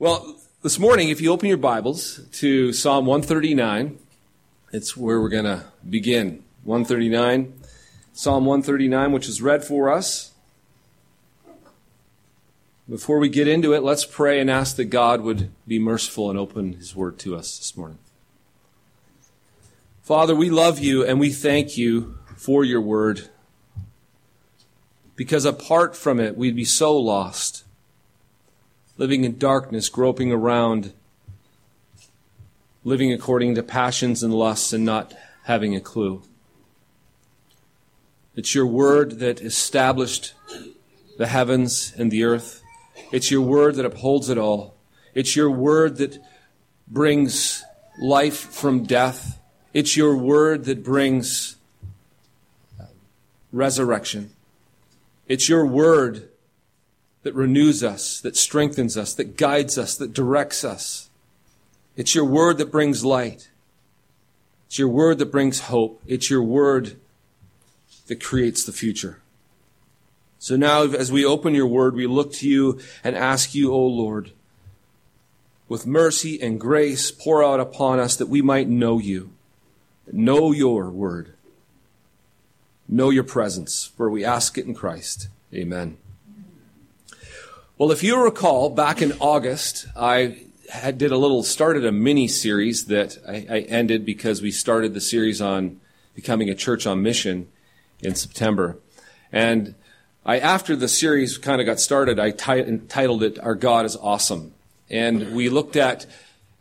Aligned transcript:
Well, 0.00 0.34
this 0.62 0.76
morning, 0.76 1.10
if 1.10 1.20
you 1.20 1.30
open 1.30 1.48
your 1.48 1.56
Bibles 1.56 2.20
to 2.32 2.72
Psalm 2.72 3.06
139, 3.06 3.96
it's 4.72 4.96
where 4.96 5.20
we're 5.20 5.28
going 5.28 5.44
to 5.44 5.66
begin. 5.88 6.42
139, 6.64 7.54
Psalm 8.12 8.44
139, 8.44 9.12
which 9.12 9.28
is 9.28 9.40
read 9.40 9.62
for 9.62 9.92
us. 9.92 10.32
Before 12.88 13.20
we 13.20 13.28
get 13.28 13.46
into 13.46 13.72
it, 13.72 13.84
let's 13.84 14.04
pray 14.04 14.40
and 14.40 14.50
ask 14.50 14.74
that 14.76 14.86
God 14.86 15.20
would 15.20 15.52
be 15.64 15.78
merciful 15.78 16.28
and 16.28 16.36
open 16.36 16.72
His 16.72 16.96
Word 16.96 17.16
to 17.20 17.36
us 17.36 17.56
this 17.56 17.76
morning. 17.76 17.98
Father, 20.02 20.34
we 20.34 20.50
love 20.50 20.80
you 20.80 21.04
and 21.04 21.20
we 21.20 21.30
thank 21.30 21.78
you 21.78 22.18
for 22.36 22.64
your 22.64 22.80
Word. 22.80 23.28
Because 25.14 25.44
apart 25.44 25.94
from 25.94 26.18
it, 26.18 26.36
we'd 26.36 26.56
be 26.56 26.64
so 26.64 26.98
lost 26.98 27.63
living 28.96 29.24
in 29.24 29.38
darkness, 29.38 29.88
groping 29.88 30.32
around, 30.32 30.92
living 32.84 33.12
according 33.12 33.54
to 33.54 33.62
passions 33.62 34.22
and 34.22 34.32
lusts 34.32 34.72
and 34.72 34.84
not 34.84 35.14
having 35.44 35.74
a 35.74 35.80
clue. 35.80 36.22
It's 38.36 38.54
your 38.54 38.66
word 38.66 39.20
that 39.20 39.40
established 39.40 40.34
the 41.18 41.26
heavens 41.26 41.92
and 41.96 42.10
the 42.10 42.24
earth. 42.24 42.62
It's 43.12 43.30
your 43.30 43.42
word 43.42 43.76
that 43.76 43.84
upholds 43.84 44.28
it 44.28 44.38
all. 44.38 44.74
It's 45.14 45.36
your 45.36 45.50
word 45.50 45.98
that 45.98 46.18
brings 46.88 47.64
life 48.00 48.38
from 48.38 48.84
death. 48.84 49.38
It's 49.72 49.96
your 49.96 50.16
word 50.16 50.64
that 50.64 50.82
brings 50.84 51.56
resurrection. 53.52 54.30
It's 55.28 55.48
your 55.48 55.64
word 55.64 56.28
that 57.24 57.34
renews 57.34 57.82
us, 57.82 58.20
that 58.20 58.36
strengthens 58.36 58.96
us, 58.96 59.14
that 59.14 59.36
guides 59.36 59.76
us, 59.76 59.96
that 59.96 60.12
directs 60.12 60.62
us. 60.62 61.08
It's 61.96 62.14
your 62.14 62.24
word 62.24 62.58
that 62.58 62.70
brings 62.70 63.04
light. 63.04 63.50
It's 64.66 64.78
your 64.78 64.88
word 64.88 65.18
that 65.18 65.32
brings 65.32 65.60
hope. 65.60 66.02
It's 66.06 66.30
your 66.30 66.42
word 66.42 66.96
that 68.06 68.22
creates 68.22 68.64
the 68.64 68.72
future. 68.72 69.20
So 70.38 70.56
now, 70.56 70.82
as 70.82 71.10
we 71.10 71.24
open 71.24 71.54
your 71.54 71.66
word, 71.66 71.94
we 71.94 72.06
look 72.06 72.32
to 72.34 72.48
you 72.48 72.78
and 73.02 73.16
ask 73.16 73.54
you, 73.54 73.72
O 73.72 73.86
Lord, 73.86 74.32
with 75.66 75.86
mercy 75.86 76.40
and 76.42 76.60
grace, 76.60 77.10
pour 77.10 77.42
out 77.42 77.60
upon 77.60 77.98
us 77.98 78.16
that 78.16 78.28
we 78.28 78.42
might 78.42 78.68
know 78.68 78.98
you, 78.98 79.30
know 80.12 80.52
your 80.52 80.90
word, 80.90 81.32
know 82.86 83.08
your 83.08 83.24
presence, 83.24 83.90
for 83.96 84.10
we 84.10 84.22
ask 84.22 84.58
it 84.58 84.66
in 84.66 84.74
Christ. 84.74 85.28
Amen. 85.54 85.96
Well, 87.76 87.90
if 87.90 88.04
you 88.04 88.22
recall, 88.22 88.70
back 88.70 89.02
in 89.02 89.14
August, 89.18 89.88
I 89.96 90.44
had, 90.70 90.96
did 90.96 91.10
a 91.10 91.18
little, 91.18 91.42
started 91.42 91.84
a 91.84 91.90
mini 91.90 92.28
series 92.28 92.84
that 92.84 93.18
I, 93.26 93.46
I, 93.50 93.60
ended 93.62 94.06
because 94.06 94.40
we 94.40 94.52
started 94.52 94.94
the 94.94 95.00
series 95.00 95.42
on 95.42 95.80
becoming 96.14 96.48
a 96.48 96.54
church 96.54 96.86
on 96.86 97.02
mission 97.02 97.48
in 97.98 98.14
September. 98.14 98.78
And 99.32 99.74
I, 100.24 100.38
after 100.38 100.76
the 100.76 100.86
series 100.86 101.36
kind 101.36 101.60
of 101.60 101.66
got 101.66 101.80
started, 101.80 102.20
I 102.20 102.28
entitled 102.58 103.24
it, 103.24 103.40
Our 103.40 103.56
God 103.56 103.86
is 103.86 103.96
Awesome. 103.96 104.54
And 104.88 105.34
we 105.34 105.48
looked 105.48 105.74
at 105.74 106.06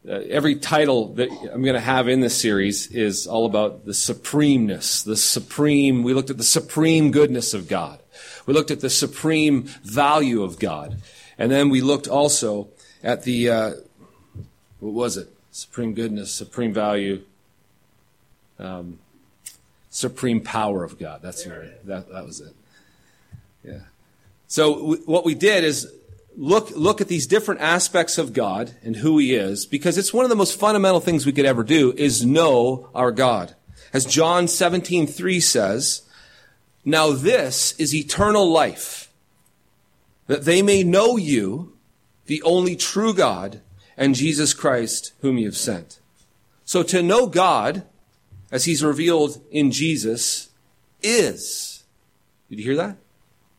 uh, 0.10 0.14
every 0.14 0.56
title 0.56 1.14
that 1.14 1.30
I'm 1.30 1.62
going 1.62 1.76
to 1.76 1.80
have 1.80 2.08
in 2.08 2.22
this 2.22 2.42
series 2.42 2.88
is 2.88 3.28
all 3.28 3.46
about 3.46 3.86
the 3.86 3.94
supremeness, 3.94 5.04
the 5.04 5.16
supreme, 5.16 6.02
we 6.02 6.16
looked 6.16 6.32
at 6.32 6.38
the 6.38 6.44
supreme 6.44 7.12
goodness 7.12 7.54
of 7.54 7.68
God. 7.68 8.00
We 8.46 8.54
looked 8.54 8.72
at 8.72 8.82
the 8.82 8.90
supreme 8.90 9.64
value 9.84 10.44
of 10.44 10.60
God. 10.60 10.98
And 11.38 11.52
then 11.52 11.70
we 11.70 11.82
looked 11.82 12.08
also 12.08 12.70
at 13.04 13.24
the, 13.24 13.50
uh, 13.50 13.72
what 14.80 14.94
was 14.94 15.18
it? 15.18 15.30
Supreme 15.52 15.94
goodness, 15.94 16.32
supreme 16.32 16.74
value, 16.74 17.22
um, 18.60 19.00
supreme 19.90 20.42
power 20.42 20.84
of 20.84 20.98
God. 20.98 21.22
That's 21.22 21.46
right. 21.46 21.86
That, 21.86 22.10
that 22.10 22.26
was 22.26 22.42
it. 22.42 22.56
Yeah. 23.64 23.80
So 24.48 24.76
w- 24.76 25.04
what 25.06 25.26
we 25.26 25.36
did 25.36 25.64
is 25.64 25.92
look, 26.36 26.72
look 26.72 27.02
at 27.02 27.08
these 27.08 27.28
different 27.28 27.62
aspects 27.62 28.18
of 28.18 28.34
God 28.34 28.74
and 28.84 28.96
who 28.96 29.18
He 29.18 29.36
is, 29.36 29.66
because 29.66 29.98
it's 29.98 30.14
one 30.14 30.26
of 30.26 30.30
the 30.30 30.36
most 30.36 30.60
fundamental 30.60 31.00
things 31.00 31.26
we 31.26 31.32
could 31.32 31.46
ever 31.46 31.64
do 31.64 31.94
is 31.96 32.26
know 32.26 32.90
our 32.96 33.12
God. 33.12 33.56
As 33.94 34.06
John 34.06 34.48
17, 34.48 35.06
3 35.06 35.40
says, 35.40 36.02
now 36.86 37.12
this 37.12 37.74
is 37.80 37.96
eternal 37.96 38.50
life, 38.50 39.10
that 40.28 40.46
they 40.46 40.62
may 40.62 40.84
know 40.84 41.18
you, 41.18 41.74
the 42.26 42.42
only 42.44 42.76
true 42.76 43.14
God, 43.14 43.62
and 43.98 44.16
Jesus 44.16 44.54
Christ, 44.54 45.14
whom 45.22 45.38
you 45.38 45.46
have 45.46 45.58
sent. 45.58 46.00
So 46.66 46.84
to 46.84 47.04
know 47.04 47.28
God, 47.28 47.84
as 48.52 48.66
he's 48.66 48.84
revealed 48.84 49.42
in 49.52 49.72
Jesus, 49.72 50.50
is, 51.02 51.84
did 52.50 52.60
you 52.60 52.66
hear 52.66 52.78
that? 52.78 52.98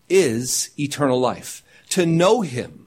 Is 0.09 0.71
eternal 0.79 1.21
life. 1.21 1.63
To 1.91 2.07
know 2.07 2.43
him. 2.43 2.87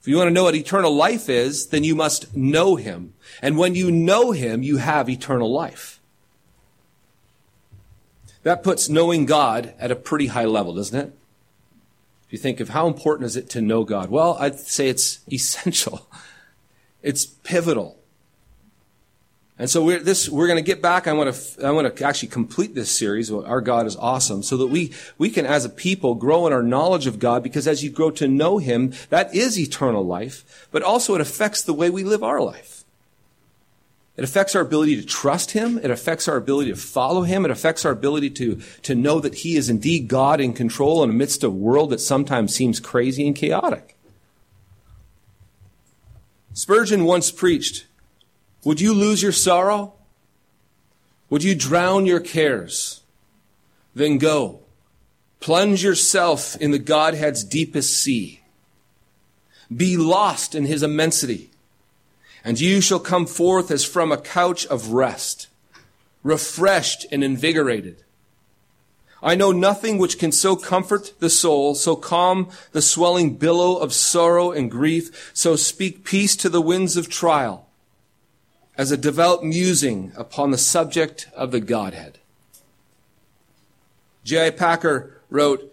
If 0.00 0.08
you 0.08 0.16
want 0.16 0.28
to 0.28 0.34
know 0.34 0.44
what 0.44 0.56
eternal 0.56 0.94
life 0.94 1.28
is, 1.28 1.68
then 1.68 1.84
you 1.84 1.94
must 1.94 2.36
know 2.36 2.74
him. 2.76 3.14
And 3.40 3.56
when 3.56 3.74
you 3.76 3.90
know 3.90 4.32
him, 4.32 4.62
you 4.62 4.78
have 4.78 5.08
eternal 5.08 5.52
life. 5.52 6.00
That 8.42 8.62
puts 8.62 8.88
knowing 8.88 9.26
God 9.26 9.74
at 9.78 9.90
a 9.90 9.96
pretty 9.96 10.26
high 10.26 10.44
level, 10.44 10.74
doesn't 10.74 10.98
it? 10.98 11.12
If 12.26 12.32
you 12.32 12.38
think 12.38 12.60
of 12.60 12.70
how 12.70 12.86
important 12.86 13.26
is 13.26 13.36
it 13.36 13.50
to 13.50 13.60
know 13.60 13.84
God? 13.84 14.10
Well, 14.10 14.36
I'd 14.40 14.58
say 14.58 14.88
it's 14.88 15.20
essential. 15.32 16.08
It's 17.02 17.26
pivotal. 17.26 17.98
And 19.58 19.70
so 19.70 19.84
we're, 19.84 20.00
this, 20.00 20.28
we're 20.28 20.46
going 20.48 20.58
to 20.58 20.66
get 20.66 20.82
back. 20.82 21.06
I 21.06 21.12
want 21.12 21.32
to, 21.32 21.66
I 21.66 21.70
want 21.70 21.96
to 21.96 22.04
actually 22.04 22.30
complete 22.30 22.74
this 22.74 22.90
series. 22.90 23.30
Our 23.30 23.60
God 23.60 23.86
is 23.86 23.96
awesome 23.96 24.42
so 24.42 24.56
that 24.56 24.66
we, 24.66 24.92
we 25.18 25.30
can, 25.30 25.46
as 25.46 25.64
a 25.64 25.68
people, 25.68 26.14
grow 26.14 26.46
in 26.46 26.52
our 26.52 26.62
knowledge 26.62 27.06
of 27.06 27.18
God 27.18 27.42
because 27.42 27.68
as 27.68 27.84
you 27.84 27.90
grow 27.90 28.10
to 28.12 28.26
know 28.26 28.58
Him, 28.58 28.92
that 29.10 29.32
is 29.34 29.58
eternal 29.58 30.04
life, 30.04 30.66
but 30.72 30.82
also 30.82 31.14
it 31.14 31.20
affects 31.20 31.62
the 31.62 31.74
way 31.74 31.90
we 31.90 32.02
live 32.02 32.22
our 32.24 32.40
life. 32.40 32.81
It 34.16 34.24
affects 34.24 34.54
our 34.54 34.62
ability 34.62 34.96
to 34.96 35.06
trust 35.06 35.52
Him. 35.52 35.78
It 35.78 35.90
affects 35.90 36.28
our 36.28 36.36
ability 36.36 36.70
to 36.70 36.76
follow 36.76 37.22
Him. 37.22 37.44
It 37.44 37.50
affects 37.50 37.84
our 37.84 37.92
ability 37.92 38.30
to, 38.30 38.60
to 38.82 38.94
know 38.94 39.20
that 39.20 39.36
He 39.36 39.56
is 39.56 39.70
indeed 39.70 40.08
God 40.08 40.40
in 40.40 40.52
control 40.52 41.02
in 41.02 41.08
the 41.08 41.14
midst 41.14 41.42
of 41.42 41.52
a 41.52 41.56
world 41.56 41.90
that 41.90 42.00
sometimes 42.00 42.54
seems 42.54 42.78
crazy 42.78 43.26
and 43.26 43.34
chaotic. 43.34 43.96
Spurgeon 46.52 47.04
once 47.04 47.30
preached, 47.30 47.86
Would 48.64 48.82
you 48.82 48.92
lose 48.92 49.22
your 49.22 49.32
sorrow? 49.32 49.94
Would 51.30 51.42
you 51.42 51.54
drown 51.54 52.04
your 52.04 52.20
cares? 52.20 53.00
Then 53.94 54.18
go. 54.18 54.60
Plunge 55.40 55.82
yourself 55.82 56.54
in 56.56 56.70
the 56.70 56.78
Godhead's 56.78 57.42
deepest 57.42 57.96
sea. 57.96 58.42
Be 59.74 59.96
lost 59.96 60.54
in 60.54 60.66
His 60.66 60.82
immensity 60.82 61.51
and 62.44 62.60
you 62.60 62.80
shall 62.80 63.00
come 63.00 63.26
forth 63.26 63.70
as 63.70 63.84
from 63.84 64.10
a 64.10 64.20
couch 64.20 64.66
of 64.66 64.92
rest, 64.92 65.48
refreshed 66.22 67.06
and 67.12 67.22
invigorated. 67.22 68.02
I 69.22 69.36
know 69.36 69.52
nothing 69.52 69.98
which 69.98 70.18
can 70.18 70.32
so 70.32 70.56
comfort 70.56 71.14
the 71.20 71.30
soul, 71.30 71.76
so 71.76 71.94
calm 71.94 72.50
the 72.72 72.82
swelling 72.82 73.36
billow 73.36 73.76
of 73.76 73.92
sorrow 73.92 74.50
and 74.50 74.70
grief, 74.70 75.30
so 75.32 75.54
speak 75.54 76.02
peace 76.04 76.34
to 76.36 76.48
the 76.48 76.60
winds 76.60 76.96
of 76.96 77.08
trial, 77.08 77.68
as 78.76 78.90
a 78.90 78.96
devout 78.96 79.44
musing 79.44 80.12
upon 80.16 80.50
the 80.50 80.58
subject 80.58 81.28
of 81.36 81.52
the 81.52 81.60
Godhead. 81.60 82.18
J.I. 84.24 84.50
Packer 84.50 85.20
wrote, 85.30 85.72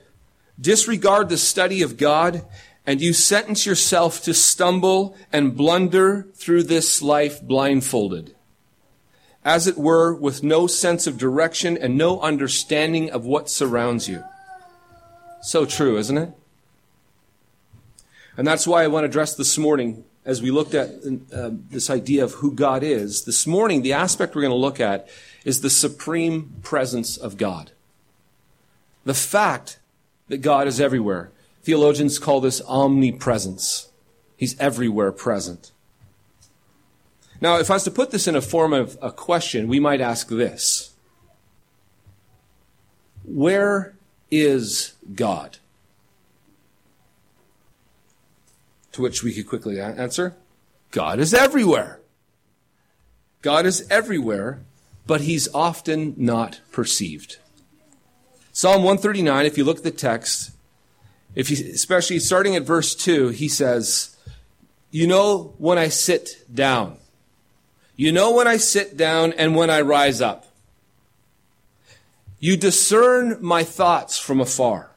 Disregard 0.62 1.30
the 1.30 1.38
study 1.38 1.82
of 1.82 1.98
God 1.98 2.46
and 2.90 3.02
you 3.02 3.14
sentence 3.14 3.68
yourself 3.68 4.24
to 4.24 4.34
stumble 4.34 5.16
and 5.32 5.56
blunder 5.56 6.24
through 6.34 6.64
this 6.64 7.04
life 7.04 7.40
blindfolded, 7.40 8.36
as 9.46 9.68
it 9.68 9.78
were, 9.78 10.12
with 10.16 10.42
no 10.42 10.66
sense 10.66 11.06
of 11.06 11.16
direction 11.16 11.78
and 11.78 11.96
no 11.96 12.20
understanding 12.20 13.12
of 13.12 13.28
what 13.28 13.48
surrounds 13.48 14.10
you. 14.10 14.24
So 15.44 15.68
true, 15.68 16.00
isn't 16.00 16.18
it? 16.18 16.32
And 18.36 18.48
that's 18.48 18.66
why 18.66 18.84
I 18.84 18.88
want 18.88 19.04
to 19.04 19.10
address 19.10 19.36
this 19.36 19.56
morning, 19.56 20.04
as 20.26 20.42
we 20.42 20.50
looked 20.50 20.74
at 20.74 20.90
uh, 21.32 21.52
this 21.70 21.92
idea 21.92 22.24
of 22.24 22.34
who 22.34 22.56
God 22.56 22.82
is. 22.82 23.24
This 23.24 23.46
morning, 23.46 23.84
the 23.84 23.94
aspect 23.94 24.34
we're 24.34 24.42
going 24.42 24.50
to 24.50 24.58
look 24.58 24.80
at 24.80 25.08
is 25.46 25.62
the 25.62 25.70
supreme 25.70 26.56
presence 26.64 27.18
of 27.18 27.38
God. 27.38 27.70
The 29.06 29.14
fact 29.14 29.78
that 30.28 30.40
God 30.40 30.68
is 30.68 30.82
everywhere. 30.82 31.30
Theologians 31.70 32.18
call 32.18 32.42
this 32.42 32.64
omnipresence. 32.68 33.90
He's 34.36 34.60
everywhere 34.60 35.12
present. 35.12 35.72
Now, 37.42 37.60
if 37.60 37.70
I 37.70 37.76
was 37.76 37.84
to 37.84 37.92
put 37.92 38.10
this 38.10 38.28
in 38.28 38.36
a 38.36 38.42
form 38.42 38.74
of 38.74 38.98
a 39.04 39.12
question, 39.12 39.68
we 39.68 39.80
might 39.80 40.02
ask 40.02 40.30
this 40.30 40.96
Where 43.24 43.94
is 44.32 44.94
God? 45.14 45.60
To 48.94 49.04
which 49.04 49.22
we 49.22 49.32
could 49.32 49.46
quickly 49.46 49.80
answer 49.80 50.36
God 50.90 51.20
is 51.20 51.36
everywhere. 51.36 52.00
God 53.44 53.68
is 53.68 53.88
everywhere, 53.92 54.62
but 55.06 55.22
he's 55.22 55.48
often 55.54 56.16
not 56.18 56.62
perceived. 56.72 57.38
Psalm 58.52 58.82
139, 58.82 59.46
if 59.46 59.56
you 59.56 59.64
look 59.64 59.78
at 59.78 59.84
the 59.84 59.92
text, 59.92 60.54
if 61.36 61.50
you, 61.50 61.74
especially 61.74 62.20
starting 62.20 62.56
at 62.56 62.64
verse 62.64 62.96
2, 62.96 63.30
he 63.30 63.48
says, 63.48 64.16
You 64.92 65.08
know 65.08 65.54
when 65.58 65.78
I 65.78 65.90
sit 65.90 66.44
down. 66.54 66.98
You 67.96 68.12
know 68.12 68.34
when 68.34 68.48
I 68.48 68.58
sit 68.58 68.98
down 68.98 69.34
and 69.34 69.56
when 69.56 69.70
I 69.70 69.82
rise 69.82 70.22
up. 70.22 70.46
You 72.40 72.56
discern 72.56 73.38
my 73.42 73.64
thoughts 73.64 74.18
from 74.18 74.40
afar. 74.40 74.92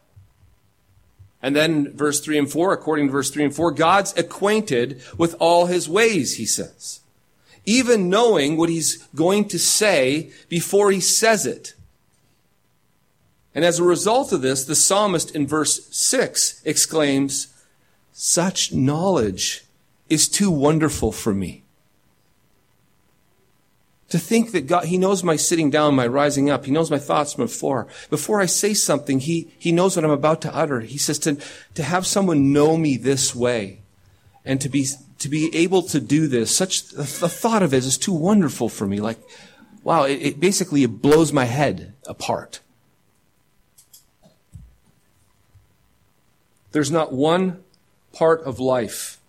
And 1.42 1.56
then 1.56 1.96
verse 1.96 2.20
3 2.20 2.38
and 2.38 2.50
4, 2.50 2.72
according 2.72 3.06
to 3.08 3.12
verse 3.12 3.30
3 3.30 3.46
and 3.46 3.54
4, 3.54 3.72
God's 3.72 4.16
acquainted 4.16 5.02
with 5.18 5.34
all 5.40 5.66
his 5.66 5.88
ways, 5.88 6.36
he 6.36 6.46
says. 6.46 7.00
Even 7.66 8.08
knowing 8.08 8.56
what 8.56 8.68
he's 8.68 8.98
going 9.14 9.48
to 9.48 9.58
say 9.58 10.30
before 10.48 10.92
he 10.92 11.00
says 11.00 11.44
it. 11.44 11.74
And 13.54 13.64
as 13.64 13.78
a 13.78 13.84
result 13.84 14.32
of 14.32 14.42
this, 14.42 14.64
the 14.64 14.74
psalmist 14.74 15.34
in 15.34 15.46
verse 15.46 15.86
6 15.94 16.62
exclaims, 16.64 17.48
Such 18.12 18.72
knowledge 18.72 19.64
is 20.08 20.28
too 20.28 20.50
wonderful 20.50 21.12
for 21.12 21.34
me. 21.34 21.64
To 24.08 24.18
think 24.18 24.52
that 24.52 24.66
God, 24.66 24.86
He 24.86 24.98
knows 24.98 25.24
my 25.24 25.36
sitting 25.36 25.70
down, 25.70 25.94
my 25.94 26.06
rising 26.06 26.50
up. 26.50 26.66
He 26.66 26.70
knows 26.70 26.90
my 26.90 26.98
thoughts 26.98 27.32
from 27.32 27.44
before. 27.44 27.88
Before 28.10 28.40
I 28.40 28.46
say 28.46 28.74
something, 28.74 29.20
He, 29.20 29.50
He 29.58 29.72
knows 29.72 29.96
what 29.96 30.04
I'm 30.04 30.10
about 30.10 30.42
to 30.42 30.54
utter. 30.54 30.80
He 30.80 30.98
says 30.98 31.18
to, 31.20 31.38
to 31.74 31.82
have 31.82 32.06
someone 32.06 32.52
know 32.52 32.76
me 32.76 32.96
this 32.96 33.34
way 33.34 33.80
and 34.44 34.60
to 34.60 34.68
be, 34.68 34.86
to 35.18 35.28
be 35.28 35.54
able 35.54 35.82
to 35.82 36.00
do 36.00 36.26
this, 36.26 36.54
such, 36.54 36.88
the 36.88 37.04
thought 37.04 37.62
of 37.62 37.72
it 37.72 37.84
is 37.84 37.96
too 37.96 38.12
wonderful 38.12 38.68
for 38.68 38.86
me. 38.86 39.00
Like, 39.00 39.18
wow, 39.82 40.04
it, 40.04 40.20
it 40.20 40.40
basically 40.40 40.82
it 40.82 41.00
blows 41.00 41.32
my 41.32 41.44
head 41.44 41.94
apart. 42.06 42.60
There's 46.72 46.90
not 46.90 47.12
one 47.12 47.62
part 48.12 48.42
of 48.42 48.58
life 48.58 49.20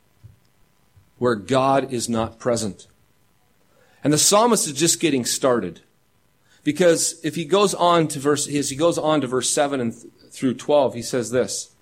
where 1.18 1.36
God 1.36 1.94
is 1.94 2.10
not 2.10 2.40
present. 2.40 2.88
And 4.04 4.12
the 4.12 4.18
psalmist 4.18 4.68
is 4.68 4.74
just 4.74 5.00
getting 5.00 5.24
started. 5.24 5.82
Because 6.64 7.20
if 7.24 7.36
he 7.36 7.46
goes 7.46 7.74
on 7.74 8.08
to 8.10 8.20
verse, 8.20 8.48
as 8.48 8.70
he 8.70 8.76
goes 8.76 8.98
on 8.98 9.22
to 9.22 9.28
verse 9.28 9.50
7 9.50 9.80
and 9.80 9.94
th- 9.94 10.14
through 10.32 10.56
12, 10.56 10.96
he 10.96 11.02
says 11.02 11.32
this, 11.32 11.74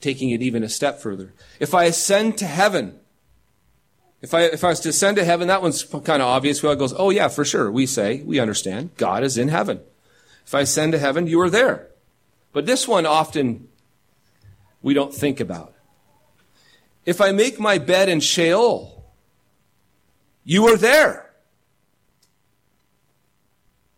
taking 0.00 0.30
it 0.30 0.42
even 0.42 0.62
a 0.62 0.68
step 0.68 1.00
further. 1.00 1.32
If 1.60 1.74
I 1.74 1.84
ascend 1.84 2.38
to 2.38 2.46
heaven, 2.46 2.98
if 4.20 4.34
I, 4.34 4.42
if 4.42 4.64
I 4.64 4.68
was 4.68 4.80
to 4.80 4.88
ascend 4.88 5.16
to 5.16 5.24
heaven, 5.24 5.48
that 5.48 5.62
one's 5.62 5.82
kind 5.82 6.22
of 6.22 6.28
obvious. 6.28 6.62
Well, 6.62 6.72
it 6.72 6.78
goes, 6.78 6.94
oh 6.96 7.10
yeah, 7.10 7.28
for 7.28 7.44
sure. 7.44 7.70
We 7.70 7.86
say, 7.86 8.22
we 8.22 8.38
understand, 8.38 8.90
God 8.96 9.24
is 9.24 9.36
in 9.36 9.48
heaven. 9.48 9.80
If 10.46 10.54
I 10.54 10.60
ascend 10.60 10.92
to 10.92 10.98
heaven, 10.98 11.26
you 11.26 11.40
are 11.40 11.50
there. 11.50 11.88
But 12.52 12.66
this 12.66 12.86
one 12.86 13.06
often 13.06 13.68
we 14.82 14.94
don't 14.94 15.14
think 15.14 15.40
about. 15.40 15.74
If 17.04 17.20
I 17.20 17.32
make 17.32 17.58
my 17.58 17.78
bed 17.78 18.08
in 18.08 18.20
Sheol, 18.20 19.04
you 20.44 20.66
are 20.68 20.76
there. 20.76 21.30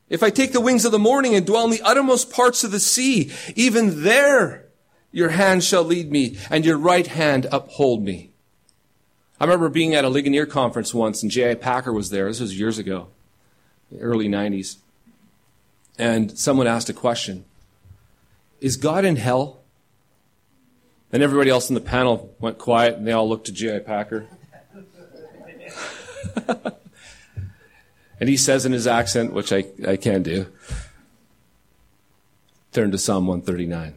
If 0.08 0.22
I 0.22 0.30
take 0.30 0.52
the 0.52 0.60
wings 0.60 0.84
of 0.84 0.92
the 0.92 0.98
morning 0.98 1.34
and 1.34 1.46
dwell 1.46 1.64
in 1.64 1.70
the 1.70 1.82
uttermost 1.82 2.30
parts 2.30 2.62
of 2.62 2.70
the 2.70 2.80
sea, 2.80 3.32
even 3.56 4.04
there 4.04 4.66
your 5.10 5.30
hand 5.30 5.64
shall 5.64 5.84
lead 5.84 6.10
me 6.10 6.36
and 6.50 6.64
your 6.64 6.76
right 6.76 7.06
hand 7.06 7.46
uphold 7.50 8.02
me. 8.02 8.30
I 9.40 9.44
remember 9.44 9.68
being 9.68 9.94
at 9.94 10.04
a 10.04 10.08
Ligonier 10.08 10.46
conference 10.46 10.94
once 10.94 11.22
and 11.22 11.30
J.I. 11.30 11.54
Packer 11.54 11.92
was 11.92 12.10
there. 12.10 12.28
This 12.28 12.40
was 12.40 12.58
years 12.58 12.78
ago, 12.78 13.08
early 13.98 14.28
90s. 14.28 14.76
And 15.98 16.36
someone 16.38 16.66
asked 16.66 16.88
a 16.88 16.94
question 16.94 17.44
Is 18.60 18.76
God 18.76 19.04
in 19.04 19.16
hell? 19.16 19.63
And 21.14 21.22
everybody 21.22 21.48
else 21.48 21.68
in 21.68 21.76
the 21.76 21.80
panel 21.80 22.34
went 22.40 22.58
quiet 22.58 22.96
and 22.96 23.06
they 23.06 23.12
all 23.12 23.28
looked 23.28 23.46
to 23.46 23.52
J.I. 23.52 23.78
Packer. 23.78 24.26
and 28.18 28.28
he 28.28 28.36
says 28.36 28.66
in 28.66 28.72
his 28.72 28.88
accent, 28.88 29.32
which 29.32 29.52
I, 29.52 29.64
I 29.86 29.94
can 29.94 30.24
do, 30.24 30.46
turn 32.72 32.90
to 32.90 32.98
Psalm 32.98 33.28
139. 33.28 33.94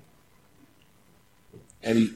And 1.81 1.97
he, 1.97 2.13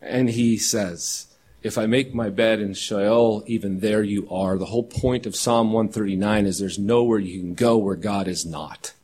and 0.00 0.30
he 0.30 0.56
says, 0.56 1.26
If 1.62 1.76
I 1.76 1.84
make 1.84 2.14
my 2.14 2.30
bed 2.30 2.60
in 2.60 2.72
Sheol, 2.72 3.44
even 3.46 3.80
there 3.80 4.02
you 4.02 4.26
are. 4.30 4.56
The 4.56 4.64
whole 4.64 4.84
point 4.84 5.26
of 5.26 5.36
Psalm 5.36 5.70
139 5.70 6.46
is 6.46 6.58
there's 6.58 6.78
nowhere 6.78 7.18
you 7.18 7.40
can 7.40 7.52
go 7.52 7.76
where 7.76 7.94
God 7.94 8.26
is 8.26 8.46
not. 8.46 8.94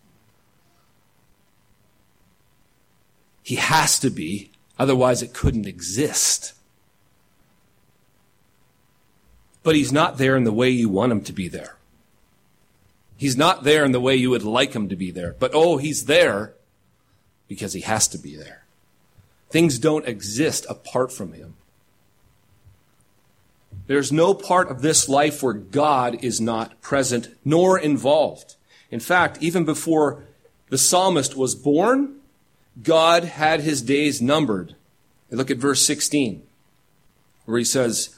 He 3.42 3.56
has 3.56 3.98
to 3.98 4.08
be, 4.08 4.50
otherwise 4.80 5.22
it 5.22 5.32
couldn't 5.32 5.66
exist. 5.66 6.54
but 9.62 9.74
he's 9.74 9.92
not 9.92 10.18
there 10.18 10.36
in 10.36 10.44
the 10.44 10.52
way 10.52 10.70
you 10.70 10.88
want 10.88 11.12
him 11.12 11.20
to 11.22 11.32
be 11.32 11.48
there. 11.48 11.76
He's 13.16 13.36
not 13.36 13.64
there 13.64 13.84
in 13.84 13.92
the 13.92 14.00
way 14.00 14.16
you 14.16 14.30
would 14.30 14.42
like 14.42 14.72
him 14.72 14.88
to 14.88 14.96
be 14.96 15.10
there. 15.10 15.36
But 15.38 15.50
oh, 15.52 15.76
he's 15.76 16.06
there 16.06 16.54
because 17.48 17.74
he 17.74 17.82
has 17.82 18.08
to 18.08 18.18
be 18.18 18.36
there. 18.36 18.64
Things 19.50 19.78
don't 19.78 20.08
exist 20.08 20.64
apart 20.68 21.12
from 21.12 21.32
him. 21.32 21.54
There's 23.86 24.12
no 24.12 24.32
part 24.34 24.70
of 24.70 24.82
this 24.82 25.08
life 25.08 25.42
where 25.42 25.52
God 25.52 26.24
is 26.24 26.40
not 26.40 26.80
present 26.80 27.28
nor 27.44 27.78
involved. 27.78 28.54
In 28.90 29.00
fact, 29.00 29.38
even 29.42 29.64
before 29.64 30.24
the 30.68 30.78
psalmist 30.78 31.36
was 31.36 31.54
born, 31.54 32.19
God 32.82 33.24
had 33.24 33.60
his 33.60 33.82
days 33.82 34.22
numbered. 34.22 34.74
Look 35.30 35.50
at 35.50 35.58
verse 35.58 35.86
16, 35.86 36.42
where 37.44 37.58
he 37.58 37.64
says, 37.64 38.16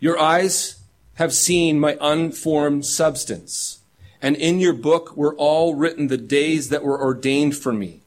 your 0.00 0.18
eyes 0.18 0.80
have 1.14 1.32
seen 1.32 1.80
my 1.80 1.96
unformed 2.00 2.86
substance, 2.86 3.80
and 4.22 4.36
in 4.36 4.60
your 4.60 4.72
book 4.72 5.16
were 5.16 5.34
all 5.34 5.74
written 5.74 6.06
the 6.06 6.16
days 6.16 6.68
that 6.68 6.84
were 6.84 7.00
ordained 7.00 7.56
for 7.56 7.72
me, 7.72 8.00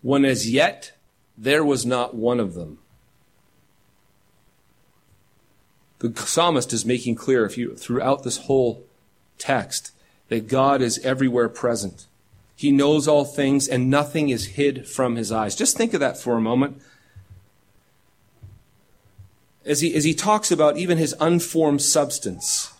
when 0.00 0.24
as 0.24 0.50
yet 0.50 0.92
there 1.36 1.64
was 1.64 1.84
not 1.84 2.14
one 2.14 2.40
of 2.40 2.54
them. 2.54 2.78
The 5.98 6.14
psalmist 6.16 6.72
is 6.72 6.86
making 6.86 7.16
clear 7.16 7.44
if 7.44 7.58
you, 7.58 7.76
throughout 7.76 8.22
this 8.22 8.38
whole 8.38 8.84
text 9.36 9.92
that 10.28 10.48
God 10.48 10.80
is 10.80 10.98
everywhere 11.00 11.50
present. 11.50 12.06
He 12.60 12.70
knows 12.70 13.08
all 13.08 13.24
things 13.24 13.68
and 13.68 13.88
nothing 13.88 14.28
is 14.28 14.48
hid 14.48 14.86
from 14.86 15.16
his 15.16 15.32
eyes. 15.32 15.56
Just 15.56 15.78
think 15.78 15.94
of 15.94 16.00
that 16.00 16.18
for 16.18 16.36
a 16.36 16.42
moment 16.42 16.78
as 19.64 19.80
he, 19.80 19.94
as 19.94 20.04
he 20.04 20.12
talks 20.12 20.50
about 20.50 20.76
even 20.76 20.98
his 20.98 21.14
unformed 21.20 21.80
substance. 21.80 22.74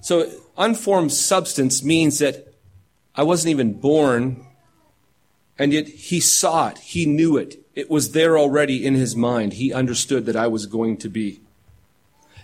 So, 0.00 0.30
unformed 0.56 1.10
substance 1.10 1.82
means 1.82 2.20
that 2.20 2.54
I 3.16 3.24
wasn't 3.24 3.50
even 3.50 3.72
born, 3.72 4.46
and 5.58 5.72
yet 5.72 5.88
he 5.88 6.20
saw 6.20 6.68
it, 6.68 6.78
he 6.78 7.04
knew 7.04 7.36
it. 7.36 7.56
It 7.74 7.90
was 7.90 8.12
there 8.12 8.38
already 8.38 8.86
in 8.86 8.94
his 8.94 9.16
mind. 9.16 9.54
He 9.54 9.72
understood 9.72 10.24
that 10.26 10.36
I 10.36 10.46
was 10.46 10.66
going 10.66 10.98
to 10.98 11.08
be. 11.08 11.40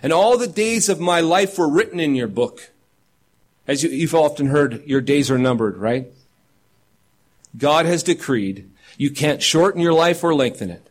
And 0.01 0.11
all 0.11 0.37
the 0.37 0.47
days 0.47 0.89
of 0.89 0.99
my 0.99 1.21
life 1.21 1.57
were 1.57 1.69
written 1.69 2.01
in 2.01 2.13
your 2.13 2.27
book. 2.27 2.71
As 3.67 3.83
you, 3.83 4.01
have 4.01 4.15
often 4.15 4.47
heard, 4.47 4.85
your 4.85 5.01
days 5.01 5.31
are 5.31 5.37
numbered, 5.37 5.77
right? 5.77 6.07
God 7.57 7.85
has 7.85 8.03
decreed 8.03 8.69
you 8.97 9.09
can't 9.09 9.41
shorten 9.41 9.81
your 9.81 9.93
life 9.93 10.23
or 10.23 10.35
lengthen 10.35 10.69
it. 10.69 10.89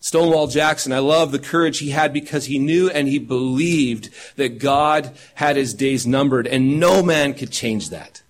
Stonewall 0.00 0.46
Jackson, 0.46 0.92
I 0.92 0.98
love 0.98 1.30
the 1.30 1.38
courage 1.38 1.78
he 1.78 1.90
had 1.90 2.12
because 2.12 2.46
he 2.46 2.58
knew 2.58 2.88
and 2.88 3.06
he 3.06 3.18
believed 3.18 4.10
that 4.36 4.58
God 4.58 5.12
had 5.34 5.56
his 5.56 5.74
days 5.74 6.06
numbered 6.06 6.46
and 6.46 6.80
no 6.80 7.02
man 7.02 7.34
could 7.34 7.50
change 7.50 7.90
that. 7.90 8.22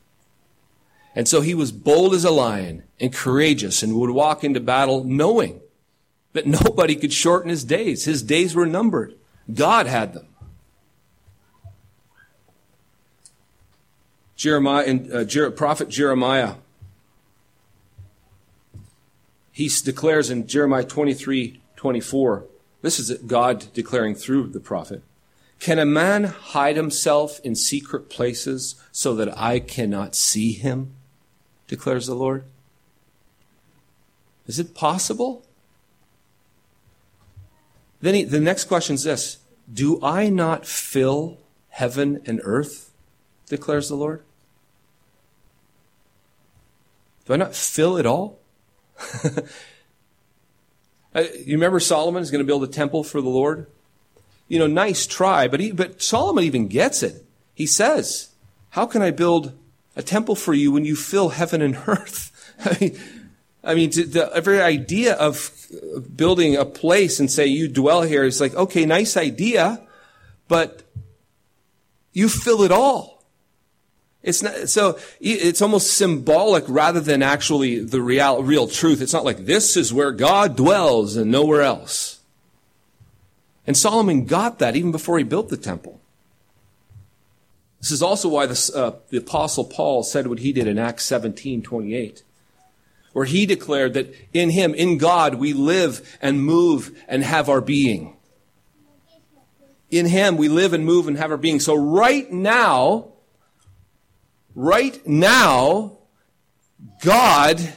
And 1.15 1.29
so 1.29 1.41
he 1.41 1.55
was 1.55 1.73
bold 1.73 2.15
as 2.15 2.25
a 2.25 2.31
lion 2.31 2.85
and 3.01 3.13
courageous 3.13 3.83
and 3.83 3.97
would 3.97 4.11
walk 4.11 4.45
into 4.45 4.61
battle 4.61 5.05
knowing 5.05 5.61
that 6.33 6.47
nobody 6.47 6.97
could 6.97 7.13
shorten 7.13 7.51
his 7.51 7.65
days. 7.65 8.05
His 8.05 8.23
days 8.23 8.55
were 8.55 8.67
numbered. 8.67 9.15
God 9.53 9.87
had 9.87 10.13
them. 10.13 10.27
Jeremiah 14.41 14.85
and 14.87 15.13
uh, 15.13 15.25
Jer- 15.25 15.51
prophet 15.51 15.91
Jeremiah 15.91 16.55
he 19.53 19.69
declares 19.85 20.31
in 20.31 20.47
Jeremiah 20.47 20.85
23 20.85 21.61
24. 21.77 22.47
This 22.81 22.99
is 22.99 23.13
God 23.27 23.67
declaring 23.75 24.15
through 24.15 24.47
the 24.47 24.61
prophet. 24.61 25.03
Can 25.59 25.79
a 25.79 25.85
man 25.85 26.25
hide 26.25 26.77
himself 26.77 27.39
in 27.45 27.55
secret 27.55 28.09
places 28.09 28.83
so 28.93 29.15
that 29.17 29.37
I 29.37 29.61
cannot 29.61 30.15
see 30.15 30.53
him? 30.53 30.95
declares 31.69 32.07
the 32.07 32.15
Lord. 32.15 32.45
Is 34.47 34.59
it 34.59 34.75
possible? 34.75 35.45
Then 38.01 38.15
he, 38.15 38.25
the 38.25 38.41
next 38.41 38.65
question 38.65 38.95
is 38.95 39.05
this 39.05 39.37
Do 39.71 40.03
I 40.03 40.31
not 40.31 40.65
fill 40.65 41.37
heaven 41.69 42.23
and 42.25 42.41
earth? 42.45 42.87
declares 43.47 43.91
the 43.91 43.97
Lord. 43.97 44.23
Do 47.31 47.35
I 47.35 47.37
not 47.37 47.55
fill 47.55 47.97
it 47.97 48.07
all? 48.07 48.41
You 51.15 51.55
remember 51.55 51.81
Solomon 51.81 52.23
is 52.23 52.31
going 52.31 52.45
to 52.45 52.47
build 52.47 52.63
a 52.63 52.69
temple 52.69 53.03
for 53.03 53.21
the 53.21 53.29
Lord? 53.29 53.67
You 54.47 54.61
know, 54.61 54.69
nice 54.69 55.09
try, 55.09 55.49
but, 55.49 55.59
he, 55.59 55.73
but 55.73 56.01
Solomon 56.01 56.45
even 56.45 56.69
gets 56.69 57.03
it. 57.03 57.25
He 57.53 57.67
says, 57.67 58.29
How 58.71 58.87
can 58.87 59.03
I 59.03 59.11
build 59.11 59.53
a 59.97 60.03
temple 60.03 60.37
for 60.37 60.55
you 60.55 60.71
when 60.71 60.85
you 60.85 60.95
fill 60.95 61.31
heaven 61.31 61.63
and 61.63 61.77
earth? 61.89 62.31
I 62.65 62.77
mean, 62.81 63.01
I 63.65 63.75
mean, 63.75 63.91
the 63.91 64.41
very 64.43 64.61
idea 64.61 65.15
of 65.15 65.51
building 66.15 66.55
a 66.55 66.65
place 66.65 67.19
and 67.19 67.29
say 67.29 67.47
you 67.47 67.67
dwell 67.67 68.03
here 68.03 68.23
is 68.23 68.41
like, 68.41 68.55
okay, 68.55 68.87
nice 68.87 69.17
idea, 69.17 69.85
but 70.47 70.85
you 72.13 72.29
fill 72.29 72.63
it 72.63 72.71
all. 72.71 73.20
It's 74.23 74.43
not, 74.43 74.69
so 74.69 74.99
it's 75.21 75.62
almost 75.62 75.97
symbolic 75.97 76.65
rather 76.69 77.00
than 77.00 77.23
actually 77.23 77.81
the 77.81 78.03
real, 78.03 78.43
real 78.43 78.69
truth. 78.69 79.00
It's 79.00 79.15
not 79.15 79.25
like 79.25 79.47
this 79.47 79.77
is 79.79 79.95
where 79.95 80.12
God 80.12 80.57
dwells 80.57 81.17
and 81.17 81.31
nowhere 81.31 81.62
else. 81.62 82.21
And 83.67 83.77
Solomon 83.77 84.27
got 84.27 84.59
that 84.59 84.77
even 84.77 84.93
before 84.93 85.17
he 85.17 85.25
built 85.25 85.49
the 85.49 85.57
temple. 85.57 86.00
This 87.81 87.91
is 87.91 88.03
also 88.03 88.29
why 88.29 88.45
the, 88.45 88.73
uh, 88.75 88.99
the 89.09 89.19
apostle 89.19 89.65
Paul 89.65 90.03
said 90.03 90.27
what 90.27 90.41
he 90.41 90.53
did 90.53 90.67
in 90.67 90.79
Acts 90.79 91.05
17, 91.05 91.62
28, 91.62 92.23
where 93.15 93.25
he 93.25 93.47
declared 93.47 93.95
that 93.95 94.15
in 94.35 94.50
him, 94.50 94.75
in 94.75 94.99
God, 94.99 95.37
we 95.37 95.55
live 95.55 96.19
and 96.21 96.43
move 96.43 96.95
and 97.09 97.25
have 97.25 97.49
our 97.49 97.62
being. 97.62 98.17
In 99.91 100.07
him, 100.07 100.37
we 100.37 100.49
live 100.49 100.75
and 100.75 100.85
move 100.85 101.09
and 101.09 101.17
have 101.17 101.31
our 101.31 101.39
being. 101.39 101.59
So 101.59 101.75
right 101.75 102.31
now, 102.31 103.12
right 104.54 105.07
now, 105.07 105.99
God 107.02 107.75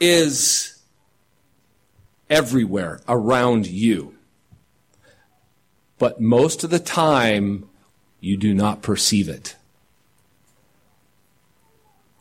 is 0.00 0.80
everywhere 2.30 3.00
around 3.08 3.66
you. 3.66 4.14
But 5.98 6.20
most 6.20 6.62
of 6.62 6.70
the 6.70 6.78
time, 6.78 7.68
you 8.20 8.36
do 8.36 8.54
not 8.54 8.82
perceive 8.82 9.28
it. 9.28 9.56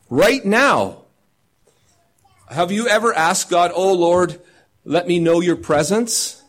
Right 0.09 0.43
now, 0.43 1.03
have 2.49 2.71
you 2.71 2.87
ever 2.87 3.13
asked 3.13 3.49
God, 3.49 3.71
Oh 3.75 3.93
Lord, 3.93 4.39
let 4.85 5.07
me 5.07 5.19
know 5.19 5.41
your 5.41 5.57
presence? 5.57 6.41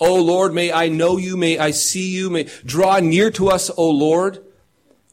Oh 0.00 0.20
Lord, 0.22 0.52
may 0.52 0.72
I 0.72 0.88
know 0.88 1.18
you, 1.18 1.36
may 1.36 1.58
I 1.58 1.70
see 1.70 2.14
you, 2.14 2.30
may 2.30 2.48
draw 2.64 2.98
near 2.98 3.30
to 3.32 3.48
us, 3.48 3.70
oh 3.76 3.90
Lord. 3.90 4.44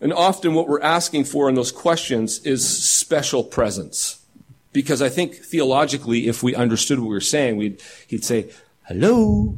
And 0.02 0.12
often 0.12 0.56
what 0.56 0.68
we're 0.68 0.82
asking 0.82 1.26
for 1.26 1.48
in 1.48 1.54
those 1.54 1.72
questions 1.72 2.40
is 2.40 2.68
special 2.84 3.44
presence. 3.44 4.26
Because 4.74 5.02
I 5.02 5.10
think 5.10 5.36
theologically, 5.36 6.28
if 6.28 6.42
we 6.42 6.56
understood 6.56 7.00
what 7.00 7.08
we 7.08 7.14
were 7.14 7.22
saying, 7.22 7.58
we'd, 7.58 7.82
he'd 8.08 8.26
say, 8.26 8.50
hello, 8.88 9.58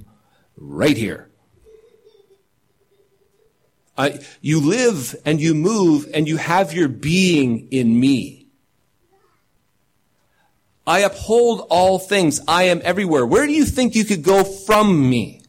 right 0.57 0.97
here. 0.97 1.29
I, 3.97 4.19
you 4.41 4.59
live 4.59 5.15
and 5.23 5.39
you 5.39 5.53
move 5.53 6.09
and 6.13 6.27
you 6.27 6.37
have 6.37 6.73
your 6.73 6.89
being 6.89 7.67
in 7.71 7.97
me. 7.97 8.47
I 10.85 10.99
uphold 10.99 11.67
all 11.69 11.99
things. 11.99 12.41
I 12.47 12.63
am 12.63 12.81
everywhere. 12.83 13.25
Where 13.25 13.45
do 13.45 13.53
you 13.53 13.63
think 13.63 13.95
you 13.95 14.03
could 14.03 14.23
go 14.23 14.43
from 14.43 15.09
me? 15.09 15.41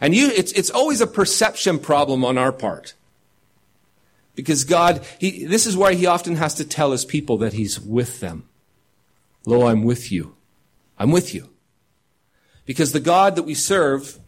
And 0.00 0.14
you, 0.14 0.28
it's, 0.28 0.52
it's 0.52 0.70
always 0.70 1.00
a 1.00 1.06
perception 1.06 1.78
problem 1.78 2.24
on 2.24 2.38
our 2.38 2.52
part. 2.52 2.94
Because 4.36 4.64
God, 4.64 5.04
he, 5.18 5.44
this 5.46 5.66
is 5.66 5.76
why 5.76 5.94
he 5.94 6.06
often 6.06 6.36
has 6.36 6.54
to 6.54 6.64
tell 6.64 6.92
his 6.92 7.04
people 7.04 7.38
that 7.38 7.54
he's 7.54 7.80
with 7.80 8.20
them. 8.20 8.48
Lo, 9.46 9.66
I'm 9.66 9.82
with 9.82 10.12
you. 10.12 10.36
I'm 10.98 11.10
with 11.10 11.34
you. 11.34 11.48
Because 12.66 12.92
the 12.92 13.00
God 13.00 13.34
that 13.36 13.44
we 13.44 13.54
serve, 13.54 14.18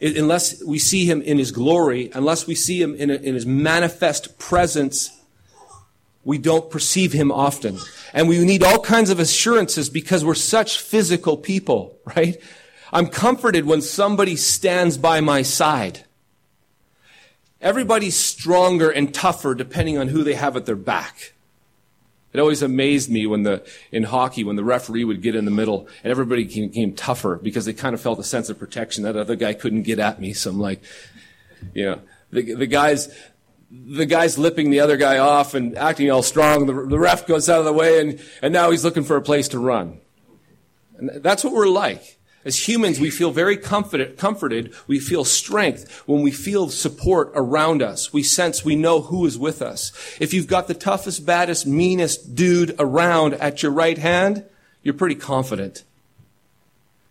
unless 0.00 0.62
we 0.62 0.78
see 0.78 1.06
him 1.06 1.22
in 1.22 1.38
his 1.38 1.50
glory, 1.50 2.10
unless 2.12 2.46
we 2.46 2.54
see 2.54 2.80
him 2.80 2.94
in, 2.94 3.10
a, 3.10 3.14
in 3.14 3.34
his 3.34 3.46
manifest 3.46 4.38
presence, 4.38 5.18
we 6.22 6.36
don't 6.36 6.70
perceive 6.70 7.12
him 7.12 7.32
often. 7.32 7.78
And 8.12 8.28
we 8.28 8.38
need 8.44 8.62
all 8.62 8.80
kinds 8.80 9.10
of 9.10 9.18
assurances 9.18 9.88
because 9.88 10.24
we're 10.24 10.34
such 10.34 10.78
physical 10.78 11.36
people, 11.36 11.98
right? 12.16 12.36
I'm 12.92 13.06
comforted 13.06 13.64
when 13.64 13.80
somebody 13.80 14.36
stands 14.36 14.98
by 14.98 15.20
my 15.20 15.42
side. 15.42 16.04
Everybody's 17.64 18.14
stronger 18.14 18.90
and 18.90 19.12
tougher 19.12 19.54
depending 19.54 19.96
on 19.96 20.08
who 20.08 20.22
they 20.22 20.34
have 20.34 20.54
at 20.54 20.66
their 20.66 20.76
back. 20.76 21.32
It 22.34 22.40
always 22.40 22.62
amazed 22.62 23.10
me 23.10 23.26
when 23.26 23.44
the, 23.44 23.66
in 23.90 24.02
hockey, 24.02 24.44
when 24.44 24.56
the 24.56 24.64
referee 24.64 25.04
would 25.04 25.22
get 25.22 25.34
in 25.34 25.46
the 25.46 25.50
middle 25.50 25.88
and 26.02 26.10
everybody 26.10 26.44
became 26.44 26.92
tougher 26.92 27.40
because 27.42 27.64
they 27.64 27.72
kind 27.72 27.94
of 27.94 28.02
felt 28.02 28.18
a 28.18 28.24
sense 28.24 28.50
of 28.50 28.58
protection. 28.58 29.04
That 29.04 29.16
other 29.16 29.34
guy 29.34 29.54
couldn't 29.54 29.84
get 29.84 29.98
at 29.98 30.20
me. 30.20 30.34
So 30.34 30.50
I'm 30.50 30.60
like, 30.60 30.82
you 31.72 31.86
know, 31.86 32.00
the, 32.32 32.54
the 32.54 32.66
guys, 32.66 33.08
the 33.70 34.04
guy's 34.04 34.36
lipping 34.36 34.68
the 34.68 34.80
other 34.80 34.98
guy 34.98 35.16
off 35.16 35.54
and 35.54 35.78
acting 35.78 36.10
all 36.10 36.22
strong. 36.22 36.66
The, 36.66 36.72
the 36.72 36.98
ref 36.98 37.26
goes 37.26 37.48
out 37.48 37.60
of 37.60 37.64
the 37.64 37.72
way 37.72 37.98
and, 37.98 38.20
and 38.42 38.52
now 38.52 38.72
he's 38.72 38.84
looking 38.84 39.04
for 39.04 39.16
a 39.16 39.22
place 39.22 39.48
to 39.48 39.58
run. 39.58 40.00
And 40.98 41.22
that's 41.22 41.44
what 41.44 41.54
we're 41.54 41.66
like. 41.66 42.18
As 42.44 42.68
humans, 42.68 43.00
we 43.00 43.10
feel 43.10 43.30
very 43.30 43.56
comforted, 43.56 44.18
comforted. 44.18 44.74
We 44.86 45.00
feel 45.00 45.24
strength 45.24 46.02
when 46.06 46.22
we 46.22 46.30
feel 46.30 46.68
support 46.68 47.32
around 47.34 47.82
us. 47.82 48.12
We 48.12 48.22
sense 48.22 48.64
we 48.64 48.76
know 48.76 49.00
who 49.00 49.24
is 49.24 49.38
with 49.38 49.62
us. 49.62 49.92
If 50.20 50.34
you've 50.34 50.46
got 50.46 50.68
the 50.68 50.74
toughest, 50.74 51.24
baddest, 51.24 51.66
meanest 51.66 52.34
dude 52.34 52.74
around 52.78 53.34
at 53.34 53.62
your 53.62 53.72
right 53.72 53.96
hand, 53.96 54.44
you're 54.82 54.94
pretty 54.94 55.14
confident. 55.14 55.84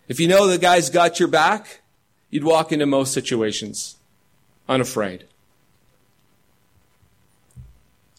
If 0.07 0.19
you 0.19 0.27
know 0.27 0.45
the 0.45 0.59
guy's 0.59 0.91
got 0.91 1.19
your 1.19 1.29
back, 1.29 1.81
you'd 2.29 2.43
walk 2.43 2.71
into 2.71 2.85
most 2.85 3.13
situations 3.13 3.95
unafraid. 4.69 5.25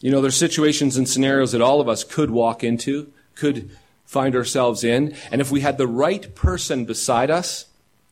You 0.01 0.11
know, 0.11 0.21
there's 0.21 0.35
situations 0.35 0.97
and 0.97 1.07
scenarios 1.07 1.53
that 1.53 1.61
all 1.61 1.79
of 1.81 1.87
us 1.87 2.03
could 2.03 2.29
walk 2.29 2.63
into, 2.63 3.11
could 3.35 3.71
find 4.05 4.35
ourselves 4.35 4.83
in. 4.83 5.15
And 5.31 5.41
if 5.41 5.51
we 5.51 5.61
had 5.61 5.77
the 5.77 5.87
right 5.87 6.33
person 6.35 6.85
beside 6.85 7.29
us, 7.29 7.65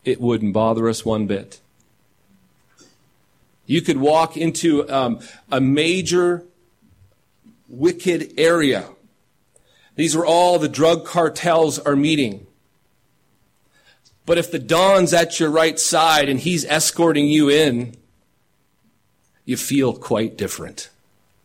it 0.03 0.19
wouldn't 0.19 0.53
bother 0.53 0.89
us 0.89 1.05
one 1.05 1.27
bit. 1.27 1.59
You 3.65 3.81
could 3.81 3.97
walk 3.97 4.35
into 4.35 4.89
um, 4.89 5.19
a 5.51 5.61
major 5.61 6.43
wicked 7.69 8.33
area. 8.37 8.89
These 9.95 10.15
are 10.15 10.25
all 10.25 10.59
the 10.59 10.67
drug 10.67 11.05
cartels 11.05 11.79
are 11.79 11.95
meeting. 11.95 12.45
But 14.25 14.37
if 14.37 14.51
the 14.51 14.59
Don's 14.59 15.13
at 15.13 15.39
your 15.39 15.49
right 15.49 15.79
side 15.79 16.29
and 16.29 16.39
he's 16.39 16.65
escorting 16.65 17.27
you 17.27 17.49
in, 17.49 17.95
you 19.45 19.57
feel 19.57 19.93
quite 19.93 20.37
different, 20.37 20.89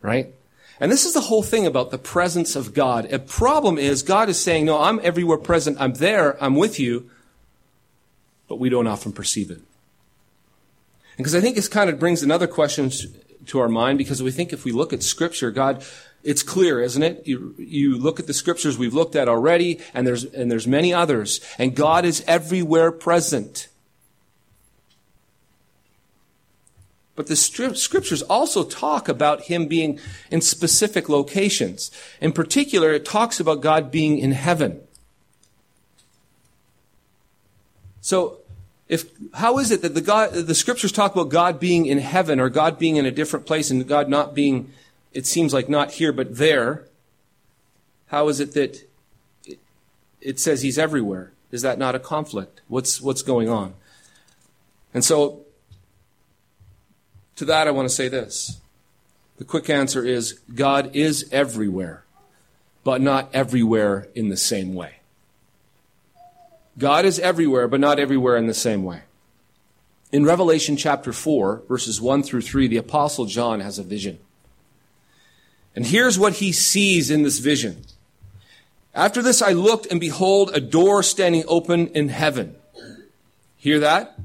right? 0.01 0.33
And 0.79 0.91
this 0.91 1.05
is 1.05 1.13
the 1.13 1.21
whole 1.21 1.43
thing 1.43 1.65
about 1.65 1.91
the 1.91 1.97
presence 1.97 2.55
of 2.55 2.73
God. 2.73 3.11
A 3.11 3.19
problem 3.19 3.77
is 3.77 4.01
God 4.01 4.29
is 4.29 4.41
saying, 4.41 4.65
no, 4.65 4.79
I'm 4.79 4.99
everywhere 5.03 5.37
present. 5.37 5.77
I'm 5.79 5.93
there. 5.93 6.41
I'm 6.41 6.55
with 6.55 6.79
you. 6.79 7.09
But 8.47 8.59
we 8.59 8.69
don't 8.69 8.87
often 8.87 9.11
perceive 9.11 9.51
it. 9.51 9.57
And 9.57 11.17
because 11.17 11.35
I 11.35 11.41
think 11.41 11.57
this 11.57 11.67
kind 11.67 11.89
of 11.89 11.99
brings 11.99 12.23
another 12.23 12.47
question 12.47 12.91
to 13.47 13.59
our 13.59 13.67
mind 13.67 13.97
because 13.97 14.23
we 14.23 14.31
think 14.31 14.53
if 14.53 14.63
we 14.63 14.71
look 14.71 14.93
at 14.93 15.03
scripture, 15.03 15.51
God, 15.51 15.83
it's 16.23 16.43
clear, 16.43 16.81
isn't 16.81 17.03
it? 17.03 17.27
You, 17.27 17.55
you 17.57 17.97
look 17.97 18.19
at 18.19 18.27
the 18.27 18.33
scriptures 18.33 18.77
we've 18.77 18.93
looked 18.93 19.15
at 19.15 19.27
already 19.27 19.79
and 19.93 20.07
there's, 20.07 20.23
and 20.23 20.49
there's 20.49 20.67
many 20.67 20.93
others 20.93 21.41
and 21.57 21.75
God 21.75 22.05
is 22.05 22.23
everywhere 22.25 22.91
present. 22.91 23.67
But 27.19 27.27
the 27.27 27.35
scriptures 27.35 28.21
also 28.21 28.63
talk 28.63 29.09
about 29.09 29.41
him 29.41 29.67
being 29.67 29.99
in 30.31 30.39
specific 30.39 31.09
locations. 31.09 31.91
In 32.21 32.31
particular, 32.31 32.93
it 32.93 33.03
talks 33.03 33.41
about 33.41 33.59
God 33.59 33.91
being 33.91 34.19
in 34.19 34.31
heaven. 34.31 34.79
So, 37.99 38.39
if, 38.87 39.09
how 39.33 39.57
is 39.57 39.69
it 39.69 39.81
that 39.81 39.95
the 39.95 40.01
God, 40.01 40.31
the 40.31 40.55
scriptures 40.55 40.93
talk 40.93 41.11
about 41.11 41.27
God 41.27 41.59
being 41.59 41.87
in 41.87 41.97
heaven 41.97 42.39
or 42.39 42.47
God 42.47 42.79
being 42.79 42.95
in 42.95 43.05
a 43.05 43.11
different 43.11 43.45
place 43.45 43.69
and 43.69 43.85
God 43.85 44.07
not 44.07 44.33
being, 44.33 44.71
it 45.11 45.25
seems 45.25 45.53
like 45.53 45.67
not 45.67 45.91
here 45.91 46.13
but 46.13 46.37
there? 46.37 46.85
How 48.07 48.29
is 48.29 48.39
it 48.39 48.53
that 48.53 48.87
it, 50.21 50.39
says 50.39 50.61
he's 50.61 50.79
everywhere? 50.79 51.33
Is 51.51 51.63
that 51.63 51.77
not 51.77 51.95
a 51.95 51.99
conflict? 51.99 52.61
What's, 52.69 53.01
what's 53.01 53.23
going 53.23 53.49
on? 53.49 53.73
And 54.93 55.03
so, 55.03 55.41
to 57.39 57.45
that, 57.45 57.67
I 57.67 57.71
want 57.71 57.87
to 57.87 57.95
say 57.95 58.09
this. 58.09 58.59
The 59.37 59.45
quick 59.45 59.69
answer 59.69 60.05
is 60.05 60.39
God 60.53 60.93
is 60.93 61.27
everywhere, 61.31 62.03
but 62.83 63.01
not 63.01 63.29
everywhere 63.33 64.09
in 64.13 64.27
the 64.27 64.37
same 64.37 64.75
way. 64.75 64.97
God 66.77 67.05
is 67.05 67.17
everywhere, 67.19 67.69
but 67.69 67.79
not 67.79 67.97
everywhere 67.97 68.35
in 68.35 68.47
the 68.47 68.53
same 68.53 68.83
way. 68.83 69.03
In 70.11 70.25
Revelation 70.25 70.75
chapter 70.75 71.13
4, 71.13 71.63
verses 71.69 72.01
1 72.01 72.23
through 72.23 72.41
3, 72.41 72.67
the 72.67 72.77
apostle 72.77 73.25
John 73.25 73.61
has 73.61 73.79
a 73.79 73.83
vision. 73.83 74.19
And 75.75 75.85
here's 75.85 76.19
what 76.19 76.33
he 76.33 76.51
sees 76.51 77.09
in 77.09 77.23
this 77.23 77.39
vision. 77.39 77.83
After 78.93 79.21
this 79.21 79.41
I 79.41 79.53
looked 79.53 79.85
and 79.85 79.99
behold 79.99 80.51
a 80.53 80.59
door 80.59 81.03
standing 81.03 81.45
open 81.47 81.87
in 81.87 82.09
heaven. 82.09 82.55
Hear 83.55 83.79
that? 83.79 84.19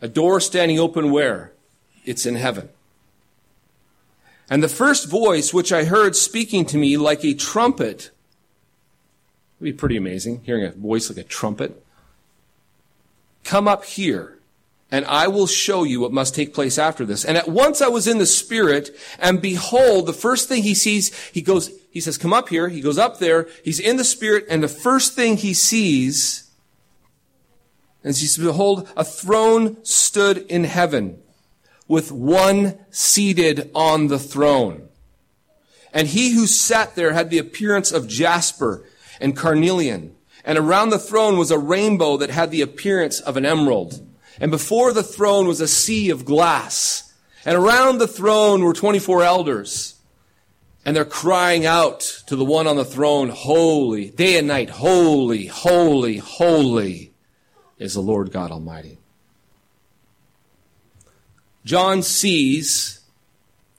A 0.00 0.06
door 0.06 0.40
standing 0.40 0.78
open 0.78 1.10
where? 1.10 1.52
It's 2.04 2.26
in 2.26 2.36
heaven. 2.36 2.68
And 4.48 4.62
the 4.62 4.68
first 4.68 5.08
voice 5.08 5.54
which 5.54 5.72
I 5.72 5.84
heard 5.84 6.16
speaking 6.16 6.64
to 6.66 6.78
me 6.78 6.96
like 6.96 7.24
a 7.24 7.34
trumpet, 7.34 8.10
would 9.58 9.64
be 9.64 9.72
pretty 9.72 9.96
amazing, 9.96 10.42
hearing 10.44 10.64
a 10.64 10.70
voice 10.70 11.08
like 11.08 11.18
a 11.18 11.28
trumpet. 11.28 11.84
Come 13.44 13.68
up 13.68 13.84
here 13.84 14.40
and 14.90 15.04
I 15.06 15.28
will 15.28 15.46
show 15.46 15.84
you 15.84 16.00
what 16.00 16.12
must 16.12 16.34
take 16.34 16.52
place 16.52 16.78
after 16.78 17.04
this. 17.04 17.24
And 17.24 17.36
at 17.36 17.48
once 17.48 17.80
I 17.80 17.88
was 17.88 18.08
in 18.08 18.18
the 18.18 18.26
spirit, 18.26 18.90
and 19.20 19.40
behold, 19.40 20.06
the 20.06 20.12
first 20.12 20.48
thing 20.48 20.62
he 20.62 20.74
sees, 20.74 21.14
he 21.30 21.42
goes, 21.42 21.70
he 21.90 22.00
says, 22.00 22.18
come 22.18 22.32
up 22.32 22.48
here. 22.48 22.68
He 22.68 22.80
goes 22.80 22.98
up 22.98 23.18
there. 23.18 23.48
He's 23.64 23.78
in 23.78 23.96
the 23.96 24.04
spirit, 24.04 24.46
and 24.48 24.62
the 24.62 24.68
first 24.68 25.14
thing 25.14 25.36
he 25.36 25.54
sees, 25.54 26.50
and 28.02 28.16
he 28.16 28.26
says, 28.26 28.44
behold, 28.44 28.88
a 28.96 29.04
throne 29.04 29.76
stood 29.84 30.38
in 30.38 30.64
heaven, 30.64 31.19
with 31.90 32.12
one 32.12 32.78
seated 32.90 33.68
on 33.74 34.06
the 34.06 34.18
throne. 34.18 34.88
And 35.92 36.06
he 36.06 36.34
who 36.34 36.46
sat 36.46 36.94
there 36.94 37.12
had 37.12 37.30
the 37.30 37.38
appearance 37.38 37.90
of 37.90 38.06
jasper 38.06 38.84
and 39.20 39.36
carnelian. 39.36 40.14
And 40.44 40.56
around 40.56 40.90
the 40.90 41.00
throne 41.00 41.36
was 41.36 41.50
a 41.50 41.58
rainbow 41.58 42.16
that 42.18 42.30
had 42.30 42.52
the 42.52 42.62
appearance 42.62 43.18
of 43.18 43.36
an 43.36 43.44
emerald. 43.44 44.08
And 44.40 44.52
before 44.52 44.92
the 44.92 45.02
throne 45.02 45.48
was 45.48 45.60
a 45.60 45.66
sea 45.66 46.10
of 46.10 46.24
glass. 46.24 47.12
And 47.44 47.56
around 47.56 47.98
the 47.98 48.06
throne 48.06 48.62
were 48.62 48.72
24 48.72 49.24
elders. 49.24 49.96
And 50.84 50.94
they're 50.94 51.04
crying 51.04 51.66
out 51.66 52.22
to 52.28 52.36
the 52.36 52.44
one 52.44 52.68
on 52.68 52.76
the 52.76 52.84
throne, 52.84 53.30
holy, 53.30 54.10
day 54.10 54.38
and 54.38 54.46
night, 54.46 54.70
holy, 54.70 55.46
holy, 55.46 56.18
holy 56.18 57.12
is 57.78 57.94
the 57.94 58.00
Lord 58.00 58.30
God 58.30 58.52
Almighty. 58.52 58.99
John 61.70 62.02
sees 62.02 62.98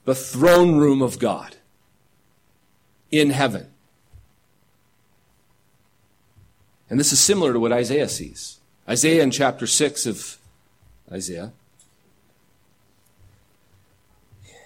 the 0.06 0.14
throne 0.14 0.76
room 0.76 1.02
of 1.02 1.18
God 1.18 1.56
in 3.10 3.28
heaven. 3.28 3.66
And 6.88 6.98
this 6.98 7.12
is 7.12 7.20
similar 7.20 7.52
to 7.52 7.60
what 7.60 7.70
Isaiah 7.70 8.08
sees. 8.08 8.60
Isaiah 8.88 9.22
in 9.22 9.30
chapter 9.30 9.66
6 9.66 10.06
of 10.06 10.38
Isaiah. 11.12 11.52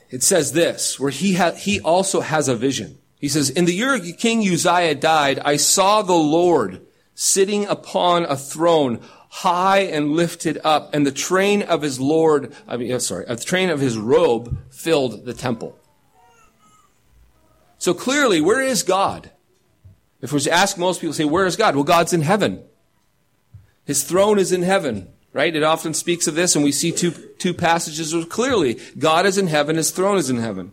It 0.08 0.22
says 0.22 0.52
this, 0.52 1.00
where 1.00 1.10
he, 1.10 1.34
ha- 1.34 1.50
he 1.50 1.80
also 1.80 2.20
has 2.20 2.46
a 2.46 2.54
vision. 2.54 2.96
He 3.20 3.28
says, 3.28 3.50
In 3.50 3.64
the 3.64 3.74
year 3.74 3.98
King 3.98 4.38
Uzziah 4.38 4.94
died, 4.94 5.40
I 5.44 5.56
saw 5.56 6.02
the 6.02 6.12
Lord 6.12 6.85
sitting 7.16 7.66
upon 7.66 8.24
a 8.26 8.36
throne, 8.36 9.00
high 9.28 9.80
and 9.80 10.12
lifted 10.12 10.58
up, 10.62 10.94
and 10.94 11.04
the 11.04 11.10
train 11.10 11.62
of 11.62 11.82
his 11.82 11.98
Lord, 11.98 12.54
I 12.68 12.76
mean, 12.76 12.92
uh, 12.92 13.00
sorry, 13.00 13.26
uh, 13.26 13.34
the 13.34 13.44
train 13.44 13.70
of 13.70 13.80
his 13.80 13.98
robe 13.98 14.56
filled 14.70 15.24
the 15.24 15.34
temple. 15.34 15.76
So 17.78 17.92
clearly, 17.92 18.40
where 18.40 18.62
is 18.62 18.84
God? 18.84 19.32
If 20.20 20.32
we 20.32 20.48
ask 20.48 20.78
most 20.78 21.00
people, 21.00 21.12
say, 21.12 21.24
where 21.24 21.46
is 21.46 21.56
God? 21.56 21.74
Well, 21.74 21.82
God's 21.82 22.12
in 22.12 22.22
heaven. 22.22 22.62
His 23.84 24.04
throne 24.04 24.38
is 24.38 24.52
in 24.52 24.62
heaven 24.62 25.08
right? 25.36 25.54
It 25.54 25.62
often 25.62 25.92
speaks 25.92 26.26
of 26.26 26.34
this, 26.34 26.54
and 26.54 26.64
we 26.64 26.72
see 26.72 26.90
two, 26.90 27.10
two 27.10 27.52
passages 27.52 28.14
where 28.14 28.24
clearly 28.24 28.80
God 28.98 29.26
is 29.26 29.36
in 29.36 29.48
heaven, 29.48 29.76
his 29.76 29.90
throne 29.90 30.16
is 30.16 30.30
in 30.30 30.38
heaven. 30.38 30.72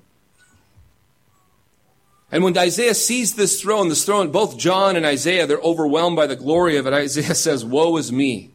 And 2.33 2.43
when 2.43 2.57
Isaiah 2.57 2.95
sees 2.95 3.35
this 3.35 3.61
throne, 3.61 3.89
this 3.89 4.05
throne, 4.05 4.31
both 4.31 4.57
John 4.57 4.95
and 4.95 5.05
Isaiah, 5.05 5.45
they're 5.45 5.59
overwhelmed 5.59 6.15
by 6.15 6.25
the 6.25 6.35
glory 6.35 6.77
of 6.77 6.87
it. 6.87 6.91
Isaiah 6.91 7.35
says, 7.35 7.63
Woe 7.63 7.95
is 7.97 8.11
me, 8.11 8.49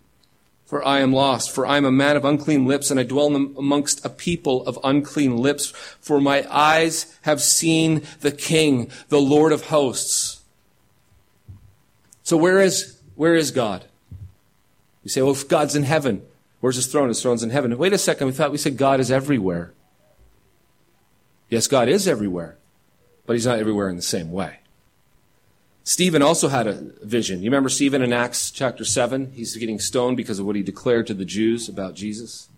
for 0.66 0.84
I 0.84 0.98
am 0.98 1.12
lost, 1.12 1.54
for 1.54 1.64
I 1.64 1.76
am 1.76 1.84
a 1.84 1.92
man 1.92 2.16
of 2.16 2.24
unclean 2.24 2.66
lips, 2.66 2.90
and 2.90 2.98
I 2.98 3.04
dwell 3.04 3.28
amongst 3.28 4.04
a 4.04 4.08
people 4.08 4.66
of 4.66 4.80
unclean 4.82 5.36
lips, 5.36 5.68
for 6.00 6.20
my 6.20 6.44
eyes 6.50 7.16
have 7.22 7.40
seen 7.40 8.02
the 8.18 8.32
King, 8.32 8.90
the 9.10 9.20
Lord 9.20 9.52
of 9.52 9.66
hosts. 9.66 10.42
So 12.24 12.36
where 12.36 12.60
is, 12.60 12.98
where 13.14 13.36
is 13.36 13.52
God? 13.52 13.84
You 15.04 15.10
say, 15.10 15.22
well, 15.22 15.30
if 15.30 15.48
God's 15.48 15.76
in 15.76 15.84
heaven, 15.84 16.22
where's 16.58 16.74
his 16.74 16.88
throne? 16.88 17.10
His 17.10 17.22
throne's 17.22 17.44
in 17.44 17.50
heaven. 17.50 17.78
Wait 17.78 17.92
a 17.92 17.98
second. 17.98 18.26
We 18.26 18.32
thought 18.32 18.50
we 18.50 18.58
said 18.58 18.76
God 18.76 18.98
is 18.98 19.12
everywhere. 19.12 19.72
Yes, 21.48 21.68
God 21.68 21.88
is 21.88 22.08
everywhere, 22.08 22.58
but 23.28 23.34
he's 23.34 23.44
not 23.44 23.58
everywhere 23.58 23.90
in 23.90 23.96
the 23.96 24.00
same 24.00 24.32
way. 24.32 24.56
Stephen 25.84 26.22
also 26.22 26.48
had 26.48 26.66
a 26.66 26.80
vision. 27.02 27.42
You 27.42 27.50
remember 27.50 27.68
Stephen 27.68 28.00
in 28.00 28.10
Acts 28.10 28.50
chapter 28.50 28.86
7? 28.86 29.32
He's 29.34 29.54
getting 29.54 29.78
stoned 29.78 30.16
because 30.16 30.38
of 30.38 30.46
what 30.46 30.56
he 30.56 30.62
declared 30.62 31.06
to 31.08 31.14
the 31.14 31.26
Jews 31.26 31.68
about 31.68 31.94
Jesus. 31.94 32.48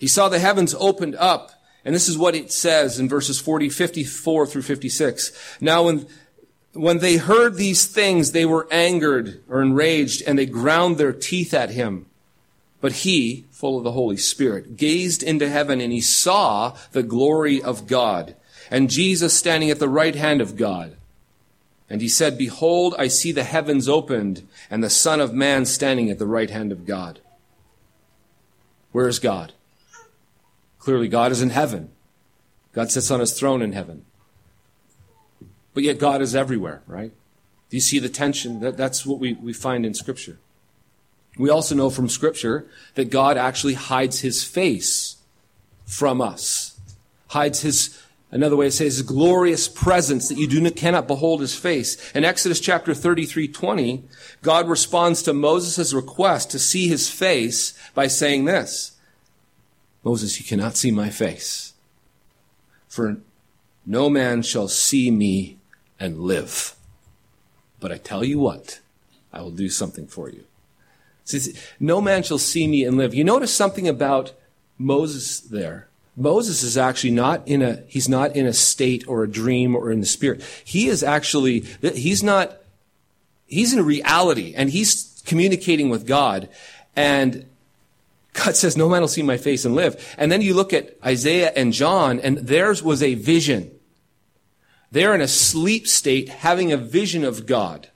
He 0.00 0.08
saw 0.08 0.28
the 0.28 0.40
heavens 0.40 0.74
opened 0.76 1.14
up, 1.14 1.52
and 1.84 1.94
this 1.94 2.08
is 2.08 2.18
what 2.18 2.34
it 2.34 2.50
says 2.50 2.98
in 2.98 3.08
verses 3.08 3.38
40, 3.38 3.68
54 3.68 4.48
through 4.48 4.62
56. 4.62 5.58
Now 5.60 5.84
when 5.84 6.08
when 6.72 6.98
they 6.98 7.16
heard 7.16 7.54
these 7.54 7.86
things, 7.86 8.32
they 8.32 8.44
were 8.44 8.66
angered 8.72 9.44
or 9.48 9.62
enraged, 9.62 10.22
and 10.26 10.36
they 10.36 10.46
ground 10.46 10.98
their 10.98 11.12
teeth 11.12 11.54
at 11.54 11.70
him. 11.70 12.06
But 12.80 12.92
he, 12.92 13.46
full 13.52 13.78
of 13.78 13.84
the 13.84 13.92
Holy 13.92 14.16
Spirit, 14.16 14.76
gazed 14.76 15.22
into 15.22 15.48
heaven, 15.48 15.80
and 15.80 15.92
he 15.92 16.00
saw 16.00 16.76
the 16.90 17.04
glory 17.04 17.62
of 17.62 17.86
God, 17.86 18.34
and 18.70 18.88
Jesus 18.88 19.34
standing 19.34 19.70
at 19.70 19.78
the 19.78 19.88
right 19.88 20.14
hand 20.14 20.40
of 20.40 20.56
God. 20.56 20.96
And 21.88 22.00
he 22.00 22.08
said, 22.08 22.38
Behold, 22.38 22.94
I 22.98 23.08
see 23.08 23.32
the 23.32 23.42
heavens 23.42 23.88
opened, 23.88 24.46
and 24.70 24.82
the 24.82 24.90
Son 24.90 25.20
of 25.20 25.34
Man 25.34 25.66
standing 25.66 26.08
at 26.08 26.20
the 26.20 26.26
right 26.26 26.48
hand 26.48 26.70
of 26.70 26.86
God. 26.86 27.18
Where 28.92 29.08
is 29.08 29.18
God? 29.18 29.52
Clearly, 30.78 31.08
God 31.08 31.32
is 31.32 31.42
in 31.42 31.50
heaven. 31.50 31.90
God 32.72 32.92
sits 32.92 33.10
on 33.10 33.20
his 33.20 33.32
throne 33.32 33.60
in 33.60 33.72
heaven. 33.72 34.04
But 35.74 35.82
yet 35.82 35.98
God 35.98 36.22
is 36.22 36.34
everywhere, 36.34 36.82
right? 36.86 37.12
Do 37.68 37.76
you 37.76 37.80
see 37.80 37.98
the 37.98 38.08
tension? 38.08 38.60
That, 38.60 38.76
that's 38.76 39.04
what 39.04 39.18
we, 39.18 39.34
we 39.34 39.52
find 39.52 39.84
in 39.84 39.94
Scripture. 39.94 40.38
We 41.38 41.50
also 41.50 41.74
know 41.74 41.90
from 41.90 42.08
Scripture 42.08 42.66
that 42.94 43.10
God 43.10 43.36
actually 43.36 43.74
hides 43.74 44.20
his 44.20 44.44
face 44.44 45.16
from 45.86 46.20
us. 46.20 46.78
Hides 47.28 47.60
his, 47.62 48.02
another 48.30 48.56
way 48.56 48.66
to 48.66 48.70
say 48.70 48.84
his 48.84 49.02
glorious 49.02 49.68
presence 49.68 50.28
that 50.28 50.38
you 50.38 50.46
do 50.46 50.60
not, 50.60 50.76
cannot 50.76 51.06
behold 51.06 51.40
his 51.40 51.54
face. 51.54 52.12
In 52.12 52.24
Exodus 52.24 52.60
chapter 52.60 52.94
33, 52.94 53.48
20, 53.48 54.04
God 54.42 54.68
responds 54.68 55.22
to 55.22 55.32
Moses' 55.32 55.92
request 55.92 56.50
to 56.50 56.58
see 56.58 56.88
his 56.88 57.10
face 57.10 57.74
by 57.94 58.06
saying 58.06 58.44
this. 58.44 58.96
Moses, 60.02 60.38
you 60.38 60.46
cannot 60.46 60.76
see 60.76 60.90
my 60.90 61.10
face. 61.10 61.74
For 62.88 63.18
no 63.84 64.08
man 64.08 64.42
shall 64.42 64.68
see 64.68 65.10
me 65.10 65.58
and 65.98 66.20
live. 66.20 66.74
But 67.78 67.92
I 67.92 67.98
tell 67.98 68.24
you 68.24 68.38
what, 68.38 68.80
I 69.32 69.42
will 69.42 69.50
do 69.50 69.68
something 69.68 70.06
for 70.06 70.28
you. 70.28 70.44
See, 71.24 71.54
no 71.78 72.00
man 72.00 72.22
shall 72.22 72.38
see 72.38 72.66
me 72.66 72.84
and 72.84 72.96
live. 72.96 73.14
You 73.14 73.24
notice 73.24 73.54
something 73.54 73.86
about 73.86 74.32
Moses 74.78 75.40
there. 75.40 75.89
Moses 76.20 76.62
is 76.62 76.76
actually 76.76 77.12
not 77.12 77.46
in 77.48 77.62
a, 77.62 77.82
he's 77.88 78.08
not 78.08 78.36
in 78.36 78.46
a 78.46 78.52
state 78.52 79.08
or 79.08 79.24
a 79.24 79.30
dream 79.30 79.74
or 79.74 79.90
in 79.90 80.00
the 80.00 80.06
spirit. 80.06 80.42
He 80.64 80.88
is 80.88 81.02
actually, 81.02 81.60
he's 81.80 82.22
not, 82.22 82.58
he's 83.46 83.72
in 83.72 83.84
reality 83.84 84.54
and 84.54 84.70
he's 84.70 85.22
communicating 85.26 85.88
with 85.88 86.06
God. 86.06 86.48
And 86.94 87.46
God 88.34 88.54
says, 88.56 88.76
no 88.76 88.88
man 88.88 89.00
will 89.00 89.08
see 89.08 89.22
my 89.22 89.36
face 89.36 89.64
and 89.64 89.74
live. 89.74 90.14
And 90.18 90.30
then 90.30 90.42
you 90.42 90.54
look 90.54 90.72
at 90.72 90.96
Isaiah 91.04 91.52
and 91.56 91.72
John 91.72 92.20
and 92.20 92.38
theirs 92.38 92.82
was 92.82 93.02
a 93.02 93.14
vision. 93.14 93.70
They're 94.92 95.14
in 95.14 95.20
a 95.20 95.28
sleep 95.28 95.86
state 95.86 96.28
having 96.28 96.72
a 96.72 96.76
vision 96.76 97.24
of 97.24 97.46
God. 97.46 97.88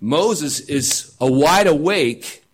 Moses 0.00 0.60
is 0.60 1.14
a 1.20 1.30
wide 1.30 1.66
awake 1.66 2.44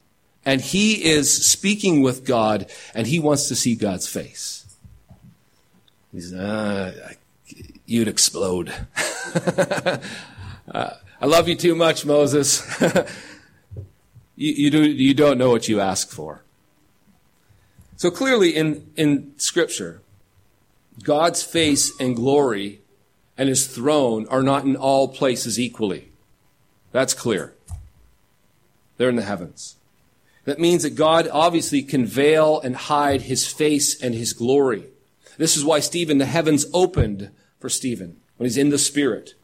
and 0.44 0.61
he 0.61 1.05
is 1.05 1.47
speaking 1.47 2.03
with 2.03 2.25
God 2.25 2.70
and 2.94 3.07
he 3.07 3.18
wants 3.18 3.49
to 3.49 3.55
see 3.55 3.77
God's 3.77 4.09
face. 4.09 4.63
He's, 6.14 6.33
uh, 6.33 7.12
you'd 7.87 8.07
explode. 8.07 8.72
uh, 9.35 9.98
I 10.72 11.27
love 11.27 11.48
you 11.48 11.57
too 11.57 11.74
much, 11.74 12.07
Moses. 12.07 12.62
you, 14.37 14.53
you, 14.53 14.70
do, 14.70 14.88
you 14.88 15.12
don't 15.12 15.38
know 15.38 15.50
what 15.50 15.66
you 15.66 15.81
ask 15.81 16.11
for. 16.11 16.42
So 17.96 18.12
clearly 18.12 18.55
in, 18.55 18.92
in 18.94 19.33
scripture, 19.38 20.03
God's 21.03 21.42
face 21.42 21.92
and 21.98 22.14
glory 22.14 22.81
and 23.37 23.48
his 23.48 23.66
throne 23.66 24.29
are 24.29 24.44
not 24.44 24.62
in 24.62 24.77
all 24.77 25.09
places 25.09 25.59
equally. 25.59 26.12
That's 26.92 27.12
clear. 27.12 27.55
They're 28.98 29.09
in 29.09 29.16
the 29.16 29.22
heavens. 29.22 29.74
That 30.44 30.61
means 30.61 30.85
that 30.85 30.94
God 30.94 31.29
obviously 31.33 31.83
can 31.83 32.07
veil 32.07 32.61
and 32.61 32.77
hide 32.77 33.22
his 33.22 33.48
face 33.48 34.00
and 34.00 34.14
his 34.14 34.33
glory. 34.33 34.85
This 35.37 35.57
is 35.57 35.64
why 35.64 35.81
Stephen, 35.81 36.18
the 36.18 36.27
heavens 36.27 36.66
opened 36.73 37.31
for 37.59 37.68
Stephen 37.68 38.20
when 38.37 38.47
he's 38.47 38.57
in 38.57 38.70
the 38.70 38.79
Spirit. 38.79 39.35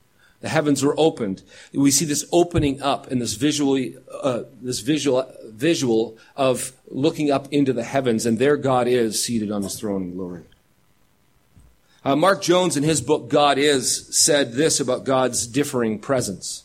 The 0.41 0.49
heavens 0.49 0.83
were 0.83 0.99
opened. 0.99 1.43
We 1.73 1.91
see 1.91 2.07
this 2.07 2.25
opening 2.33 2.81
up 2.81 3.11
and 3.11 3.21
this 3.21 3.35
visually, 3.35 3.97
uh, 4.23 4.45
this 4.63 4.81
visual, 4.81 5.31
visual 5.45 6.17
of 6.35 6.73
looking 6.89 7.31
up 7.31 7.53
into 7.53 7.73
the 7.73 7.85
heavens, 7.85 8.25
and 8.25 8.39
there 8.39 8.57
God 8.57 8.89
is 8.89 9.23
seated 9.23 9.51
on 9.51 9.63
his 9.63 9.79
throne 9.79 10.03
in 10.03 10.15
glory. 10.15 10.45
Uh, 12.03 12.17
Mark 12.17 12.41
Jones, 12.41 12.79
in 12.79 12.83
his 12.83 13.03
book 13.03 13.29
God 13.29 13.59
Is, 13.59 14.17
said 14.17 14.55
this 14.55 14.81
about 14.81 15.05
God's 15.05 15.47
differing 15.47 15.99
presence. 15.99 16.65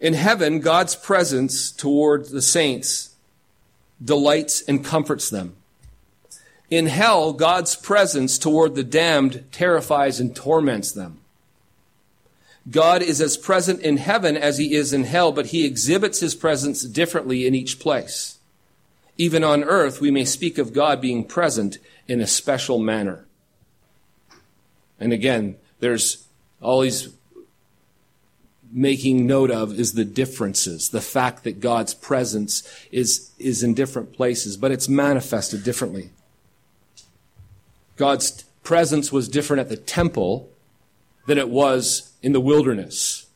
In 0.00 0.14
heaven, 0.14 0.60
God's 0.60 0.96
presence 0.96 1.70
toward 1.70 2.26
the 2.26 2.42
saints 2.42 3.14
delights 4.02 4.62
and 4.62 4.84
comforts 4.84 5.28
them. 5.28 5.56
In 6.70 6.86
hell, 6.86 7.32
God's 7.32 7.76
presence 7.76 8.38
toward 8.38 8.74
the 8.74 8.84
damned 8.84 9.44
terrifies 9.52 10.18
and 10.20 10.34
torments 10.34 10.92
them. 10.92 11.20
God 12.70 13.02
is 13.02 13.20
as 13.20 13.36
present 13.36 13.80
in 13.80 13.98
heaven 13.98 14.36
as 14.36 14.56
he 14.56 14.74
is 14.74 14.92
in 14.92 15.04
hell, 15.04 15.32
but 15.32 15.46
he 15.46 15.66
exhibits 15.66 16.20
his 16.20 16.34
presence 16.34 16.82
differently 16.82 17.46
in 17.46 17.54
each 17.54 17.78
place. 17.78 18.38
Even 19.18 19.44
on 19.44 19.62
earth, 19.62 20.00
we 20.00 20.10
may 20.10 20.24
speak 20.24 20.56
of 20.58 20.72
God 20.72 21.00
being 21.00 21.24
present 21.24 21.78
in 22.08 22.20
a 22.20 22.26
special 22.26 22.78
manner. 22.78 23.26
And 24.98 25.12
again, 25.12 25.56
there's 25.80 26.26
all 26.60 26.82
he's 26.82 27.10
making 28.72 29.26
note 29.26 29.50
of 29.50 29.78
is 29.78 29.92
the 29.92 30.04
differences, 30.04 30.88
the 30.88 31.00
fact 31.00 31.44
that 31.44 31.60
God's 31.60 31.94
presence 31.94 32.68
is, 32.90 33.30
is 33.38 33.62
in 33.62 33.74
different 33.74 34.12
places, 34.12 34.56
but 34.56 34.72
it's 34.72 34.88
manifested 34.88 35.62
differently. 35.62 36.10
God's 37.96 38.44
presence 38.62 39.12
was 39.12 39.28
different 39.28 39.60
at 39.60 39.68
the 39.68 39.76
temple 39.76 40.50
than 41.26 41.38
it 41.38 41.48
was 41.48 42.12
in 42.22 42.32
the 42.32 42.40
wilderness. 42.40 43.26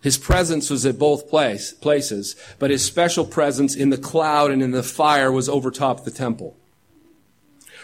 His 0.00 0.18
presence 0.18 0.68
was 0.68 0.84
at 0.84 0.98
both 0.98 1.30
place, 1.30 1.72
places, 1.72 2.36
but 2.58 2.70
his 2.70 2.84
special 2.84 3.24
presence 3.24 3.74
in 3.74 3.90
the 3.90 3.96
cloud 3.96 4.50
and 4.50 4.62
in 4.62 4.70
the 4.70 4.82
fire 4.82 5.32
was 5.32 5.48
overtop 5.48 6.04
the 6.04 6.10
temple. 6.10 6.56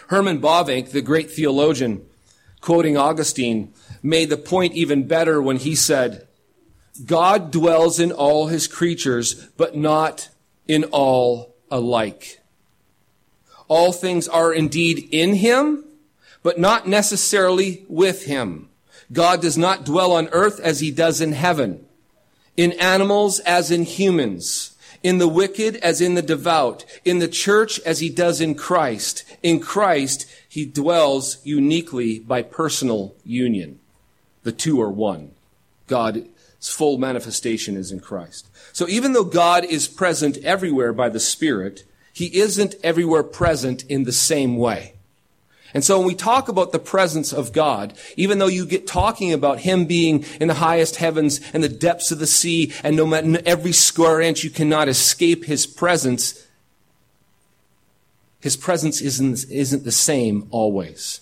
Herman 0.07 0.39
Bavinck, 0.39 0.91
the 0.91 1.01
great 1.01 1.31
theologian, 1.31 2.05
quoting 2.59 2.95
Augustine, 2.95 3.73
made 4.03 4.29
the 4.29 4.37
point 4.37 4.73
even 4.73 5.07
better 5.07 5.41
when 5.41 5.57
he 5.57 5.73
said, 5.73 6.27
God 7.05 7.51
dwells 7.51 7.99
in 7.99 8.11
all 8.11 8.47
his 8.47 8.67
creatures, 8.67 9.47
but 9.57 9.75
not 9.75 10.29
in 10.67 10.83
all 10.85 11.55
alike. 11.71 12.41
All 13.67 13.93
things 13.93 14.27
are 14.27 14.53
indeed 14.53 15.07
in 15.11 15.35
him, 15.35 15.85
but 16.43 16.59
not 16.59 16.87
necessarily 16.87 17.85
with 17.87 18.25
him. 18.25 18.69
God 19.11 19.41
does 19.41 19.57
not 19.57 19.85
dwell 19.85 20.11
on 20.13 20.29
earth 20.29 20.59
as 20.59 20.79
he 20.79 20.91
does 20.91 21.21
in 21.21 21.33
heaven, 21.33 21.85
in 22.55 22.71
animals 22.73 23.39
as 23.41 23.69
in 23.69 23.83
humans, 23.83 24.75
in 25.03 25.17
the 25.17 25.27
wicked 25.27 25.75
as 25.77 25.99
in 25.99 26.13
the 26.15 26.21
devout, 26.21 26.85
in 27.03 27.19
the 27.19 27.27
church 27.27 27.79
as 27.81 27.99
he 27.99 28.09
does 28.09 28.39
in 28.39 28.55
Christ. 28.55 29.23
In 29.43 29.59
Christ, 29.59 30.25
he 30.47 30.65
dwells 30.65 31.37
uniquely 31.43 32.19
by 32.19 32.41
personal 32.41 33.15
union. 33.25 33.79
The 34.43 34.51
two 34.51 34.81
are 34.81 34.91
one. 34.91 35.31
God's 35.87 36.27
full 36.61 36.97
manifestation 36.97 37.75
is 37.75 37.91
in 37.91 37.99
Christ. 37.99 38.47
So 38.71 38.87
even 38.87 39.13
though 39.13 39.25
God 39.25 39.65
is 39.65 39.87
present 39.87 40.37
everywhere 40.37 40.93
by 40.93 41.09
the 41.09 41.19
Spirit, 41.19 41.83
he 42.13 42.37
isn't 42.39 42.75
everywhere 42.83 43.23
present 43.23 43.83
in 43.83 44.03
the 44.03 44.11
same 44.11 44.57
way. 44.57 44.93
And 45.73 45.83
so 45.83 45.97
when 45.97 46.07
we 46.07 46.15
talk 46.15 46.49
about 46.49 46.71
the 46.71 46.79
presence 46.79 47.31
of 47.31 47.53
God, 47.53 47.93
even 48.17 48.39
though 48.39 48.47
you 48.47 48.65
get 48.65 48.87
talking 48.87 49.31
about 49.31 49.59
Him 49.59 49.85
being 49.85 50.25
in 50.39 50.47
the 50.47 50.55
highest 50.55 50.97
heavens 50.97 51.39
and 51.53 51.63
the 51.63 51.69
depths 51.69 52.11
of 52.11 52.19
the 52.19 52.27
sea, 52.27 52.73
and 52.83 52.95
no 52.95 53.05
matter 53.05 53.41
every 53.45 53.71
square 53.71 54.19
inch 54.19 54.43
you 54.43 54.49
cannot 54.49 54.89
escape 54.89 55.45
His 55.45 55.65
presence, 55.65 56.45
His 58.39 58.57
presence 58.57 59.01
isn't, 59.01 59.45
isn't 59.49 59.83
the 59.83 59.91
same 59.91 60.47
always. 60.51 61.21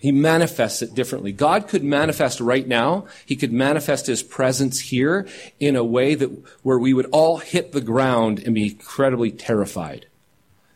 He 0.00 0.12
manifests 0.12 0.80
it 0.80 0.94
differently. 0.94 1.32
God 1.32 1.66
could 1.66 1.82
manifest 1.82 2.40
right 2.40 2.66
now. 2.66 3.06
He 3.26 3.34
could 3.34 3.52
manifest 3.52 4.06
His 4.06 4.22
presence 4.22 4.78
here 4.78 5.26
in 5.58 5.74
a 5.74 5.82
way 5.82 6.14
that 6.14 6.30
where 6.62 6.78
we 6.78 6.94
would 6.94 7.06
all 7.06 7.38
hit 7.38 7.72
the 7.72 7.80
ground 7.80 8.40
and 8.44 8.54
be 8.54 8.66
incredibly 8.70 9.32
terrified. 9.32 10.06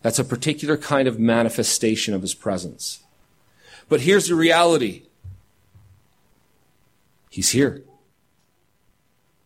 That's 0.03 0.19
a 0.19 0.25
particular 0.25 0.77
kind 0.77 1.09
of 1.09 1.19
manifestation 1.19 2.13
of 2.13 2.23
his 2.23 2.35
presence. 2.35 3.03
But 3.89 4.03
here's 4.03 4.29
the 4.29 4.35
reality. 4.35 5.05
He's 7.31 7.51
here. 7.51 7.83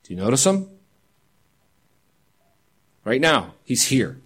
Do 0.03 0.15
you 0.15 0.17
notice 0.17 0.45
him? 0.45 0.69
Right 3.05 3.21
now, 3.21 3.55
he's 3.65 3.87
here. 3.87 4.19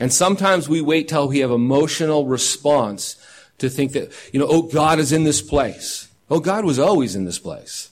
And 0.00 0.12
sometimes 0.12 0.68
we 0.68 0.80
wait 0.80 1.08
till 1.08 1.28
we 1.28 1.40
have 1.40 1.50
emotional 1.50 2.26
response 2.26 3.16
to 3.58 3.68
think 3.68 3.92
that, 3.92 4.12
you 4.32 4.38
know, 4.38 4.46
oh, 4.48 4.62
God 4.62 4.98
is 4.98 5.12
in 5.12 5.24
this 5.24 5.42
place. 5.42 6.08
Oh, 6.30 6.40
God 6.40 6.64
was 6.64 6.78
always 6.78 7.16
in 7.16 7.24
this 7.24 7.38
place. 7.38 7.90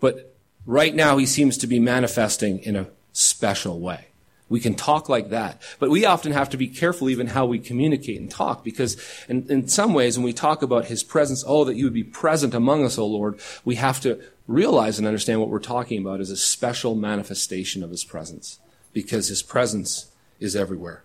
But 0.00 0.34
right 0.66 0.94
now, 0.94 1.16
he 1.18 1.26
seems 1.26 1.56
to 1.58 1.66
be 1.66 1.78
manifesting 1.78 2.58
in 2.58 2.74
a 2.74 2.88
special 3.12 3.78
way. 3.78 4.08
We 4.48 4.60
can 4.60 4.74
talk 4.74 5.08
like 5.08 5.30
that. 5.30 5.60
But 5.80 5.90
we 5.90 6.04
often 6.04 6.32
have 6.32 6.50
to 6.50 6.56
be 6.56 6.68
careful 6.68 7.10
even 7.10 7.28
how 7.28 7.46
we 7.46 7.58
communicate 7.58 8.20
and 8.20 8.30
talk 8.30 8.62
because 8.62 8.96
in, 9.28 9.50
in 9.50 9.66
some 9.68 9.92
ways 9.92 10.16
when 10.16 10.24
we 10.24 10.32
talk 10.32 10.62
about 10.62 10.84
his 10.84 11.02
presence, 11.02 11.42
oh, 11.46 11.64
that 11.64 11.74
you 11.74 11.84
would 11.84 11.94
be 11.94 12.04
present 12.04 12.54
among 12.54 12.84
us, 12.84 12.96
O 12.96 13.06
Lord, 13.06 13.40
we 13.64 13.74
have 13.74 14.00
to 14.02 14.20
realize 14.46 14.98
and 14.98 15.06
understand 15.06 15.40
what 15.40 15.48
we're 15.48 15.58
talking 15.58 16.00
about 16.00 16.20
is 16.20 16.30
a 16.30 16.36
special 16.36 16.94
manifestation 16.94 17.82
of 17.82 17.90
his 17.90 18.04
presence 18.04 18.60
because 18.92 19.28
his 19.28 19.42
presence 19.42 20.12
is 20.38 20.54
everywhere. 20.54 21.02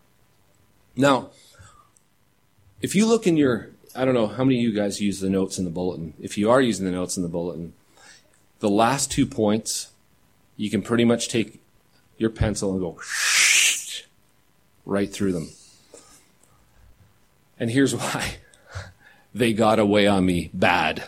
Now, 0.95 1.31
if 2.81 2.95
you 2.95 3.05
look 3.07 3.25
in 3.25 3.37
your, 3.37 3.69
I 3.95 4.05
don't 4.05 4.13
know 4.13 4.27
how 4.27 4.43
many 4.43 4.57
of 4.57 4.63
you 4.63 4.73
guys 4.73 5.01
use 5.01 5.19
the 5.19 5.29
notes 5.29 5.57
in 5.57 5.65
the 5.65 5.71
bulletin. 5.71 6.13
If 6.19 6.37
you 6.37 6.51
are 6.51 6.61
using 6.61 6.85
the 6.85 6.91
notes 6.91 7.17
in 7.17 7.23
the 7.23 7.29
bulletin, 7.29 7.73
the 8.59 8.69
last 8.69 9.11
two 9.11 9.25
points, 9.25 9.91
you 10.57 10.69
can 10.69 10.81
pretty 10.81 11.05
much 11.05 11.27
take 11.29 11.60
your 12.21 12.29
pencil 12.29 12.71
and 12.71 12.79
go 12.79 12.99
right 14.85 15.11
through 15.11 15.33
them. 15.33 15.49
And 17.59 17.69
here's 17.69 17.95
why 17.95 18.37
they 19.33 19.53
got 19.53 19.79
away 19.79 20.07
on 20.07 20.25
me 20.25 20.49
bad. 20.53 21.03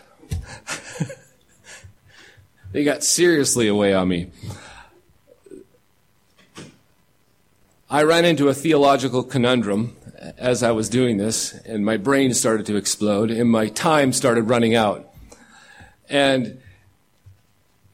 they 2.72 2.84
got 2.84 3.02
seriously 3.02 3.68
away 3.68 3.94
on 3.94 4.08
me. 4.08 4.30
I 7.88 8.02
ran 8.02 8.24
into 8.24 8.48
a 8.48 8.54
theological 8.54 9.22
conundrum 9.22 9.96
as 10.36 10.62
I 10.62 10.72
was 10.72 10.88
doing 10.88 11.16
this, 11.16 11.52
and 11.52 11.84
my 11.84 11.96
brain 11.96 12.34
started 12.34 12.66
to 12.66 12.76
explode, 12.76 13.30
and 13.30 13.48
my 13.48 13.68
time 13.68 14.12
started 14.12 14.48
running 14.48 14.74
out. 14.74 15.12
And, 16.08 16.60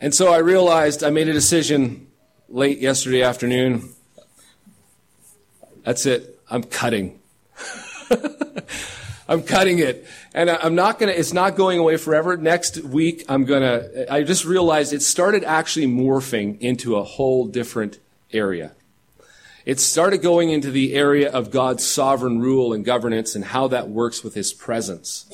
and 0.00 0.14
so 0.14 0.32
I 0.32 0.38
realized 0.38 1.02
I 1.02 1.10
made 1.10 1.28
a 1.28 1.32
decision 1.32 2.06
late 2.50 2.78
yesterday 2.78 3.22
afternoon. 3.22 3.94
That's 5.84 6.04
it. 6.04 6.38
I'm 6.50 6.64
cutting. 6.64 7.20
I'm 9.28 9.42
cutting 9.44 9.78
it. 9.78 10.06
And 10.34 10.50
I'm 10.50 10.74
not 10.74 10.98
gonna, 10.98 11.12
it's 11.12 11.32
not 11.32 11.56
going 11.56 11.78
away 11.78 11.96
forever. 11.96 12.36
Next 12.36 12.82
week, 12.82 13.24
I'm 13.28 13.44
gonna, 13.44 13.88
I 14.10 14.24
just 14.24 14.44
realized 14.44 14.92
it 14.92 15.02
started 15.02 15.44
actually 15.44 15.86
morphing 15.86 16.58
into 16.58 16.96
a 16.96 17.04
whole 17.04 17.46
different 17.46 17.98
area. 18.32 18.72
It 19.66 19.78
started 19.78 20.22
going 20.22 20.50
into 20.50 20.70
the 20.70 20.94
area 20.94 21.30
of 21.30 21.50
God's 21.50 21.84
sovereign 21.84 22.40
rule 22.40 22.72
and 22.72 22.84
governance 22.84 23.34
and 23.34 23.44
how 23.44 23.68
that 23.68 23.88
works 23.88 24.24
with 24.24 24.34
His 24.34 24.52
presence. 24.52 25.26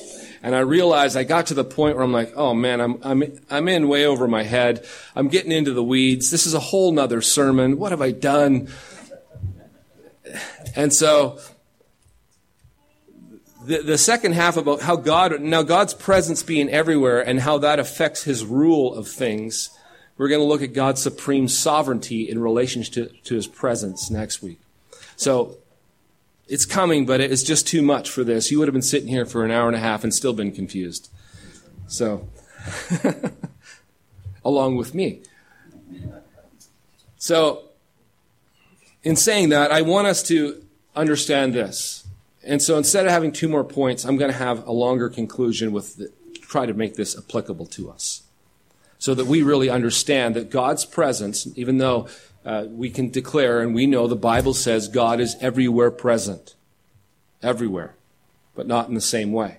And 0.43 0.55
I 0.55 0.59
realized 0.59 1.15
I 1.15 1.23
got 1.23 1.47
to 1.47 1.53
the 1.53 1.63
point 1.63 1.95
where 1.95 2.03
I'm 2.03 2.13
like, 2.13 2.33
oh 2.35 2.53
man, 2.53 2.81
I'm, 2.81 2.99
I'm, 3.03 3.23
I'm 3.49 3.67
in 3.67 3.87
way 3.87 4.05
over 4.05 4.27
my 4.27 4.43
head. 4.43 4.85
I'm 5.15 5.29
getting 5.29 5.51
into 5.51 5.73
the 5.73 5.83
weeds. 5.83 6.29
This 6.29 6.45
is 6.45 6.53
a 6.53 6.59
whole 6.59 6.91
nother 6.91 7.21
sermon. 7.21 7.77
What 7.77 7.91
have 7.91 8.01
I 8.01 8.11
done? 8.11 8.69
And 10.75 10.93
so, 10.93 11.39
the, 13.65 13.81
the 13.81 13.97
second 13.97 14.33
half 14.33 14.57
about 14.57 14.81
how 14.81 14.95
God, 14.95 15.41
now 15.41 15.61
God's 15.63 15.93
presence 15.93 16.43
being 16.43 16.69
everywhere 16.69 17.21
and 17.21 17.39
how 17.39 17.57
that 17.59 17.79
affects 17.79 18.23
his 18.23 18.45
rule 18.45 18.93
of 18.93 19.07
things, 19.07 19.69
we're 20.17 20.27
going 20.27 20.41
to 20.41 20.47
look 20.47 20.61
at 20.61 20.73
God's 20.73 21.01
supreme 21.01 21.47
sovereignty 21.47 22.29
in 22.29 22.39
relation 22.39 22.83
to, 22.83 23.07
to 23.07 23.35
his 23.35 23.47
presence 23.47 24.09
next 24.09 24.41
week. 24.41 24.59
So, 25.15 25.57
it's 26.47 26.65
coming, 26.65 27.05
but 27.05 27.19
it's 27.19 27.43
just 27.43 27.67
too 27.67 27.81
much 27.81 28.09
for 28.09 28.23
this. 28.23 28.51
You 28.51 28.59
would 28.59 28.67
have 28.67 28.73
been 28.73 28.81
sitting 28.81 29.09
here 29.09 29.25
for 29.25 29.43
an 29.43 29.51
hour 29.51 29.67
and 29.67 29.75
a 29.75 29.79
half 29.79 30.03
and 30.03 30.13
still 30.13 30.33
been 30.33 30.51
confused. 30.51 31.09
So, 31.87 32.27
along 34.45 34.77
with 34.77 34.93
me. 34.93 35.21
So, 37.17 37.63
in 39.03 39.15
saying 39.15 39.49
that, 39.49 39.71
I 39.71 39.81
want 39.81 40.07
us 40.07 40.23
to 40.23 40.63
understand 40.95 41.53
this. 41.53 42.05
And 42.43 42.61
so 42.61 42.77
instead 42.77 43.05
of 43.05 43.11
having 43.11 43.31
two 43.31 43.49
more 43.49 43.63
points, 43.63 44.05
I'm 44.05 44.17
going 44.17 44.31
to 44.31 44.37
have 44.37 44.65
a 44.65 44.71
longer 44.71 45.09
conclusion 45.09 45.71
with 45.71 45.97
the, 45.97 46.11
try 46.41 46.65
to 46.65 46.73
make 46.73 46.95
this 46.95 47.17
applicable 47.17 47.65
to 47.67 47.89
us. 47.89 48.23
So 48.99 49.13
that 49.13 49.27
we 49.27 49.43
really 49.43 49.69
understand 49.69 50.35
that 50.35 50.49
God's 50.49 50.83
presence, 50.83 51.47
even 51.55 51.77
though 51.77 52.07
uh, 52.43 52.65
we 52.69 52.89
can 52.89 53.09
declare 53.09 53.61
and 53.61 53.75
we 53.75 53.85
know 53.85 54.07
the 54.07 54.15
Bible 54.15 54.53
says 54.53 54.87
God 54.87 55.19
is 55.19 55.35
everywhere 55.39 55.91
present. 55.91 56.55
Everywhere. 57.43 57.95
But 58.55 58.67
not 58.67 58.87
in 58.87 58.95
the 58.95 59.01
same 59.01 59.31
way. 59.31 59.57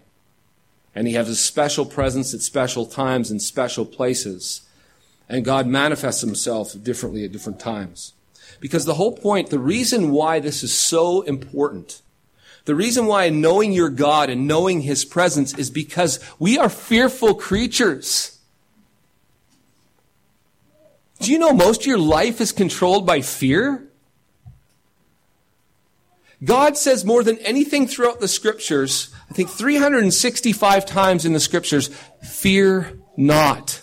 And 0.94 1.06
he 1.06 1.14
has 1.14 1.28
a 1.28 1.36
special 1.36 1.84
presence 1.84 2.34
at 2.34 2.40
special 2.40 2.86
times 2.86 3.30
and 3.30 3.40
special 3.40 3.84
places. 3.84 4.62
And 5.28 5.44
God 5.44 5.66
manifests 5.66 6.22
himself 6.22 6.74
differently 6.82 7.24
at 7.24 7.30
different 7.30 7.60
times. 7.60 8.14
Because 8.60 8.84
the 8.84 8.94
whole 8.94 9.16
point, 9.16 9.50
the 9.50 9.58
reason 9.58 10.10
why 10.10 10.40
this 10.40 10.62
is 10.62 10.72
so 10.72 11.20
important, 11.22 12.02
the 12.64 12.74
reason 12.74 13.06
why 13.06 13.28
knowing 13.28 13.72
your 13.72 13.90
God 13.90 14.30
and 14.30 14.48
knowing 14.48 14.80
his 14.80 15.04
presence 15.04 15.56
is 15.56 15.70
because 15.70 16.18
we 16.38 16.58
are 16.58 16.68
fearful 16.68 17.34
creatures. 17.34 18.37
Do 21.20 21.32
you 21.32 21.38
know 21.38 21.52
most 21.52 21.82
of 21.82 21.86
your 21.86 21.98
life 21.98 22.40
is 22.40 22.52
controlled 22.52 23.06
by 23.06 23.20
fear? 23.20 23.84
God 26.44 26.76
says 26.76 27.04
more 27.04 27.24
than 27.24 27.38
anything 27.38 27.88
throughout 27.88 28.20
the 28.20 28.28
scriptures, 28.28 29.12
I 29.28 29.34
think 29.34 29.50
365 29.50 30.86
times 30.86 31.24
in 31.24 31.32
the 31.32 31.40
scriptures, 31.40 31.88
fear 32.22 32.98
not. 33.16 33.82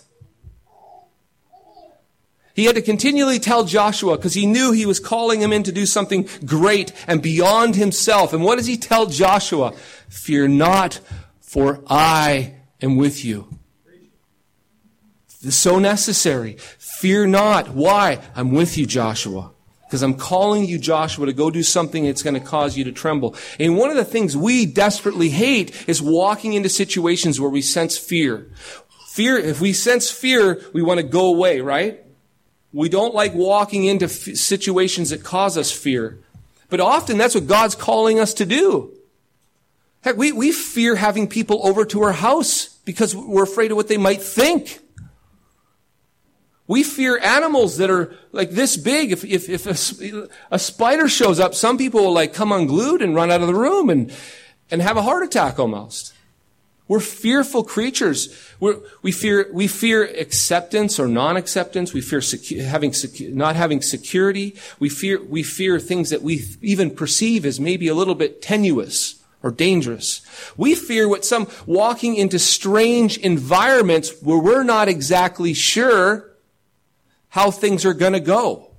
He 2.56 2.63
had 2.63 2.76
to 2.76 2.82
continually 2.82 3.39
tell 3.39 3.65
Joshua 3.65 4.15
because 4.15 4.34
he 4.34 4.45
knew 4.45 4.71
he 4.71 4.86
was 4.86 5.02
calling 5.02 5.41
him 5.41 5.52
in 5.52 5.63
to 5.63 5.74
do 5.74 5.86
something 5.86 6.30
great 6.45 6.93
and 7.06 7.21
beyond 7.21 7.76
himself. 7.76 8.32
And 8.32 8.45
what 8.45 8.56
does 8.56 8.65
he 8.65 8.78
tell 8.78 9.08
Joshua? 9.08 9.74
Fear 10.08 10.48
not, 10.48 11.02
for 11.41 11.84
I 11.88 12.54
am 12.82 12.95
with 12.95 13.26
you. 13.26 13.50
So 15.50 15.80
necessary. 15.80 16.58
Fear 16.99 17.27
not. 17.27 17.69
Why? 17.69 18.19
I'm 18.36 18.51
with 18.51 18.77
you, 18.77 18.86
Joshua. 18.86 19.51
Because 19.86 20.01
I'm 20.01 20.15
calling 20.15 20.65
you, 20.65 20.79
Joshua, 20.79 21.25
to 21.25 21.34
go 21.34 21.51
do 21.51 21.62
something 21.62 22.05
that's 22.05 22.23
going 22.23 22.34
to 22.34 22.39
cause 22.39 22.77
you 22.77 22.86
to 22.86 22.91
tremble. 22.91 23.36
And 23.60 23.77
one 23.77 23.89
of 23.89 23.97
the 23.97 24.05
things 24.05 24.36
we 24.36 24.65
desperately 24.65 25.29
hate 25.29 25.88
is 25.88 26.01
walking 26.01 26.53
into 26.53 26.69
situations 26.69 27.39
where 27.39 27.49
we 27.49 27.62
sense 27.62 27.97
fear. 27.97 28.47
Fear, 29.10 29.38
if 29.38 29.62
we 29.62 29.73
sense 29.73 30.10
fear, 30.10 30.62
we 30.73 30.81
want 30.81 30.99
to 30.99 31.05
go 31.05 31.27
away, 31.27 31.62
right? 31.62 32.01
We 32.73 32.89
don't 32.89 33.13
like 33.13 33.34
walking 33.34 33.86
into 33.86 34.05
f- 34.05 34.36
situations 34.36 35.10
that 35.10 35.23
cause 35.23 35.58
us 35.58 35.71
fear. 35.71 36.17
But 36.69 36.79
often 36.79 37.17
that's 37.17 37.36
what 37.36 37.47
God's 37.47 37.75
calling 37.75 38.19
us 38.19 38.34
to 38.36 38.45
do. 38.45 38.93
Heck, 40.01 40.17
we, 40.17 40.31
we 40.31 40.51
fear 40.51 40.95
having 40.95 41.27
people 41.27 41.65
over 41.67 41.86
to 41.86 42.03
our 42.03 42.13
house 42.13 42.69
because 42.86 43.15
we're 43.15 43.43
afraid 43.43 43.71
of 43.71 43.77
what 43.77 43.88
they 43.88 43.97
might 43.97 44.21
think. 44.21 44.79
We 46.67 46.84
fear 46.84 47.19
animals 47.19 47.78
that 47.78 47.91
are 47.91 48.15
like 48.32 48.51
this 48.51 48.75
big. 48.75 49.12
If, 49.12 49.23
if, 49.23 49.49
if 49.49 50.01
a, 50.01 50.30
a, 50.51 50.60
spider 50.60 51.08
shows 51.08 51.39
up, 51.39 51.54
some 51.54 51.78
people 51.78 52.04
will 52.04 52.13
like 52.13 52.34
come 52.34 52.51
unglued 52.51 53.01
and 53.01 53.13
run 53.13 53.32
out 53.32 53.41
of 53.41 53.47
the 53.47 53.54
room 53.54 53.89
and, 53.89 54.12
and 54.71 54.82
have 54.82 54.97
a 54.97 55.04
heart 55.04 55.23
attack 55.23 55.60
almost. 55.60 56.13
We're 56.88 56.99
fearful 56.99 57.63
creatures. 57.63 58.30
We're, 58.60 58.78
we 59.01 59.12
fear, 59.12 59.49
we 59.51 59.67
fear 59.67 60.04
acceptance 60.04 60.99
or 60.99 61.08
non-acceptance. 61.08 61.93
We 61.93 62.01
fear 62.01 62.19
secu- 62.19 62.63
having 62.63 62.91
secu- 62.91 63.34
not 63.34 63.56
having 63.56 63.82
security. 63.82 64.56
We 64.80 64.89
fear, 64.89 65.21
we 65.23 65.41
fear 65.41 65.80
things 65.80 66.12
that 66.12 66.21
we 66.21 66.43
even 66.62 66.91
perceive 66.91 67.45
as 67.45 67.60
maybe 67.60 67.88
a 67.88 67.95
little 67.95 68.13
bit 68.13 68.41
tenuous 68.41 69.23
or 69.41 69.49
dangerous. 69.49 70.21
We 70.58 70.75
fear 70.75 71.08
what 71.08 71.25
some 71.25 71.47
walking 71.65 72.15
into 72.15 72.38
strange 72.38 73.17
environments 73.17 74.21
where 74.21 74.39
we're 74.39 74.63
not 74.63 74.88
exactly 74.88 75.54
sure 75.56 76.32
how 77.36 77.52
things 77.52 77.84
are 77.84 77.93
going 77.93 78.13
to 78.13 78.19
go 78.21 78.71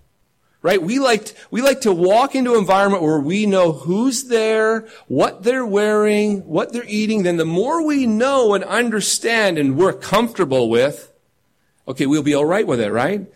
right? 0.63 0.83
We 0.83 0.99
like, 0.99 1.33
we 1.53 1.63
like 1.63 1.83
to 1.83 1.93
walk 1.93 2.35
into 2.35 2.55
an 2.55 2.59
environment 2.59 3.01
where 3.01 3.21
we 3.21 3.47
know 3.47 3.71
who's 3.71 4.25
there, 4.25 4.89
what 5.07 5.45
they're 5.45 5.65
wearing, 5.65 6.41
what 6.41 6.73
they're 6.73 6.83
eating. 6.89 7.23
Then 7.23 7.37
the 7.37 7.45
more 7.45 7.87
we 7.87 8.05
know 8.05 8.53
and 8.53 8.65
understand 8.65 9.59
and 9.59 9.77
we're 9.77 9.93
comfortable 9.93 10.69
with, 10.69 11.13
okay, 11.87 12.07
we'll 12.07 12.25
be 12.25 12.35
all 12.35 12.45
right 12.45 12.67
with 12.67 12.81
it, 12.81 12.91
right? 12.91 13.29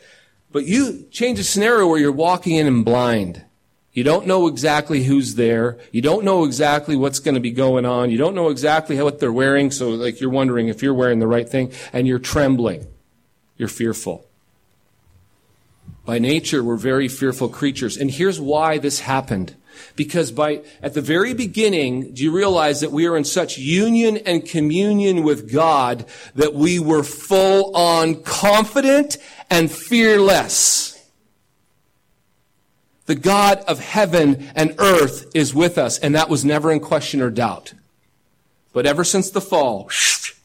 But 0.50 0.64
you 0.64 1.06
change 1.12 1.38
a 1.38 1.44
scenario 1.44 1.86
where 1.86 2.00
you're 2.00 2.10
walking 2.10 2.56
in 2.56 2.66
and 2.66 2.84
blind. 2.84 3.44
You 3.92 4.02
don't 4.02 4.26
know 4.26 4.48
exactly 4.48 5.04
who's 5.04 5.36
there. 5.36 5.78
You 5.92 6.02
don't 6.02 6.24
know 6.24 6.42
exactly 6.42 6.96
what's 6.96 7.20
going 7.20 7.36
to 7.36 7.40
be 7.40 7.52
going 7.52 7.84
on. 7.84 8.10
You 8.10 8.18
don't 8.18 8.34
know 8.34 8.48
exactly 8.48 9.00
what 9.00 9.20
they're 9.20 9.32
wearing. 9.32 9.70
So 9.70 9.90
like 9.90 10.20
you're 10.20 10.30
wondering 10.30 10.66
if 10.66 10.82
you're 10.82 10.94
wearing 10.94 11.20
the 11.20 11.28
right 11.28 11.48
thing 11.48 11.72
and 11.92 12.08
you're 12.08 12.18
trembling. 12.18 12.88
You're 13.56 13.68
fearful. 13.68 14.26
By 16.04 16.18
nature, 16.18 16.64
we're 16.64 16.76
very 16.76 17.08
fearful 17.08 17.48
creatures. 17.48 17.96
And 17.96 18.10
here's 18.10 18.40
why 18.40 18.78
this 18.78 19.00
happened. 19.00 19.54
Because 19.96 20.32
by, 20.32 20.62
at 20.82 20.94
the 20.94 21.00
very 21.00 21.34
beginning, 21.34 22.12
do 22.14 22.22
you 22.22 22.32
realize 22.32 22.80
that 22.80 22.92
we 22.92 23.06
are 23.06 23.16
in 23.16 23.24
such 23.24 23.58
union 23.58 24.18
and 24.18 24.46
communion 24.46 25.22
with 25.22 25.52
God 25.52 26.04
that 26.34 26.54
we 26.54 26.78
were 26.78 27.02
full 27.02 27.74
on 27.76 28.22
confident 28.22 29.18
and 29.48 29.70
fearless? 29.70 30.90
The 33.06 33.14
God 33.14 33.58
of 33.66 33.80
heaven 33.80 34.50
and 34.54 34.74
earth 34.78 35.30
is 35.34 35.54
with 35.54 35.78
us, 35.78 35.98
and 35.98 36.14
that 36.14 36.28
was 36.28 36.44
never 36.44 36.70
in 36.70 36.80
question 36.80 37.20
or 37.20 37.30
doubt. 37.30 37.74
But 38.72 38.86
ever 38.86 39.02
since 39.02 39.30
the 39.30 39.40
fall, 39.40 39.90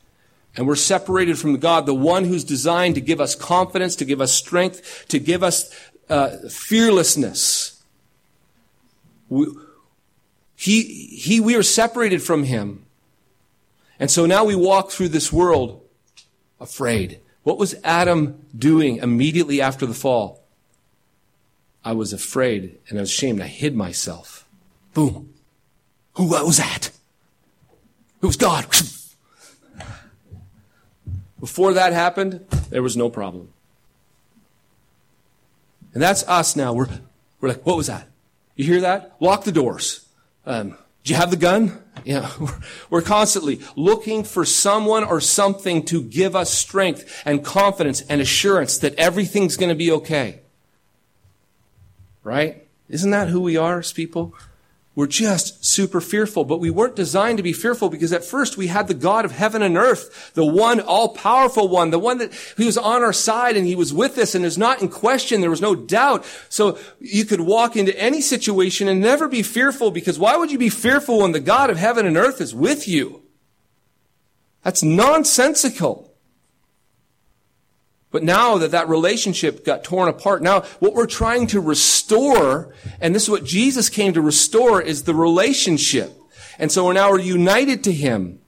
and 0.56 0.68
we're 0.68 0.76
separated 0.76 1.38
from 1.38 1.58
God, 1.58 1.86
the 1.86 1.94
one 1.94 2.26
who's 2.26 2.44
designed 2.44 2.96
to 2.96 3.02
give 3.02 3.20
us 3.20 3.36
confidence, 3.36 3.96
to 3.98 4.06
give 4.06 4.22
us 4.22 4.32
strength, 4.32 5.06
to 5.10 5.20
give 5.20 5.44
us 5.44 5.70
uh, 6.10 6.38
fearlessness. 6.50 7.84
We, 9.30 9.48
he, 10.56 10.84
he, 10.84 11.39
we 11.39 11.56
are 11.56 11.63
separated 11.63 12.24
from 12.24 12.44
him. 12.44 12.86
And 14.00 14.10
so 14.10 14.26
now 14.26 14.44
we 14.44 14.56
walk 14.56 14.91
through 14.91 15.10
this 15.10 15.32
world 15.32 15.82
afraid. 16.60 17.20
What 17.44 17.58
was 17.58 17.76
Adam 17.84 18.41
doing 18.58 18.98
immediately 18.98 19.62
after 19.62 19.86
the 19.86 19.94
fall? 19.94 20.44
I 21.84 21.91
was 21.91 22.13
afraid 22.13 22.80
and 22.89 22.98
I 22.98 23.02
was 23.02 23.12
ashamed. 23.12 23.41
I 23.41 23.48
hid 23.48 23.76
myself. 23.76 24.48
Boom. 24.94 25.34
Who 26.15 26.30
was 26.30 26.58
that? 26.58 26.91
It 28.22 28.26
was 28.26 28.38
God. 28.38 28.65
Before 31.46 31.74
that 31.74 31.94
happened, 31.94 32.44
there 32.72 32.82
was 32.82 32.98
no 32.98 33.08
problem. 33.08 33.50
And 35.94 36.02
that's 36.02 36.24
us 36.24 36.56
now. 36.56 36.74
We're, 36.74 36.88
we're 37.40 37.50
like, 37.50 37.64
what 37.64 37.78
was 37.78 37.86
that? 37.86 38.08
You 38.56 38.66
hear 38.66 38.82
that? 38.82 39.16
Lock 39.20 39.44
the 39.44 39.52
doors. 39.52 40.08
Um, 40.48 40.76
do 41.04 41.14
you 41.14 41.18
have 41.18 41.30
the 41.30 41.38
gun? 41.38 41.84
Yeah, 42.04 42.30
we're, 42.40 42.60
we're 42.90 43.02
constantly 43.02 43.62
looking 43.76 44.24
for 44.24 44.44
someone 44.44 45.04
or 45.04 45.22
something 45.22 45.86
to 45.86 46.04
give 46.04 46.36
us 46.36 46.52
strength 46.52 47.24
and 47.26 47.44
confidence 47.44 48.02
and 48.02 48.22
assurance 48.22 48.78
that 48.80 48.94
everything's 48.96 49.56
going 49.56 49.70
to 49.70 49.76
be 49.76 49.92
okay. 49.92 50.42
Right? 52.24 52.68
Isn't 52.90 53.12
that 53.12 53.30
who 53.30 53.40
we 53.40 53.56
are 53.56 53.80
as 53.80 53.94
people? 53.94 54.34
We're 54.96 55.08
just 55.08 55.66
super 55.66 56.00
fearful, 56.00 56.46
but 56.46 56.62
we 56.62 56.70
weren't 56.70 56.96
designed 56.96 57.36
to 57.38 57.44
be 57.44 57.52
fearful 57.52 57.90
because 57.90 58.14
at 58.14 58.24
first 58.24 58.56
we 58.56 58.68
had 58.68 58.88
the 58.88 58.94
God 58.94 59.26
of 59.26 59.34
heaven 59.34 59.62
and 59.62 59.76
earth, 59.76 60.32
the 60.36 60.46
one 60.46 60.80
all-powerful 60.80 61.68
one, 61.68 61.90
the 61.90 62.00
one 62.00 62.18
that 62.20 62.34
he 62.56 62.66
was 62.66 62.78
on 62.78 63.04
our 63.04 63.12
side 63.12 63.58
and 63.58 63.68
he 63.68 63.76
was 63.76 63.94
with 63.94 64.18
us 64.18 64.36
and 64.36 64.46
is 64.46 64.58
not 64.58 64.82
in 64.82 64.88
question. 64.88 65.42
There 65.42 65.50
was 65.50 65.62
no 65.62 65.76
doubt. 65.76 66.26
So 66.48 66.78
you 67.02 67.26
could 67.26 67.42
walk 67.42 67.76
into 67.76 67.98
any 68.00 68.22
situation 68.22 68.88
and 68.88 69.02
never 69.02 69.28
be 69.28 69.44
fearful 69.44 69.92
because 69.92 70.18
why 70.18 70.38
would 70.38 70.50
you 70.50 70.58
be 70.58 70.70
fearful 70.70 71.20
when 71.20 71.34
the 71.34 71.42
God 71.42 71.70
of 71.70 71.76
heaven 71.76 72.06
and 72.06 72.16
earth 72.16 72.40
is 72.40 72.56
with 72.56 72.88
you? 72.88 73.22
That's 74.64 74.82
nonsensical. 74.82 76.14
But 78.15 78.23
now 78.23 78.58
that 78.60 78.71
that 78.71 78.88
relationship 78.88 79.65
got 79.65 79.84
torn 79.84 80.08
apart, 80.08 80.41
now 80.41 80.62
what 80.80 80.93
we're 80.93 81.06
trying 81.06 81.47
to 81.47 81.60
restore, 81.60 82.73
and 83.01 83.13
this 83.13 83.23
is 83.23 83.30
what 83.30 83.43
Jesus 83.43 83.89
came 83.89 84.13
to 84.13 84.21
restore, 84.21 84.82
is 84.82 85.04
the 85.04 85.13
relationship. 85.13 86.17
And 86.58 86.71
so 86.71 86.86
we're 86.86 86.93
now 86.93 87.13
united 87.15 87.84
to 87.84 87.91
Him. 87.91 88.39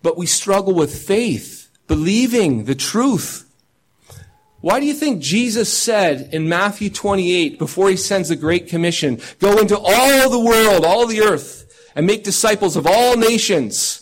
But 0.00 0.16
we 0.16 0.24
struggle 0.24 0.72
with 0.72 0.98
faith, 0.98 1.68
believing 1.88 2.64
the 2.64 2.74
truth. 2.74 3.54
Why 4.62 4.80
do 4.80 4.86
you 4.86 4.94
think 4.94 5.20
Jesus 5.20 5.70
said 5.70 6.30
in 6.32 6.48
Matthew 6.48 6.88
28, 6.88 7.58
before 7.58 7.90
he 7.90 7.98
sends 7.98 8.30
the 8.30 8.36
Great 8.36 8.66
Commission, 8.66 9.20
go 9.40 9.58
into 9.58 9.78
all 9.78 10.30
the 10.30 10.40
world, 10.40 10.86
all 10.86 11.06
the 11.06 11.20
earth, 11.20 11.90
and 11.94 12.06
make 12.06 12.24
disciples 12.24 12.76
of 12.76 12.86
all 12.86 13.18
nations? 13.18 13.99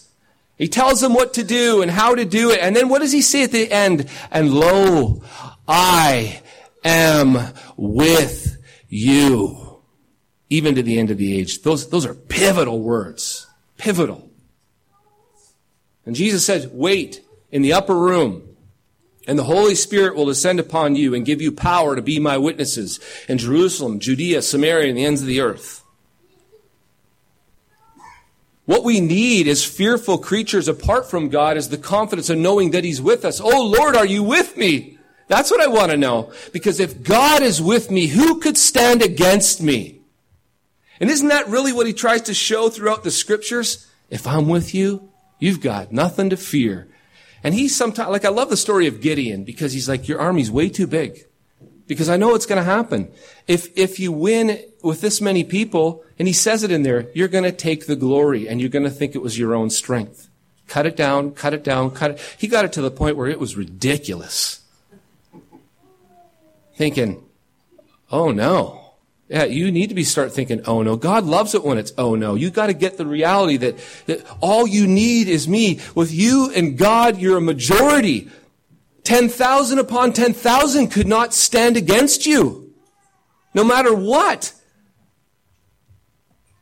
He 0.58 0.68
tells 0.68 1.00
them 1.00 1.14
what 1.14 1.34
to 1.34 1.44
do 1.44 1.82
and 1.82 1.90
how 1.90 2.16
to 2.16 2.24
do 2.24 2.50
it. 2.50 2.58
And 2.60 2.74
then 2.74 2.88
what 2.88 3.00
does 3.00 3.12
he 3.12 3.22
say 3.22 3.44
at 3.44 3.52
the 3.52 3.70
end? 3.70 4.08
And 4.30 4.52
lo, 4.52 5.22
I 5.66 6.42
am 6.84 7.38
with 7.76 8.58
you. 8.88 9.80
Even 10.50 10.74
to 10.74 10.82
the 10.82 10.98
end 10.98 11.10
of 11.10 11.18
the 11.18 11.38
age. 11.38 11.62
Those, 11.62 11.88
those 11.90 12.04
are 12.04 12.14
pivotal 12.14 12.80
words. 12.80 13.46
Pivotal. 13.76 14.28
And 16.04 16.16
Jesus 16.16 16.44
said, 16.44 16.70
wait 16.72 17.22
in 17.52 17.62
the 17.62 17.74
upper 17.74 17.96
room 17.96 18.56
and 19.28 19.38
the 19.38 19.44
Holy 19.44 19.74
Spirit 19.74 20.16
will 20.16 20.24
descend 20.24 20.58
upon 20.58 20.96
you 20.96 21.14
and 21.14 21.24
give 21.26 21.42
you 21.42 21.52
power 21.52 21.94
to 21.94 22.00
be 22.00 22.18
my 22.18 22.38
witnesses 22.38 22.98
in 23.28 23.36
Jerusalem, 23.36 24.00
Judea, 24.00 24.40
Samaria, 24.40 24.88
and 24.88 24.96
the 24.96 25.04
ends 25.04 25.20
of 25.20 25.26
the 25.26 25.42
earth. 25.42 25.77
What 28.68 28.84
we 28.84 29.00
need 29.00 29.48
as 29.48 29.64
fearful 29.64 30.18
creatures 30.18 30.68
apart 30.68 31.08
from 31.08 31.30
God 31.30 31.56
is 31.56 31.70
the 31.70 31.78
confidence 31.78 32.28
of 32.28 32.36
knowing 32.36 32.72
that 32.72 32.84
He's 32.84 33.00
with 33.00 33.24
us. 33.24 33.40
Oh 33.40 33.64
Lord, 33.64 33.96
are 33.96 34.04
you 34.04 34.22
with 34.22 34.58
me? 34.58 34.98
That's 35.26 35.50
what 35.50 35.62
I 35.62 35.68
want 35.68 35.90
to 35.90 35.96
know. 35.96 36.32
Because 36.52 36.78
if 36.78 37.02
God 37.02 37.40
is 37.40 37.62
with 37.62 37.90
me, 37.90 38.08
who 38.08 38.40
could 38.40 38.58
stand 38.58 39.00
against 39.00 39.62
me? 39.62 40.02
And 41.00 41.08
isn't 41.08 41.28
that 41.28 41.48
really 41.48 41.72
what 41.72 41.86
He 41.86 41.94
tries 41.94 42.20
to 42.22 42.34
show 42.34 42.68
throughout 42.68 43.04
the 43.04 43.10
scriptures? 43.10 43.86
If 44.10 44.26
I'm 44.26 44.50
with 44.50 44.74
you, 44.74 45.08
you've 45.38 45.62
got 45.62 45.90
nothing 45.90 46.28
to 46.28 46.36
fear. 46.36 46.88
And 47.42 47.54
he 47.54 47.68
sometimes, 47.68 48.10
like, 48.10 48.26
I 48.26 48.28
love 48.28 48.50
the 48.50 48.56
story 48.58 48.86
of 48.86 49.00
Gideon 49.00 49.44
because 49.44 49.72
he's 49.72 49.88
like, 49.88 50.08
your 50.08 50.20
army's 50.20 50.50
way 50.50 50.68
too 50.68 50.86
big. 50.86 51.24
Because 51.88 52.08
I 52.08 52.16
know 52.16 52.34
it's 52.34 52.46
going 52.46 52.58
to 52.58 52.70
happen. 52.70 53.10
If, 53.48 53.76
if 53.76 53.98
you 53.98 54.12
win 54.12 54.62
with 54.82 55.00
this 55.00 55.20
many 55.20 55.42
people, 55.42 56.04
and 56.18 56.28
he 56.28 56.34
says 56.34 56.62
it 56.62 56.70
in 56.70 56.82
there, 56.82 57.08
you're 57.14 57.28
going 57.28 57.44
to 57.44 57.52
take 57.52 57.86
the 57.86 57.96
glory 57.96 58.46
and 58.46 58.60
you're 58.60 58.70
going 58.70 58.84
to 58.84 58.90
think 58.90 59.14
it 59.14 59.22
was 59.22 59.38
your 59.38 59.54
own 59.54 59.70
strength. 59.70 60.28
Cut 60.68 60.84
it 60.84 60.96
down, 60.96 61.32
cut 61.32 61.54
it 61.54 61.64
down, 61.64 61.90
cut 61.90 62.12
it. 62.12 62.36
He 62.38 62.46
got 62.46 62.66
it 62.66 62.74
to 62.74 62.82
the 62.82 62.90
point 62.90 63.16
where 63.16 63.26
it 63.26 63.40
was 63.40 63.56
ridiculous. 63.56 64.60
Thinking, 66.76 67.24
oh 68.12 68.30
no. 68.30 68.84
Yeah, 69.28 69.44
you 69.44 69.70
need 69.70 69.88
to 69.88 69.94
be 69.94 70.04
start 70.04 70.32
thinking, 70.32 70.62
oh 70.66 70.82
no. 70.82 70.96
God 70.96 71.24
loves 71.24 71.54
it 71.54 71.64
when 71.64 71.78
it's 71.78 71.92
oh 71.96 72.14
no. 72.14 72.34
You 72.34 72.50
got 72.50 72.66
to 72.66 72.74
get 72.74 72.98
the 72.98 73.06
reality 73.06 73.56
that, 73.56 73.78
that 74.06 74.26
all 74.40 74.66
you 74.66 74.86
need 74.86 75.28
is 75.28 75.48
me. 75.48 75.80
With 75.94 76.12
you 76.12 76.52
and 76.54 76.76
God, 76.76 77.16
you're 77.16 77.38
a 77.38 77.42
majority. 77.42 78.30
10,000 79.08 79.78
upon 79.78 80.12
10,000 80.12 80.88
could 80.88 81.06
not 81.06 81.32
stand 81.32 81.78
against 81.78 82.26
you. 82.26 82.74
No 83.54 83.64
matter 83.64 83.94
what. 83.94 84.52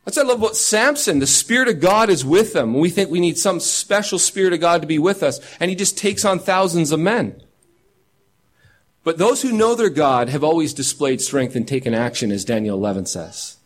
That's 0.05 0.15
what 0.15 0.25
I 0.25 0.29
love 0.29 0.39
about 0.39 0.55
Samson. 0.55 1.19
The 1.19 1.27
Spirit 1.27 1.67
of 1.67 1.81
God 1.81 2.09
is 2.09 2.23
with 2.23 2.55
him. 2.55 2.73
We 2.75 2.89
think 2.89 3.09
we 3.09 3.19
need 3.19 3.37
some 3.37 3.59
special 3.59 4.17
Spirit 4.17 4.53
of 4.53 4.61
God 4.61 4.79
to 4.79 4.87
be 4.87 4.97
with 4.97 5.23
us. 5.23 5.41
And 5.59 5.69
he 5.69 5.75
just 5.75 5.97
takes 5.97 6.23
on 6.23 6.39
thousands 6.39 6.93
of 6.93 7.01
men. 7.01 7.43
But 9.03 9.17
those 9.17 9.41
who 9.41 9.51
know 9.51 9.75
their 9.75 9.89
God 9.89 10.29
have 10.29 10.41
always 10.41 10.73
displayed 10.73 11.19
strength 11.19 11.53
and 11.53 11.67
taken 11.67 11.93
action, 11.93 12.31
as 12.31 12.45
Daniel 12.45 12.77
11 12.77 13.07
says. 13.07 13.56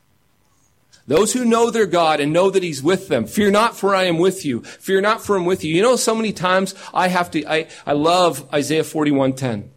Those 1.07 1.33
who 1.33 1.45
know 1.45 1.69
their 1.69 1.85
God 1.85 2.19
and 2.19 2.31
know 2.31 2.49
that 2.49 2.63
He's 2.63 2.83
with 2.83 3.07
them, 3.07 3.25
fear 3.25 3.51
not 3.51 3.75
for 3.75 3.95
I 3.95 4.03
am 4.03 4.17
with 4.17 4.45
you. 4.45 4.61
Fear 4.61 5.01
not 5.01 5.23
for 5.23 5.35
I 5.35 5.39
am 5.39 5.45
with 5.45 5.63
you. 5.63 5.73
You 5.73 5.81
know, 5.81 5.95
so 5.95 6.15
many 6.15 6.31
times 6.31 6.75
I 6.93 7.07
have 7.07 7.31
to, 7.31 7.45
I, 7.45 7.67
I 7.85 7.93
love 7.93 8.47
Isaiah 8.53 8.83
41:10. 8.83 9.69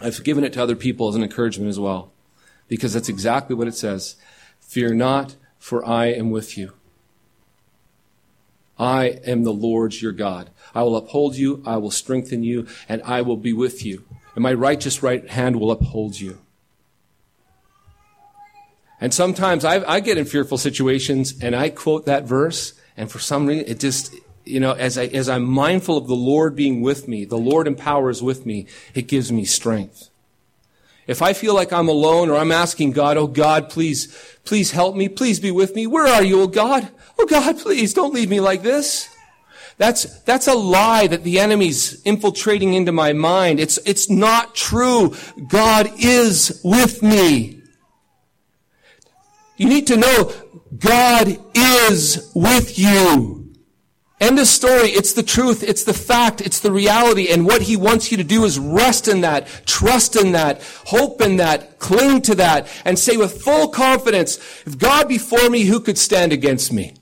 I've 0.00 0.24
given 0.24 0.44
it 0.44 0.52
to 0.54 0.62
other 0.62 0.76
people 0.76 1.08
as 1.08 1.14
an 1.14 1.22
encouragement 1.22 1.68
as 1.68 1.78
well. 1.78 2.12
Because 2.68 2.92
that's 2.94 3.08
exactly 3.08 3.54
what 3.54 3.68
it 3.68 3.74
says. 3.74 4.16
Fear 4.60 4.94
not, 4.94 5.36
for 5.58 5.84
I 5.84 6.06
am 6.06 6.30
with 6.30 6.56
you. 6.56 6.72
I 8.78 9.20
am 9.26 9.44
the 9.44 9.52
Lord 9.52 10.00
your 10.00 10.12
God. 10.12 10.50
I 10.74 10.82
will 10.82 10.96
uphold 10.96 11.36
you, 11.36 11.62
I 11.66 11.76
will 11.76 11.90
strengthen 11.90 12.42
you, 12.42 12.66
and 12.88 13.02
I 13.02 13.20
will 13.20 13.36
be 13.36 13.52
with 13.52 13.84
you 13.84 14.04
and 14.34 14.42
my 14.42 14.52
righteous 14.52 15.02
right 15.02 15.28
hand 15.28 15.58
will 15.60 15.70
uphold 15.70 16.18
you. 16.18 16.38
And 19.02 19.12
sometimes 19.12 19.64
I, 19.64 19.82
I, 19.82 19.98
get 19.98 20.16
in 20.16 20.26
fearful 20.26 20.58
situations 20.58 21.34
and 21.42 21.56
I 21.56 21.70
quote 21.70 22.06
that 22.06 22.22
verse, 22.22 22.74
and 22.96 23.10
for 23.10 23.18
some 23.18 23.46
reason 23.46 23.66
it 23.66 23.80
just, 23.80 24.14
you 24.44 24.60
know, 24.60 24.74
as 24.74 24.96
I 24.96 25.06
as 25.06 25.28
I'm 25.28 25.42
mindful 25.42 25.96
of 25.96 26.06
the 26.06 26.14
Lord 26.14 26.54
being 26.54 26.82
with 26.82 27.08
me, 27.08 27.24
the 27.24 27.36
Lord 27.36 27.66
empowers 27.66 28.22
with 28.22 28.46
me, 28.46 28.68
it 28.94 29.08
gives 29.08 29.32
me 29.32 29.44
strength. 29.44 30.08
If 31.08 31.20
I 31.20 31.32
feel 31.32 31.52
like 31.52 31.72
I'm 31.72 31.88
alone 31.88 32.30
or 32.30 32.36
I'm 32.36 32.52
asking 32.52 32.92
God, 32.92 33.16
oh 33.16 33.26
God, 33.26 33.70
please, 33.70 34.16
please 34.44 34.70
help 34.70 34.94
me, 34.94 35.08
please 35.08 35.40
be 35.40 35.50
with 35.50 35.74
me. 35.74 35.88
Where 35.88 36.06
are 36.06 36.22
you, 36.22 36.42
oh 36.42 36.46
God? 36.46 36.88
Oh 37.18 37.26
God, 37.26 37.58
please 37.58 37.92
don't 37.92 38.14
leave 38.14 38.30
me 38.30 38.38
like 38.38 38.62
this. 38.62 39.08
That's, 39.78 40.20
that's 40.20 40.46
a 40.46 40.54
lie 40.54 41.08
that 41.08 41.24
the 41.24 41.40
enemy's 41.40 42.00
infiltrating 42.02 42.74
into 42.74 42.92
my 42.92 43.14
mind. 43.14 43.58
It's, 43.58 43.78
it's 43.84 44.08
not 44.08 44.54
true. 44.54 45.16
God 45.48 45.90
is 45.98 46.60
with 46.62 47.02
me. 47.02 47.61
You 49.56 49.68
need 49.68 49.86
to 49.88 49.96
know 49.96 50.32
God 50.78 51.38
is 51.54 52.30
with 52.34 52.78
you. 52.78 53.42
End 54.20 54.38
of 54.38 54.46
story. 54.46 54.90
It's 54.90 55.14
the 55.14 55.22
truth. 55.24 55.64
It's 55.64 55.82
the 55.82 55.92
fact. 55.92 56.40
It's 56.40 56.60
the 56.60 56.70
reality. 56.70 57.28
And 57.28 57.44
what 57.44 57.62
he 57.62 57.76
wants 57.76 58.12
you 58.12 58.16
to 58.18 58.24
do 58.24 58.44
is 58.44 58.56
rest 58.56 59.08
in 59.08 59.22
that, 59.22 59.48
trust 59.66 60.14
in 60.14 60.30
that, 60.32 60.62
hope 60.86 61.20
in 61.20 61.38
that, 61.38 61.80
cling 61.80 62.22
to 62.22 62.36
that, 62.36 62.68
and 62.84 62.96
say 62.96 63.16
with 63.16 63.42
full 63.42 63.68
confidence, 63.68 64.36
if 64.64 64.78
God 64.78 65.08
be 65.08 65.18
for 65.18 65.50
me, 65.50 65.64
who 65.64 65.80
could 65.80 65.98
stand 65.98 66.32
against 66.32 66.72
me? 66.72 66.94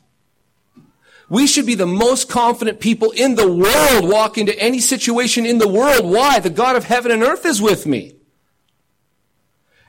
We 1.29 1.47
should 1.47 1.67
be 1.67 1.75
the 1.75 1.87
most 1.87 2.31
confident 2.31 2.81
people 2.81 3.11
in 3.11 3.35
the 3.35 3.53
world 3.53 4.11
walk 4.11 4.39
into 4.39 4.59
any 4.59 4.81
situation 4.81 5.45
in 5.45 5.59
the 5.59 5.69
world. 5.69 6.05
Why? 6.05 6.41
The 6.41 6.51
God 6.51 6.75
of 6.75 6.85
heaven 6.85 7.13
and 7.13 7.23
earth 7.23 7.45
is 7.45 7.61
with 7.61 7.87
me. 7.87 8.17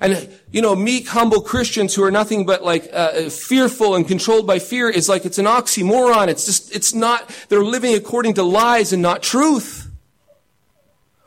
And, 0.02 0.30
you 0.52 0.64
know, 0.64 0.76
meek, 0.76 1.08
humble 1.08 1.42
Christians 1.42 1.94
who 1.94 2.04
are 2.04 2.10
nothing 2.10 2.48
but 2.48 2.64
like 2.64 2.90
uh, 2.92 3.30
fearful 3.30 3.94
and 3.94 4.08
controlled 4.08 4.48
by 4.48 4.58
fear 4.58 4.90
is 4.90 5.08
like 5.08 5.26
it's 5.26 5.38
an 5.38 5.46
oxymoron. 5.46 6.28
It's 6.28 6.46
just, 6.46 6.76
it's 6.76 6.96
not, 6.96 7.30
they're 7.50 7.64
living 7.64 7.94
according 7.94 8.34
to 8.34 8.44
lies 8.44 8.92
and 8.92 9.02
not 9.04 9.22
truth. 9.22 9.90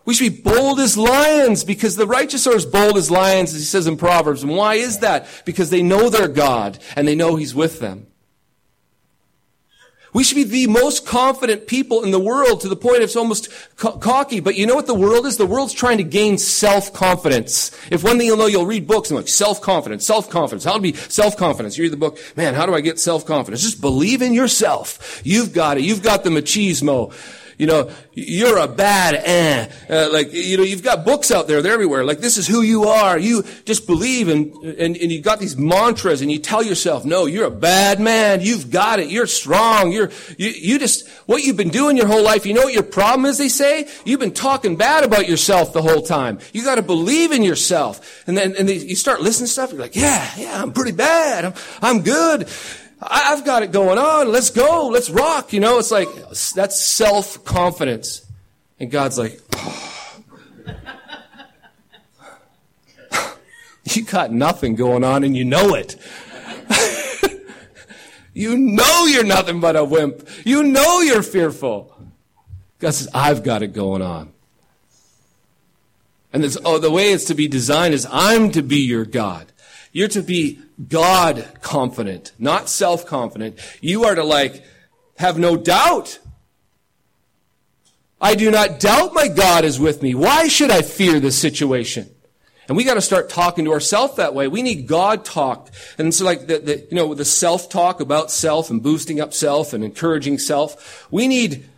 We 0.04 0.12
should 0.12 0.34
be 0.34 0.42
bold 0.42 0.80
as 0.80 0.98
lions 0.98 1.62
because 1.62 1.94
the 1.94 2.06
righteous 2.06 2.46
are 2.48 2.54
as 2.54 2.66
bold 2.66 2.96
as 2.96 3.10
lions, 3.10 3.54
as 3.54 3.60
he 3.60 3.64
says 3.64 3.86
in 3.86 3.96
Proverbs. 3.96 4.42
And 4.42 4.52
why 4.54 4.74
is 4.74 4.98
that? 4.98 5.28
Because 5.44 5.70
they 5.70 5.82
know 5.82 6.10
their 6.10 6.28
God 6.28 6.78
and 6.96 7.06
they 7.06 7.14
know 7.14 7.36
he's 7.36 7.54
with 7.54 7.78
them. 7.78 8.08
We 10.14 10.24
should 10.24 10.36
be 10.36 10.44
the 10.44 10.68
most 10.68 11.04
confident 11.06 11.66
people 11.66 12.04
in 12.04 12.12
the 12.12 12.20
world 12.20 12.60
to 12.60 12.68
the 12.68 12.76
point 12.76 13.02
it's 13.02 13.16
almost 13.16 13.48
co- 13.76 13.98
cocky. 13.98 14.40
But 14.40 14.54
you 14.54 14.66
know 14.66 14.76
what 14.76 14.86
the 14.86 14.94
world 14.94 15.26
is? 15.26 15.36
The 15.36 15.44
world's 15.44 15.74
trying 15.74 15.98
to 15.98 16.04
gain 16.04 16.38
self-confidence. 16.38 17.76
If 17.90 18.04
one 18.04 18.16
thing 18.16 18.28
you'll 18.28 18.36
know, 18.36 18.46
you'll 18.46 18.64
read 18.64 18.86
books 18.86 19.10
and 19.10 19.16
like 19.16 19.28
self-confidence, 19.28 20.06
self-confidence. 20.06 20.64
How 20.64 20.74
to 20.74 20.80
be 20.80 20.94
self-confidence. 20.94 21.76
You 21.76 21.82
read 21.82 21.92
the 21.92 21.98
book, 21.98 22.18
man, 22.36 22.54
how 22.54 22.64
do 22.64 22.74
I 22.74 22.80
get 22.80 23.00
self-confidence? 23.00 23.60
Just 23.60 23.80
believe 23.80 24.22
in 24.22 24.32
yourself. 24.32 25.20
You've 25.24 25.52
got 25.52 25.78
it. 25.78 25.82
You've 25.82 26.02
got 26.02 26.22
the 26.22 26.30
machismo 26.30 27.12
you 27.58 27.66
know, 27.66 27.90
you're 28.12 28.58
a 28.58 28.68
bad 28.68 29.14
eh. 29.14 29.70
Uh, 29.88 30.12
like, 30.12 30.32
you 30.32 30.56
know, 30.56 30.62
you've 30.62 30.82
got 30.82 31.04
books 31.04 31.30
out 31.30 31.46
there, 31.46 31.62
they're 31.62 31.72
everywhere. 31.72 32.04
Like, 32.04 32.18
this 32.18 32.36
is 32.36 32.46
who 32.46 32.62
you 32.62 32.84
are. 32.84 33.18
You 33.18 33.44
just 33.64 33.86
believe 33.86 34.28
and, 34.28 34.54
and, 34.62 34.96
and 34.96 35.12
you 35.12 35.20
got 35.20 35.40
these 35.40 35.56
mantras 35.56 36.20
and 36.22 36.30
you 36.30 36.38
tell 36.38 36.62
yourself, 36.62 37.04
no, 37.04 37.26
you're 37.26 37.46
a 37.46 37.50
bad 37.50 38.00
man. 38.00 38.40
You've 38.40 38.70
got 38.70 39.00
it. 39.00 39.10
You're 39.10 39.26
strong. 39.26 39.92
You're, 39.92 40.10
you, 40.38 40.48
you 40.50 40.78
just, 40.78 41.08
what 41.26 41.42
you've 41.42 41.56
been 41.56 41.70
doing 41.70 41.96
your 41.96 42.06
whole 42.06 42.22
life, 42.22 42.46
you 42.46 42.54
know 42.54 42.64
what 42.64 42.74
your 42.74 42.82
problem 42.82 43.26
is, 43.26 43.38
they 43.38 43.48
say? 43.48 43.88
You've 44.04 44.20
been 44.20 44.34
talking 44.34 44.76
bad 44.76 45.04
about 45.04 45.28
yourself 45.28 45.72
the 45.72 45.82
whole 45.82 46.02
time. 46.02 46.38
You 46.52 46.64
got 46.64 46.76
to 46.76 46.82
believe 46.82 47.32
in 47.32 47.42
yourself. 47.42 48.22
And 48.26 48.36
then, 48.36 48.54
and 48.56 48.68
they, 48.68 48.76
you 48.76 48.96
start 48.96 49.20
listening 49.20 49.46
to 49.46 49.52
stuff, 49.52 49.72
you're 49.72 49.80
like, 49.80 49.96
yeah, 49.96 50.30
yeah, 50.36 50.62
I'm 50.62 50.72
pretty 50.72 50.92
bad. 50.92 51.44
I'm, 51.44 51.54
I'm 51.80 52.02
good. 52.02 52.48
I've 53.06 53.44
got 53.44 53.62
it 53.62 53.70
going 53.70 53.98
on. 53.98 54.32
Let's 54.32 54.50
go. 54.50 54.88
Let's 54.88 55.10
rock. 55.10 55.52
You 55.52 55.60
know, 55.60 55.78
it's 55.78 55.90
like, 55.90 56.08
that's 56.54 56.80
self 56.80 57.44
confidence. 57.44 58.24
And 58.80 58.90
God's 58.90 59.18
like, 59.18 59.40
oh. 59.54 60.20
you 63.84 64.04
got 64.04 64.32
nothing 64.32 64.74
going 64.74 65.04
on 65.04 65.22
and 65.22 65.36
you 65.36 65.44
know 65.44 65.74
it. 65.74 65.96
you 68.34 68.56
know 68.56 69.06
you're 69.06 69.24
nothing 69.24 69.60
but 69.60 69.76
a 69.76 69.84
wimp. 69.84 70.26
You 70.44 70.62
know 70.62 71.00
you're 71.00 71.22
fearful. 71.22 71.94
God 72.78 72.94
says, 72.94 73.08
I've 73.12 73.42
got 73.42 73.62
it 73.62 73.74
going 73.74 74.02
on. 74.02 74.32
And 76.32 76.42
this, 76.42 76.58
oh, 76.64 76.78
the 76.78 76.90
way 76.90 77.12
it's 77.12 77.26
to 77.26 77.34
be 77.34 77.46
designed 77.48 77.94
is 77.94 78.06
I'm 78.10 78.50
to 78.52 78.62
be 78.62 78.78
your 78.78 79.04
God. 79.04 79.52
You're 79.92 80.08
to 80.08 80.22
be 80.22 80.58
God 80.88 81.46
confident, 81.60 82.32
not 82.38 82.68
self 82.68 83.06
confident. 83.06 83.58
You 83.80 84.04
are 84.04 84.14
to 84.14 84.24
like 84.24 84.64
have 85.16 85.38
no 85.38 85.56
doubt. 85.56 86.18
I 88.20 88.34
do 88.34 88.50
not 88.50 88.80
doubt 88.80 89.12
my 89.12 89.28
God 89.28 89.64
is 89.64 89.78
with 89.78 90.02
me. 90.02 90.14
Why 90.14 90.48
should 90.48 90.70
I 90.70 90.82
fear 90.82 91.20
this 91.20 91.38
situation? 91.38 92.10
And 92.66 92.76
we 92.76 92.84
got 92.84 92.94
to 92.94 93.02
start 93.02 93.28
talking 93.28 93.66
to 93.66 93.72
ourselves 93.72 94.16
that 94.16 94.34
way. 94.34 94.48
We 94.48 94.62
need 94.62 94.86
God 94.86 95.24
talk. 95.24 95.70
And 95.98 96.14
so 96.14 96.24
like 96.24 96.46
the, 96.46 96.58
the 96.58 96.86
you 96.90 96.96
know, 96.96 97.14
the 97.14 97.24
self-talk 97.24 98.00
about 98.00 98.30
self 98.30 98.70
and 98.70 98.82
boosting 98.82 99.20
up 99.20 99.34
self 99.34 99.74
and 99.74 99.84
encouraging 99.84 100.38
self. 100.38 101.06
We 101.10 101.28
need 101.28 101.68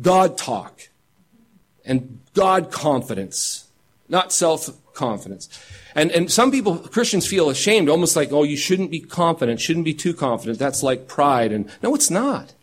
God 0.00 0.36
talk 0.36 0.88
and 1.84 2.20
God 2.34 2.70
confidence, 2.70 3.68
not 4.08 4.32
self-confidence. 5.00 5.48
And, 5.94 6.10
and 6.12 6.30
some 6.30 6.50
people, 6.50 6.78
Christians 6.78 7.26
feel 7.26 7.50
ashamed, 7.50 7.88
almost 7.88 8.16
like, 8.16 8.32
oh, 8.32 8.42
you 8.44 8.56
shouldn't 8.56 8.90
be 8.90 9.00
confident, 9.00 9.60
shouldn't 9.60 9.84
be 9.84 9.94
too 9.94 10.14
confident. 10.14 10.58
That's 10.58 10.82
like 10.82 11.08
pride. 11.08 11.52
And 11.52 11.68
no, 11.82 11.94
it's 11.94 12.10
not. 12.10 12.54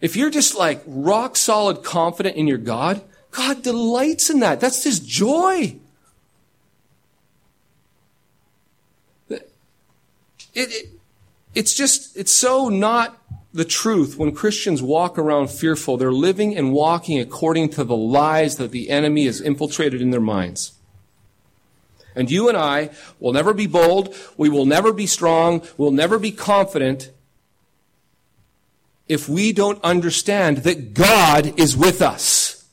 If 0.00 0.16
you're 0.16 0.30
just 0.30 0.56
like 0.56 0.82
rock 0.86 1.36
solid 1.36 1.82
confident 1.82 2.36
in 2.36 2.46
your 2.46 2.58
God, 2.58 3.02
God 3.30 3.62
delights 3.62 4.30
in 4.30 4.40
that. 4.40 4.60
That's 4.60 4.84
his 4.84 5.00
joy. 5.00 5.76
It, 9.28 9.42
it, 10.54 10.88
it's 11.54 11.74
just, 11.74 12.16
it's 12.16 12.32
so 12.32 12.68
not 12.68 13.16
the 13.52 13.64
truth 13.64 14.16
when 14.16 14.34
Christians 14.34 14.82
walk 14.82 15.18
around 15.18 15.50
fearful. 15.50 15.96
They're 15.96 16.12
living 16.12 16.56
and 16.56 16.72
walking 16.72 17.18
according 17.20 17.70
to 17.70 17.84
the 17.84 17.96
lies 17.96 18.56
that 18.56 18.70
the 18.70 18.90
enemy 18.90 19.26
has 19.26 19.40
infiltrated 19.40 20.00
in 20.00 20.10
their 20.10 20.20
minds. 20.20 20.77
And 22.18 22.28
you 22.28 22.48
and 22.48 22.58
I 22.58 22.90
will 23.20 23.32
never 23.32 23.54
be 23.54 23.68
bold. 23.68 24.14
We 24.36 24.48
will 24.48 24.66
never 24.66 24.92
be 24.92 25.06
strong. 25.06 25.62
We'll 25.76 25.92
never 25.92 26.18
be 26.18 26.32
confident 26.32 27.12
if 29.06 29.28
we 29.28 29.52
don't 29.52 29.82
understand 29.84 30.58
that 30.58 30.94
God 30.94 31.58
is 31.58 31.76
with 31.76 32.02
us. 32.02 32.66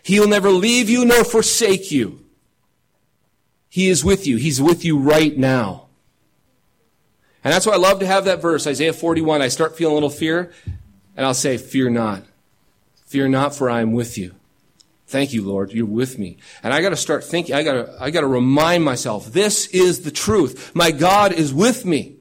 He'll 0.00 0.28
never 0.28 0.50
leave 0.50 0.88
you 0.88 1.04
nor 1.04 1.24
forsake 1.24 1.90
you. 1.90 2.24
He 3.68 3.88
is 3.88 4.04
with 4.04 4.28
you. 4.28 4.36
He's 4.36 4.62
with 4.62 4.84
you 4.84 4.96
right 4.96 5.36
now. 5.36 5.88
And 7.42 7.52
that's 7.52 7.66
why 7.66 7.74
I 7.74 7.78
love 7.78 7.98
to 7.98 8.06
have 8.06 8.24
that 8.26 8.40
verse, 8.40 8.66
Isaiah 8.66 8.92
41. 8.92 9.42
I 9.42 9.48
start 9.48 9.76
feeling 9.76 9.92
a 9.92 9.94
little 9.94 10.08
fear, 10.08 10.52
and 11.16 11.26
I'll 11.26 11.34
say, 11.34 11.58
Fear 11.58 11.90
not. 11.90 12.22
Fear 13.06 13.28
not, 13.28 13.54
for 13.54 13.68
I 13.68 13.80
am 13.80 13.92
with 13.92 14.16
you. 14.16 14.34
Thank 15.06 15.32
you, 15.32 15.44
Lord. 15.44 15.72
You're 15.72 15.86
with 15.86 16.18
me. 16.18 16.38
And 16.62 16.74
I 16.74 16.82
gotta 16.82 16.96
start 16.96 17.22
thinking, 17.22 17.54
I 17.54 17.62
gotta, 17.62 17.96
I 18.00 18.10
gotta 18.10 18.26
remind 18.26 18.84
myself, 18.84 19.32
this 19.32 19.66
is 19.68 20.02
the 20.02 20.10
truth. 20.10 20.74
My 20.74 20.90
God 20.90 21.32
is 21.32 21.54
with 21.54 21.84
me. 21.84 22.16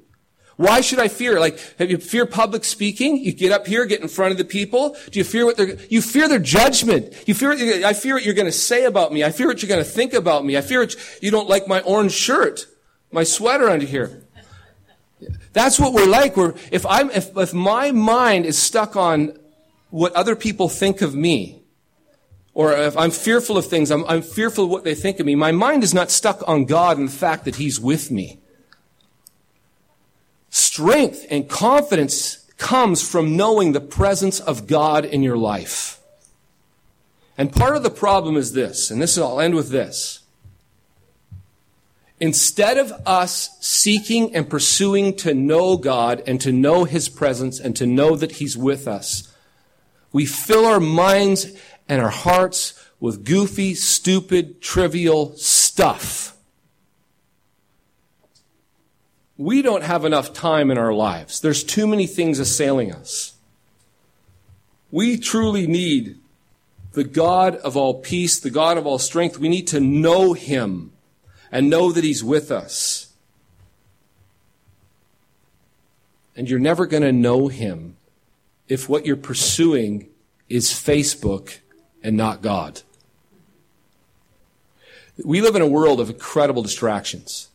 Why 0.58 0.82
should 0.82 1.00
I 1.00 1.10
fear? 1.10 1.40
Like, 1.40 1.60
have 1.80 1.92
you 1.92 1.98
fear 1.98 2.26
public 2.26 2.64
speaking? 2.64 3.18
You 3.18 3.34
get 3.34 3.52
up 3.52 3.68
here, 3.68 3.86
get 3.86 4.02
in 4.02 4.08
front 4.08 4.32
of 4.32 4.38
the 4.38 4.46
people. 4.46 4.96
Do 5.12 5.20
you 5.20 5.26
fear 5.26 5.46
what 5.46 5.58
they're, 5.58 5.76
you 5.90 6.02
fear 6.02 6.30
their 6.30 6.40
judgment. 6.40 7.14
You 7.28 7.34
fear, 7.34 7.52
I 7.86 7.94
fear 7.94 8.14
what 8.14 8.24
you're 8.24 8.36
to 8.36 8.52
say 8.52 8.86
about 8.86 9.12
me. 9.12 9.24
I 9.24 9.32
fear 9.32 9.48
what 9.48 9.62
you're 9.62 9.76
to 9.76 9.84
think 9.84 10.14
about 10.14 10.46
me. 10.46 10.56
I 10.56 10.62
fear 10.62 10.80
what 10.80 10.96
you 11.22 11.32
don't 11.32 11.50
like 11.50 11.68
my 11.68 11.82
orange 11.82 12.14
shirt, 12.14 12.68
my 13.12 13.24
sweater 13.24 13.70
under 13.70 13.86
here. 13.86 14.24
That's 15.52 15.80
what 15.80 15.92
we're 15.92 16.08
like. 16.08 16.38
We're, 16.38 16.54
if 16.72 16.86
I'm, 16.86 17.10
if, 17.12 17.36
if 17.36 17.54
my 17.54 17.92
mind 17.92 18.46
is 18.46 18.58
stuck 18.58 18.96
on 18.96 19.38
what 19.90 20.14
other 20.14 20.36
people 20.36 20.70
think 20.70 21.02
of 21.02 21.16
me, 21.16 21.65
or 22.56 22.72
if 22.72 22.98
I'm 22.98 23.12
fearful 23.12 23.58
of 23.58 23.68
things, 23.68 23.92
I'm, 23.92 24.06
I'm 24.06 24.22
fearful 24.22 24.64
of 24.64 24.70
what 24.72 24.86
they 24.86 24.96
think 24.96 25.20
of 25.20 25.26
me, 25.26 25.36
my 25.36 25.52
mind 25.52 25.84
is 25.84 25.94
not 25.94 26.10
stuck 26.10 26.42
on 26.48 26.64
God 26.66 26.98
and 26.98 27.10
the 27.10 27.14
fact 27.14 27.46
that 27.46 27.58
He's 27.58 27.80
with 27.80 28.10
me. 28.10 28.40
Strength 30.50 31.26
and 31.30 31.50
confidence 31.50 32.50
comes 32.58 33.08
from 33.08 33.36
knowing 33.36 33.74
the 33.74 33.82
presence 33.82 34.40
of 34.40 34.68
God 34.68 35.04
in 35.04 35.22
your 35.22 35.38
life. 35.38 36.00
And 37.38 37.52
part 37.52 37.76
of 37.76 37.84
the 37.84 37.90
problem 37.90 38.38
is 38.38 38.54
this, 38.54 38.90
and 38.90 39.02
this 39.02 39.18
is 39.18 39.20
I'll 39.20 39.42
end 39.42 39.56
with 39.56 39.70
this. 39.70 40.22
Instead 42.22 42.78
of 42.78 42.94
us 43.06 43.58
seeking 43.60 44.34
and 44.34 44.50
pursuing 44.50 45.14
to 45.18 45.34
know 45.34 45.76
God 45.76 46.24
and 46.26 46.40
to 46.40 46.54
know 46.54 46.86
His 46.86 47.10
presence 47.10 47.60
and 47.60 47.76
to 47.76 47.86
know 47.86 48.16
that 48.16 48.34
He's 48.34 48.56
with 48.56 48.88
us, 48.88 49.34
we 50.14 50.26
fill 50.26 50.66
our 50.66 50.80
minds 50.80 51.48
and 51.88 52.02
our 52.02 52.10
hearts 52.10 52.74
with 53.00 53.26
goofy, 53.26 53.76
stupid, 53.76 54.62
trivial 54.62 55.36
stuff. 55.38 56.36
We 59.38 59.62
don't 59.62 59.84
have 59.84 60.06
enough 60.06 60.34
time 60.34 60.72
in 60.72 60.78
our 60.78 60.94
lives. 60.94 61.42
There's 61.42 61.64
too 61.64 61.88
many 61.88 62.08
things 62.08 62.40
assailing 62.40 62.94
us. 62.94 63.34
We 64.92 65.18
truly 65.18 65.68
need 65.68 66.18
the 66.94 67.04
God 67.04 67.58
of 67.58 67.76
all 67.76 67.96
peace, 67.96 68.40
the 68.40 68.50
God 68.50 68.78
of 68.78 68.88
all 68.88 68.98
strength. 68.98 69.38
We 69.38 69.50
need 69.50 69.68
to 69.68 69.82
know 69.82 70.34
Him 70.34 70.94
and 71.52 71.70
know 71.70 71.92
that 71.92 72.04
He's 72.04 72.24
with 72.24 72.50
us. 72.50 73.14
And 76.36 76.50
you're 76.50 76.60
never 76.60 76.86
going 76.86 77.04
to 77.04 77.12
know 77.12 77.50
Him 77.50 77.98
if 78.68 78.88
what 78.88 79.06
you're 79.06 79.18
pursuing 79.18 80.08
is 80.48 80.70
Facebook 80.70 81.60
and 82.06 82.16
not 82.16 82.42
God. 82.42 82.82
We 85.24 85.42
live 85.42 85.56
in 85.56 85.62
a 85.62 85.68
world 85.68 86.00
of 86.00 86.10
incredible 86.10 86.62
distractions. 86.62 87.50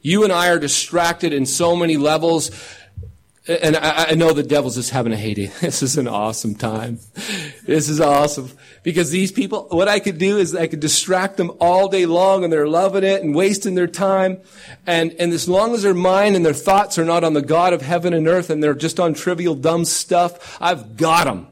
You 0.00 0.22
and 0.22 0.32
I 0.32 0.48
are 0.48 0.58
distracted 0.58 1.32
in 1.32 1.44
so 1.44 1.74
many 1.74 1.96
levels 1.96 2.50
and 3.48 3.76
I, 3.76 4.10
I, 4.10 4.14
know 4.14 4.34
the 4.34 4.42
devil's 4.42 4.74
just 4.74 4.90
having 4.90 5.14
a 5.14 5.16
heyday. 5.16 5.50
This 5.60 5.82
is 5.82 5.96
an 5.96 6.06
awesome 6.06 6.54
time. 6.54 6.98
This 7.64 7.88
is 7.88 7.98
awesome. 7.98 8.50
Because 8.82 9.10
these 9.10 9.32
people, 9.32 9.68
what 9.70 9.88
I 9.88 10.00
could 10.00 10.18
do 10.18 10.36
is 10.36 10.54
I 10.54 10.66
could 10.66 10.80
distract 10.80 11.38
them 11.38 11.52
all 11.58 11.88
day 11.88 12.04
long 12.04 12.44
and 12.44 12.52
they're 12.52 12.68
loving 12.68 13.04
it 13.04 13.22
and 13.22 13.34
wasting 13.34 13.74
their 13.74 13.86
time. 13.86 14.38
And, 14.86 15.12
and 15.18 15.32
as 15.32 15.48
long 15.48 15.72
as 15.72 15.82
their 15.82 15.94
mind 15.94 16.36
and 16.36 16.44
their 16.44 16.52
thoughts 16.52 16.98
are 16.98 17.06
not 17.06 17.24
on 17.24 17.32
the 17.32 17.40
God 17.40 17.72
of 17.72 17.80
heaven 17.80 18.12
and 18.12 18.28
earth 18.28 18.50
and 18.50 18.62
they're 18.62 18.74
just 18.74 19.00
on 19.00 19.14
trivial 19.14 19.54
dumb 19.54 19.86
stuff, 19.86 20.58
I've 20.60 20.98
got 20.98 21.24
them. 21.24 21.48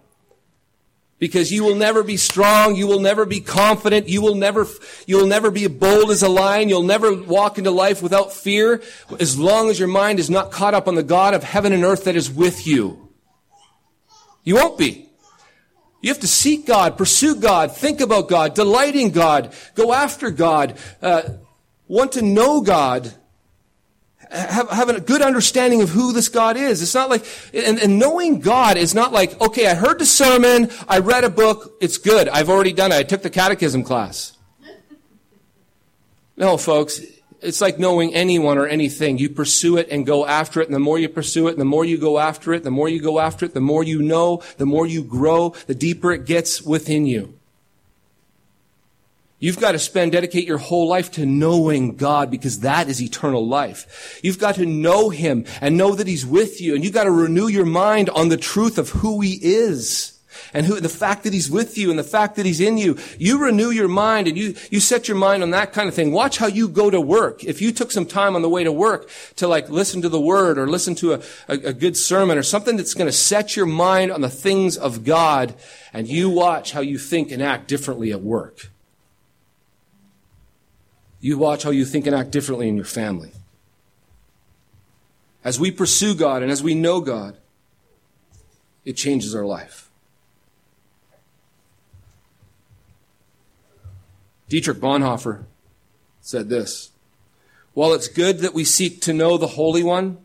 Because 1.18 1.50
you 1.50 1.64
will 1.64 1.74
never 1.74 2.02
be 2.02 2.18
strong, 2.18 2.76
you 2.76 2.86
will 2.86 3.00
never 3.00 3.24
be 3.24 3.40
confident, 3.40 4.06
you 4.06 4.20
will 4.20 4.34
never, 4.34 4.66
you 5.06 5.16
will 5.16 5.26
never 5.26 5.50
be 5.50 5.66
bold 5.66 6.10
as 6.10 6.22
a 6.22 6.28
lion, 6.28 6.68
you'll 6.68 6.82
never 6.82 7.14
walk 7.14 7.56
into 7.56 7.70
life 7.70 8.02
without 8.02 8.34
fear, 8.34 8.82
as 9.18 9.38
long 9.38 9.70
as 9.70 9.78
your 9.78 9.88
mind 9.88 10.18
is 10.18 10.28
not 10.28 10.50
caught 10.50 10.74
up 10.74 10.86
on 10.86 10.94
the 10.94 11.02
God 11.02 11.32
of 11.32 11.42
heaven 11.42 11.72
and 11.72 11.84
earth 11.84 12.04
that 12.04 12.16
is 12.16 12.30
with 12.30 12.66
you. 12.66 13.08
You 14.44 14.56
won't 14.56 14.76
be. 14.76 15.08
You 16.02 16.10
have 16.10 16.20
to 16.20 16.28
seek 16.28 16.66
God, 16.66 16.98
pursue 16.98 17.36
God, 17.36 17.74
think 17.74 18.00
about 18.00 18.28
God, 18.28 18.54
delight 18.54 18.94
in 18.94 19.10
God, 19.10 19.54
go 19.74 19.94
after 19.94 20.30
God, 20.30 20.78
uh, 21.00 21.22
want 21.88 22.12
to 22.12 22.22
know 22.22 22.60
God, 22.60 23.12
have, 24.30 24.70
have 24.70 24.88
a 24.88 25.00
good 25.00 25.22
understanding 25.22 25.82
of 25.82 25.90
who 25.90 26.12
this 26.12 26.28
God 26.28 26.56
is. 26.56 26.82
It's 26.82 26.94
not 26.94 27.10
like, 27.10 27.24
and, 27.54 27.78
and, 27.78 27.98
knowing 27.98 28.40
God 28.40 28.76
is 28.76 28.94
not 28.94 29.12
like, 29.12 29.40
okay, 29.40 29.66
I 29.66 29.74
heard 29.74 29.98
the 29.98 30.06
sermon, 30.06 30.70
I 30.88 30.98
read 30.98 31.24
a 31.24 31.30
book, 31.30 31.76
it's 31.80 31.98
good, 31.98 32.28
I've 32.28 32.48
already 32.48 32.72
done 32.72 32.92
it, 32.92 32.96
I 32.96 33.02
took 33.02 33.22
the 33.22 33.30
catechism 33.30 33.82
class. 33.82 34.36
No, 36.36 36.56
folks, 36.56 37.00
it's 37.40 37.60
like 37.60 37.78
knowing 37.78 38.14
anyone 38.14 38.58
or 38.58 38.66
anything. 38.66 39.18
You 39.18 39.30
pursue 39.30 39.76
it 39.78 39.88
and 39.90 40.04
go 40.04 40.26
after 40.26 40.60
it, 40.60 40.66
and 40.66 40.74
the 40.74 40.80
more 40.80 40.98
you 40.98 41.08
pursue 41.08 41.48
it, 41.48 41.52
and 41.52 41.60
the 41.60 41.64
more 41.64 41.84
you 41.84 41.96
go 41.96 42.18
after 42.18 42.52
it, 42.52 42.62
the 42.62 42.70
more 42.70 42.88
you 42.88 43.00
go 43.00 43.18
after 43.18 43.46
it, 43.46 43.54
the 43.54 43.60
more 43.60 43.82
you 43.82 44.02
know, 44.02 44.42
the 44.58 44.66
more 44.66 44.86
you 44.86 45.02
grow, 45.02 45.50
the 45.66 45.74
deeper 45.74 46.12
it 46.12 46.26
gets 46.26 46.60
within 46.60 47.06
you. 47.06 47.35
You've 49.46 49.60
got 49.60 49.72
to 49.72 49.78
spend, 49.78 50.10
dedicate 50.10 50.44
your 50.44 50.58
whole 50.58 50.88
life 50.88 51.12
to 51.12 51.24
knowing 51.24 51.94
God 51.94 52.32
because 52.32 52.58
that 52.62 52.88
is 52.88 53.00
eternal 53.00 53.46
life. 53.46 54.18
You've 54.20 54.40
got 54.40 54.56
to 54.56 54.66
know 54.66 55.08
Him 55.08 55.44
and 55.60 55.76
know 55.76 55.94
that 55.94 56.08
He's 56.08 56.26
with 56.26 56.60
you 56.60 56.74
and 56.74 56.82
you've 56.82 56.92
got 56.92 57.04
to 57.04 57.12
renew 57.12 57.46
your 57.46 57.64
mind 57.64 58.10
on 58.10 58.28
the 58.28 58.36
truth 58.36 58.76
of 58.76 58.88
who 58.88 59.20
He 59.20 59.38
is 59.40 60.18
and 60.52 60.66
who, 60.66 60.80
the 60.80 60.88
fact 60.88 61.22
that 61.22 61.32
He's 61.32 61.48
with 61.48 61.78
you 61.78 61.90
and 61.90 61.98
the 61.98 62.02
fact 62.02 62.34
that 62.34 62.44
He's 62.44 62.58
in 62.58 62.76
you. 62.76 62.98
You 63.20 63.38
renew 63.38 63.70
your 63.70 63.86
mind 63.86 64.26
and 64.26 64.36
you, 64.36 64.56
you 64.72 64.80
set 64.80 65.06
your 65.06 65.16
mind 65.16 65.44
on 65.44 65.52
that 65.52 65.72
kind 65.72 65.88
of 65.88 65.94
thing. 65.94 66.10
Watch 66.10 66.38
how 66.38 66.48
you 66.48 66.66
go 66.66 66.90
to 66.90 67.00
work. 67.00 67.44
If 67.44 67.62
you 67.62 67.70
took 67.70 67.92
some 67.92 68.04
time 68.04 68.34
on 68.34 68.42
the 68.42 68.48
way 68.48 68.64
to 68.64 68.72
work 68.72 69.08
to 69.36 69.46
like 69.46 69.70
listen 69.70 70.02
to 70.02 70.08
the 70.08 70.20
Word 70.20 70.58
or 70.58 70.66
listen 70.66 70.96
to 70.96 71.12
a, 71.12 71.20
a, 71.46 71.52
a 71.68 71.72
good 71.72 71.96
sermon 71.96 72.36
or 72.36 72.42
something 72.42 72.76
that's 72.76 72.94
going 72.94 73.06
to 73.06 73.12
set 73.12 73.54
your 73.54 73.66
mind 73.66 74.10
on 74.10 74.22
the 74.22 74.28
things 74.28 74.76
of 74.76 75.04
God 75.04 75.54
and 75.92 76.08
you 76.08 76.30
watch 76.30 76.72
how 76.72 76.80
you 76.80 76.98
think 76.98 77.30
and 77.30 77.40
act 77.40 77.68
differently 77.68 78.10
at 78.10 78.22
work. 78.22 78.72
You 81.26 81.36
watch 81.38 81.64
how 81.64 81.70
you 81.70 81.84
think 81.84 82.06
and 82.06 82.14
act 82.14 82.30
differently 82.30 82.68
in 82.68 82.76
your 82.76 82.84
family. 82.84 83.32
As 85.42 85.58
we 85.58 85.72
pursue 85.72 86.14
God 86.14 86.40
and 86.40 86.52
as 86.52 86.62
we 86.62 86.72
know 86.72 87.00
God, 87.00 87.36
it 88.84 88.92
changes 88.92 89.34
our 89.34 89.44
life. 89.44 89.90
Dietrich 94.48 94.78
Bonhoeffer 94.78 95.46
said 96.20 96.48
this 96.48 96.92
While 97.74 97.92
it's 97.92 98.06
good 98.06 98.38
that 98.38 98.54
we 98.54 98.62
seek 98.62 99.00
to 99.00 99.12
know 99.12 99.36
the 99.36 99.48
Holy 99.48 99.82
One, 99.82 100.18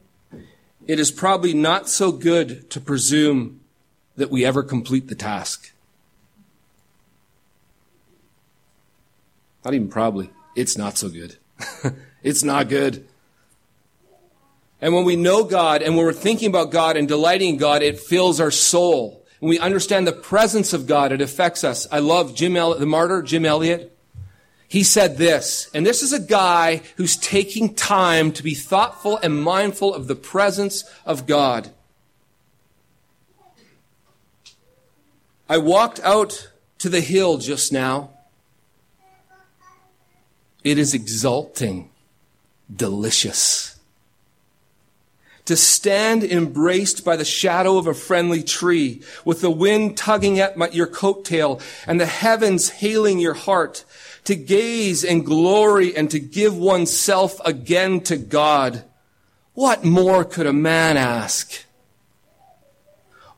it 0.85 0.99
is 0.99 1.09
probably 1.09 1.55
not 1.55 1.89
so 1.89 2.11
good 2.11 2.69
to 2.69 2.79
presume 2.79 3.61
that 4.17 4.29
we 4.29 4.45
ever 4.45 4.61
complete 4.61 5.07
the 5.07 5.15
task. 5.15 5.71
Not 9.65 9.73
even 9.73 9.89
probably. 9.89 10.29
It's 10.55 10.77
not 10.77 10.97
so 10.97 11.09
good. 11.09 11.37
it's 12.23 12.43
not 12.43 12.69
good. 12.69 13.07
And 14.81 14.93
when 14.93 15.05
we 15.05 15.15
know 15.15 15.43
God 15.43 15.81
and 15.81 15.95
when 15.95 16.05
we're 16.05 16.13
thinking 16.13 16.49
about 16.49 16.71
God 16.71 16.97
and 16.97 17.07
delighting 17.07 17.49
in 17.51 17.57
God, 17.57 17.83
it 17.83 17.99
fills 17.99 18.39
our 18.39 18.51
soul. 18.51 19.23
When 19.39 19.49
we 19.49 19.59
understand 19.59 20.07
the 20.07 20.11
presence 20.11 20.73
of 20.73 20.87
God, 20.87 21.11
it 21.11 21.21
affects 21.21 21.63
us. 21.63 21.87
I 21.91 21.99
love 21.99 22.35
Jim 22.35 22.55
El- 22.55 22.77
the 22.77 22.85
martyr, 22.85 23.21
Jim 23.21 23.45
Elliot. 23.45 23.95
He 24.67 24.83
said 24.83 25.17
this, 25.17 25.69
and 25.73 25.85
this 25.85 26.01
is 26.01 26.13
a 26.13 26.19
guy 26.19 26.81
who's 26.95 27.17
taking 27.17 27.75
time 27.75 28.31
to 28.31 28.41
be 28.41 28.55
thoughtful 28.55 29.17
and 29.17 29.43
mindful 29.43 29.93
of 29.93 30.07
the 30.07 30.15
presence 30.15 30.85
of 31.05 31.27
God. 31.27 31.71
I 35.49 35.57
walked 35.57 35.99
out 35.99 36.49
to 36.77 36.87
the 36.87 37.01
hill 37.01 37.37
just 37.37 37.73
now. 37.73 38.11
It 40.63 40.77
is 40.77 40.93
exalting, 40.93 41.89
delicious. 42.73 43.79
To 45.45 45.57
stand 45.57 46.23
embraced 46.23 47.03
by 47.03 47.15
the 47.15 47.25
shadow 47.25 47.77
of 47.77 47.87
a 47.87 47.95
friendly 47.95 48.43
tree, 48.43 49.01
with 49.25 49.41
the 49.41 49.49
wind 49.49 49.97
tugging 49.97 50.39
at 50.39 50.55
my, 50.55 50.69
your 50.69 50.87
coattail 50.87 51.61
and 51.87 51.99
the 51.99 52.05
heavens 52.05 52.69
hailing 52.69 53.19
your 53.19 53.33
heart, 53.33 53.83
to 54.25 54.35
gaze 54.35 55.03
and 55.03 55.25
glory 55.25 55.95
and 55.95 56.11
to 56.11 56.19
give 56.19 56.55
oneself 56.55 57.39
again 57.43 58.01
to 58.01 58.17
God. 58.17 58.83
What 59.53 59.83
more 59.83 60.23
could 60.23 60.45
a 60.45 60.53
man 60.53 60.95
ask? 60.95 61.65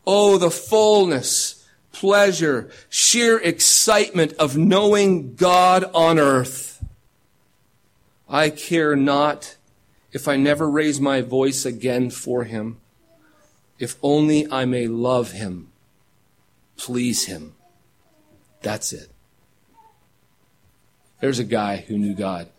Oh, 0.06 0.38
the 0.38 0.52
fullness, 0.52 1.66
pleasure, 1.94 2.70
sheer 2.90 3.38
excitement 3.40 4.34
of 4.34 4.58
knowing 4.58 5.36
God 5.36 5.86
on 5.94 6.20
earth. 6.20 6.73
I 8.30 8.50
care 8.50 8.96
not 8.96 9.58
if 10.12 10.28
I 10.28 10.36
never 10.38 10.70
raise 10.70 11.00
my 11.00 11.22
voice 11.22 11.66
again 11.66 12.10
for 12.10 12.44
him, 12.44 12.78
if 13.80 13.96
only 14.02 14.50
I 14.52 14.66
may 14.66 14.88
love 14.88 15.32
him, 15.32 15.72
please 16.78 17.26
him. 17.26 17.56
That's 18.62 18.94
it. 18.94 19.10
There's 21.20 21.40
a 21.40 21.44
guy 21.44 21.78
who 21.78 21.98
knew 21.98 22.14
God. 22.14 22.50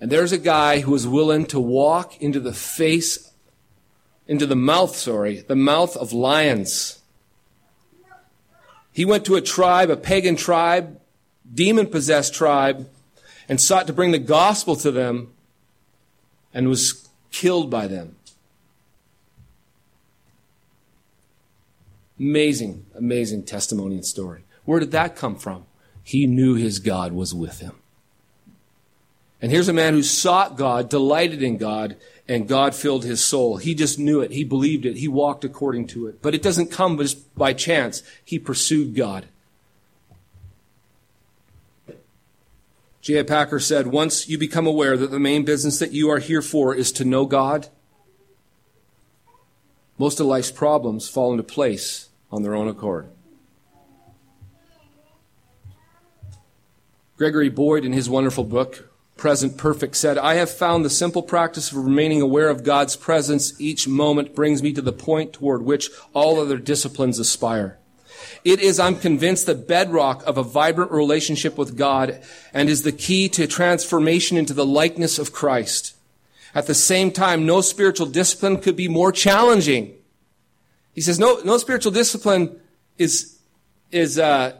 And 0.00 0.10
there's 0.10 0.32
a 0.32 0.38
guy 0.38 0.80
who 0.80 0.90
was 0.90 1.06
willing 1.06 1.46
to 1.46 1.60
walk 1.60 2.20
into 2.20 2.40
the 2.40 2.52
face, 2.52 3.32
into 4.26 4.46
the 4.46 4.56
mouth, 4.56 4.96
sorry, 4.96 5.40
the 5.40 5.56
mouth 5.56 5.96
of 5.96 6.12
lions 6.12 7.00
he 8.96 9.04
went 9.04 9.26
to 9.26 9.34
a 9.34 9.42
tribe, 9.42 9.90
a 9.90 9.96
pagan 9.98 10.36
tribe, 10.36 10.98
demon 11.52 11.86
possessed 11.88 12.32
tribe, 12.32 12.88
and 13.48 13.60
sought 13.60 13.86
to 13.86 13.92
bring 13.92 14.10
the 14.10 14.18
gospel 14.18 14.76
to 14.76 14.90
them 14.90 15.32
and 16.52 16.68
was 16.68 17.08
killed 17.30 17.70
by 17.70 17.86
them. 17.86 18.16
Amazing, 22.18 22.86
amazing 22.94 23.44
testimony 23.44 23.96
and 23.96 24.06
story. 24.06 24.44
Where 24.64 24.80
did 24.80 24.92
that 24.92 25.16
come 25.16 25.36
from? 25.36 25.66
He 26.02 26.26
knew 26.26 26.54
his 26.54 26.78
God 26.78 27.12
was 27.12 27.34
with 27.34 27.60
him. 27.60 27.74
And 29.42 29.52
here's 29.52 29.68
a 29.68 29.74
man 29.74 29.92
who 29.92 30.02
sought 30.02 30.56
God, 30.56 30.88
delighted 30.88 31.42
in 31.42 31.58
God, 31.58 31.96
and 32.26 32.48
God 32.48 32.74
filled 32.74 33.04
his 33.04 33.22
soul. 33.22 33.58
He 33.58 33.74
just 33.74 33.98
knew 33.98 34.20
it. 34.20 34.30
He 34.30 34.44
believed 34.44 34.86
it. 34.86 34.96
He 34.96 35.08
walked 35.08 35.44
according 35.44 35.88
to 35.88 36.06
it. 36.06 36.22
But 36.22 36.34
it 36.34 36.42
doesn't 36.42 36.70
come 36.70 36.96
just 36.96 37.34
by 37.36 37.52
chance. 37.52 38.02
He 38.24 38.38
pursued 38.38 38.96
God. 38.96 39.26
J.I. 43.06 43.22
Packer 43.22 43.60
said, 43.60 43.86
once 43.86 44.28
you 44.28 44.36
become 44.36 44.66
aware 44.66 44.96
that 44.96 45.12
the 45.12 45.20
main 45.20 45.44
business 45.44 45.78
that 45.78 45.92
you 45.92 46.10
are 46.10 46.18
here 46.18 46.42
for 46.42 46.74
is 46.74 46.90
to 46.90 47.04
know 47.04 47.24
God, 47.24 47.68
most 49.96 50.18
of 50.18 50.26
life's 50.26 50.50
problems 50.50 51.08
fall 51.08 51.30
into 51.30 51.44
place 51.44 52.08
on 52.32 52.42
their 52.42 52.56
own 52.56 52.66
accord. 52.66 53.06
Gregory 57.16 57.48
Boyd, 57.48 57.84
in 57.84 57.92
his 57.92 58.10
wonderful 58.10 58.42
book, 58.42 58.92
present 59.16 59.56
perfect 59.56 59.94
said, 59.94 60.18
I 60.18 60.34
have 60.34 60.50
found 60.50 60.84
the 60.84 60.90
simple 60.90 61.22
practice 61.22 61.70
of 61.70 61.78
remaining 61.78 62.20
aware 62.20 62.48
of 62.48 62.64
God's 62.64 62.96
presence 62.96 63.60
each 63.60 63.86
moment 63.86 64.34
brings 64.34 64.64
me 64.64 64.72
to 64.72 64.82
the 64.82 64.92
point 64.92 65.32
toward 65.32 65.62
which 65.62 65.90
all 66.12 66.40
other 66.40 66.58
disciplines 66.58 67.20
aspire. 67.20 67.78
It 68.46 68.60
is, 68.60 68.78
I'm 68.78 68.94
convinced, 68.94 69.46
the 69.46 69.56
bedrock 69.56 70.22
of 70.24 70.38
a 70.38 70.44
vibrant 70.44 70.92
relationship 70.92 71.58
with 71.58 71.76
God 71.76 72.22
and 72.54 72.68
is 72.68 72.84
the 72.84 72.92
key 72.92 73.28
to 73.30 73.48
transformation 73.48 74.36
into 74.36 74.54
the 74.54 74.64
likeness 74.64 75.18
of 75.18 75.32
Christ. 75.32 75.96
At 76.54 76.68
the 76.68 76.74
same 76.74 77.10
time, 77.10 77.44
no 77.44 77.60
spiritual 77.60 78.06
discipline 78.06 78.58
could 78.58 78.76
be 78.76 78.86
more 78.86 79.10
challenging. 79.10 79.96
He 80.94 81.00
says, 81.00 81.18
no, 81.18 81.40
no 81.44 81.58
spiritual 81.58 81.90
discipline 81.90 82.60
is, 82.98 83.36
is, 83.90 84.16
uh, 84.16 84.52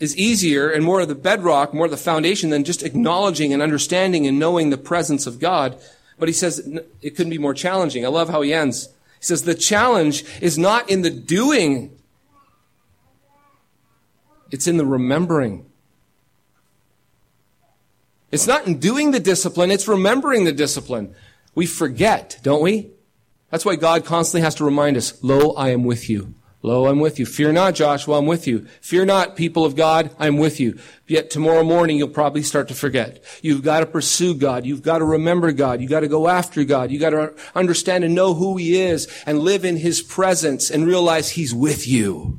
is 0.00 0.16
easier 0.16 0.70
and 0.70 0.82
more 0.82 1.02
of 1.02 1.08
the 1.08 1.14
bedrock, 1.14 1.74
more 1.74 1.84
of 1.84 1.90
the 1.90 1.98
foundation 1.98 2.48
than 2.48 2.64
just 2.64 2.82
acknowledging 2.82 3.52
and 3.52 3.60
understanding 3.60 4.26
and 4.26 4.38
knowing 4.38 4.70
the 4.70 4.78
presence 4.78 5.26
of 5.26 5.38
God. 5.38 5.78
But 6.18 6.30
he 6.30 6.32
says 6.32 6.66
it 7.02 7.10
couldn't 7.10 7.28
be 7.28 7.36
more 7.36 7.52
challenging. 7.52 8.06
I 8.06 8.08
love 8.08 8.30
how 8.30 8.40
he 8.40 8.54
ends. 8.54 8.86
He 9.18 9.26
says 9.26 9.42
the 9.42 9.54
challenge 9.54 10.24
is 10.40 10.56
not 10.56 10.88
in 10.88 11.02
the 11.02 11.10
doing, 11.10 11.94
it's 14.54 14.68
in 14.68 14.76
the 14.76 14.86
remembering. 14.86 15.66
It's 18.30 18.46
not 18.46 18.68
in 18.68 18.78
doing 18.78 19.10
the 19.10 19.18
discipline, 19.18 19.72
it's 19.72 19.88
remembering 19.88 20.44
the 20.44 20.52
discipline. 20.52 21.12
We 21.56 21.66
forget, 21.66 22.38
don't 22.44 22.62
we? 22.62 22.92
That's 23.50 23.64
why 23.64 23.74
God 23.74 24.04
constantly 24.04 24.44
has 24.44 24.54
to 24.56 24.64
remind 24.64 24.96
us, 24.96 25.20
Lo, 25.24 25.54
I 25.54 25.70
am 25.70 25.82
with 25.82 26.08
you. 26.08 26.34
Lo, 26.62 26.86
I'm 26.86 27.00
with 27.00 27.18
you. 27.18 27.26
Fear 27.26 27.50
not, 27.50 27.74
Joshua, 27.74 28.16
I'm 28.18 28.26
with 28.26 28.46
you. 28.46 28.60
Fear 28.80 29.06
not, 29.06 29.34
people 29.34 29.64
of 29.64 29.74
God, 29.74 30.14
I'm 30.20 30.36
with 30.36 30.60
you. 30.60 30.78
Yet 31.08 31.30
tomorrow 31.30 31.64
morning 31.64 31.98
you'll 31.98 32.08
probably 32.08 32.44
start 32.44 32.68
to 32.68 32.74
forget. 32.74 33.24
You've 33.42 33.64
got 33.64 33.80
to 33.80 33.86
pursue 33.86 34.36
God. 34.36 34.64
You've 34.64 34.82
got 34.82 34.98
to 34.98 35.04
remember 35.04 35.50
God. 35.50 35.80
You've 35.80 35.90
got 35.90 36.00
to 36.00 36.08
go 36.08 36.28
after 36.28 36.62
God. 36.62 36.92
You've 36.92 37.00
got 37.00 37.10
to 37.10 37.34
understand 37.56 38.04
and 38.04 38.14
know 38.14 38.34
who 38.34 38.56
He 38.56 38.80
is 38.80 39.08
and 39.26 39.40
live 39.40 39.64
in 39.64 39.78
His 39.78 40.00
presence 40.00 40.70
and 40.70 40.86
realize 40.86 41.30
He's 41.30 41.52
with 41.52 41.88
you. 41.88 42.38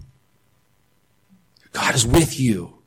God 1.76 1.93
is 1.93 2.07
with 2.07 2.39
you. 2.39 2.78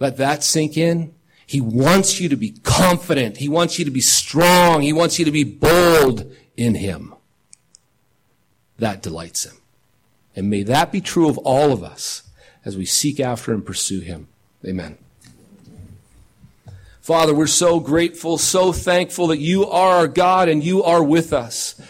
Let 0.00 0.16
that 0.16 0.42
sink 0.42 0.76
in. 0.76 1.14
He 1.46 1.60
wants 1.60 2.20
you 2.20 2.28
to 2.28 2.36
be 2.36 2.50
confident. 2.50 3.36
He 3.36 3.48
wants 3.48 3.78
you 3.78 3.84
to 3.84 3.92
be 3.92 4.00
strong. 4.00 4.82
He 4.82 4.92
wants 4.92 5.20
you 5.20 5.24
to 5.24 5.30
be 5.30 5.44
bold 5.44 6.34
in 6.56 6.74
Him. 6.74 7.14
That 8.78 9.02
delights 9.02 9.44
Him. 9.44 9.56
And 10.34 10.50
may 10.50 10.64
that 10.64 10.90
be 10.90 11.00
true 11.00 11.28
of 11.28 11.38
all 11.38 11.70
of 11.70 11.84
us 11.84 12.24
as 12.64 12.76
we 12.76 12.86
seek 12.86 13.20
after 13.20 13.52
and 13.52 13.64
pursue 13.64 14.00
Him. 14.00 14.26
Amen. 14.66 14.98
Father, 17.00 17.34
we're 17.34 17.46
so 17.46 17.78
grateful, 17.78 18.36
so 18.36 18.72
thankful 18.72 19.28
that 19.28 19.38
you 19.38 19.64
are 19.66 19.98
our 19.98 20.08
God 20.08 20.48
and 20.48 20.64
you 20.64 20.82
are 20.82 21.04
with 21.04 21.32
us. 21.32 21.80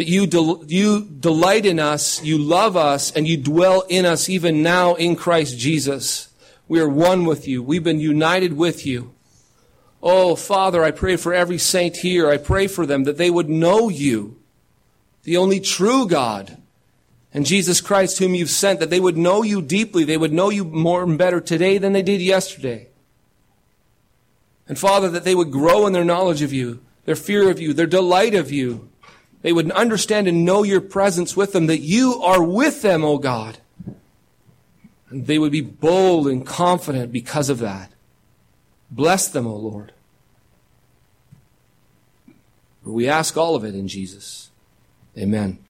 That 0.00 0.08
you, 0.08 0.26
del- 0.26 0.64
you 0.66 1.04
delight 1.04 1.66
in 1.66 1.78
us, 1.78 2.24
you 2.24 2.38
love 2.38 2.74
us, 2.74 3.12
and 3.12 3.28
you 3.28 3.36
dwell 3.36 3.82
in 3.86 4.06
us 4.06 4.30
even 4.30 4.62
now 4.62 4.94
in 4.94 5.14
Christ 5.14 5.58
Jesus. 5.58 6.30
We 6.68 6.80
are 6.80 6.88
one 6.88 7.26
with 7.26 7.46
you. 7.46 7.62
We've 7.62 7.84
been 7.84 8.00
united 8.00 8.54
with 8.54 8.86
you. 8.86 9.12
Oh, 10.02 10.36
Father, 10.36 10.82
I 10.82 10.90
pray 10.90 11.16
for 11.16 11.34
every 11.34 11.58
saint 11.58 11.98
here. 11.98 12.30
I 12.30 12.38
pray 12.38 12.66
for 12.66 12.86
them 12.86 13.04
that 13.04 13.18
they 13.18 13.28
would 13.28 13.50
know 13.50 13.90
you, 13.90 14.40
the 15.24 15.36
only 15.36 15.60
true 15.60 16.08
God, 16.08 16.56
and 17.34 17.44
Jesus 17.44 17.82
Christ, 17.82 18.20
whom 18.20 18.34
you've 18.34 18.48
sent, 18.48 18.80
that 18.80 18.88
they 18.88 19.00
would 19.00 19.18
know 19.18 19.42
you 19.42 19.60
deeply. 19.60 20.04
They 20.04 20.16
would 20.16 20.32
know 20.32 20.48
you 20.48 20.64
more 20.64 21.02
and 21.02 21.18
better 21.18 21.42
today 21.42 21.76
than 21.76 21.92
they 21.92 22.00
did 22.00 22.22
yesterday. 22.22 22.88
And 24.66 24.78
Father, 24.78 25.10
that 25.10 25.24
they 25.24 25.34
would 25.34 25.50
grow 25.50 25.86
in 25.86 25.92
their 25.92 26.04
knowledge 26.04 26.40
of 26.40 26.54
you, 26.54 26.80
their 27.04 27.16
fear 27.16 27.50
of 27.50 27.60
you, 27.60 27.74
their 27.74 27.86
delight 27.86 28.34
of 28.34 28.50
you. 28.50 28.89
They 29.42 29.52
would 29.52 29.70
understand 29.72 30.28
and 30.28 30.44
know 30.44 30.62
your 30.62 30.80
presence 30.80 31.36
with 31.36 31.52
them, 31.52 31.66
that 31.66 31.80
you 31.80 32.20
are 32.22 32.42
with 32.42 32.82
them, 32.82 33.04
O 33.04 33.18
God. 33.18 33.58
And 35.08 35.26
they 35.26 35.38
would 35.38 35.52
be 35.52 35.62
bold 35.62 36.28
and 36.28 36.46
confident 36.46 37.10
because 37.10 37.48
of 37.48 37.58
that. 37.58 37.90
Bless 38.90 39.28
them, 39.28 39.46
O 39.46 39.56
Lord. 39.56 39.92
We 42.84 43.08
ask 43.08 43.36
all 43.36 43.54
of 43.54 43.64
it 43.64 43.74
in 43.74 43.88
Jesus. 43.88 44.50
Amen. 45.16 45.58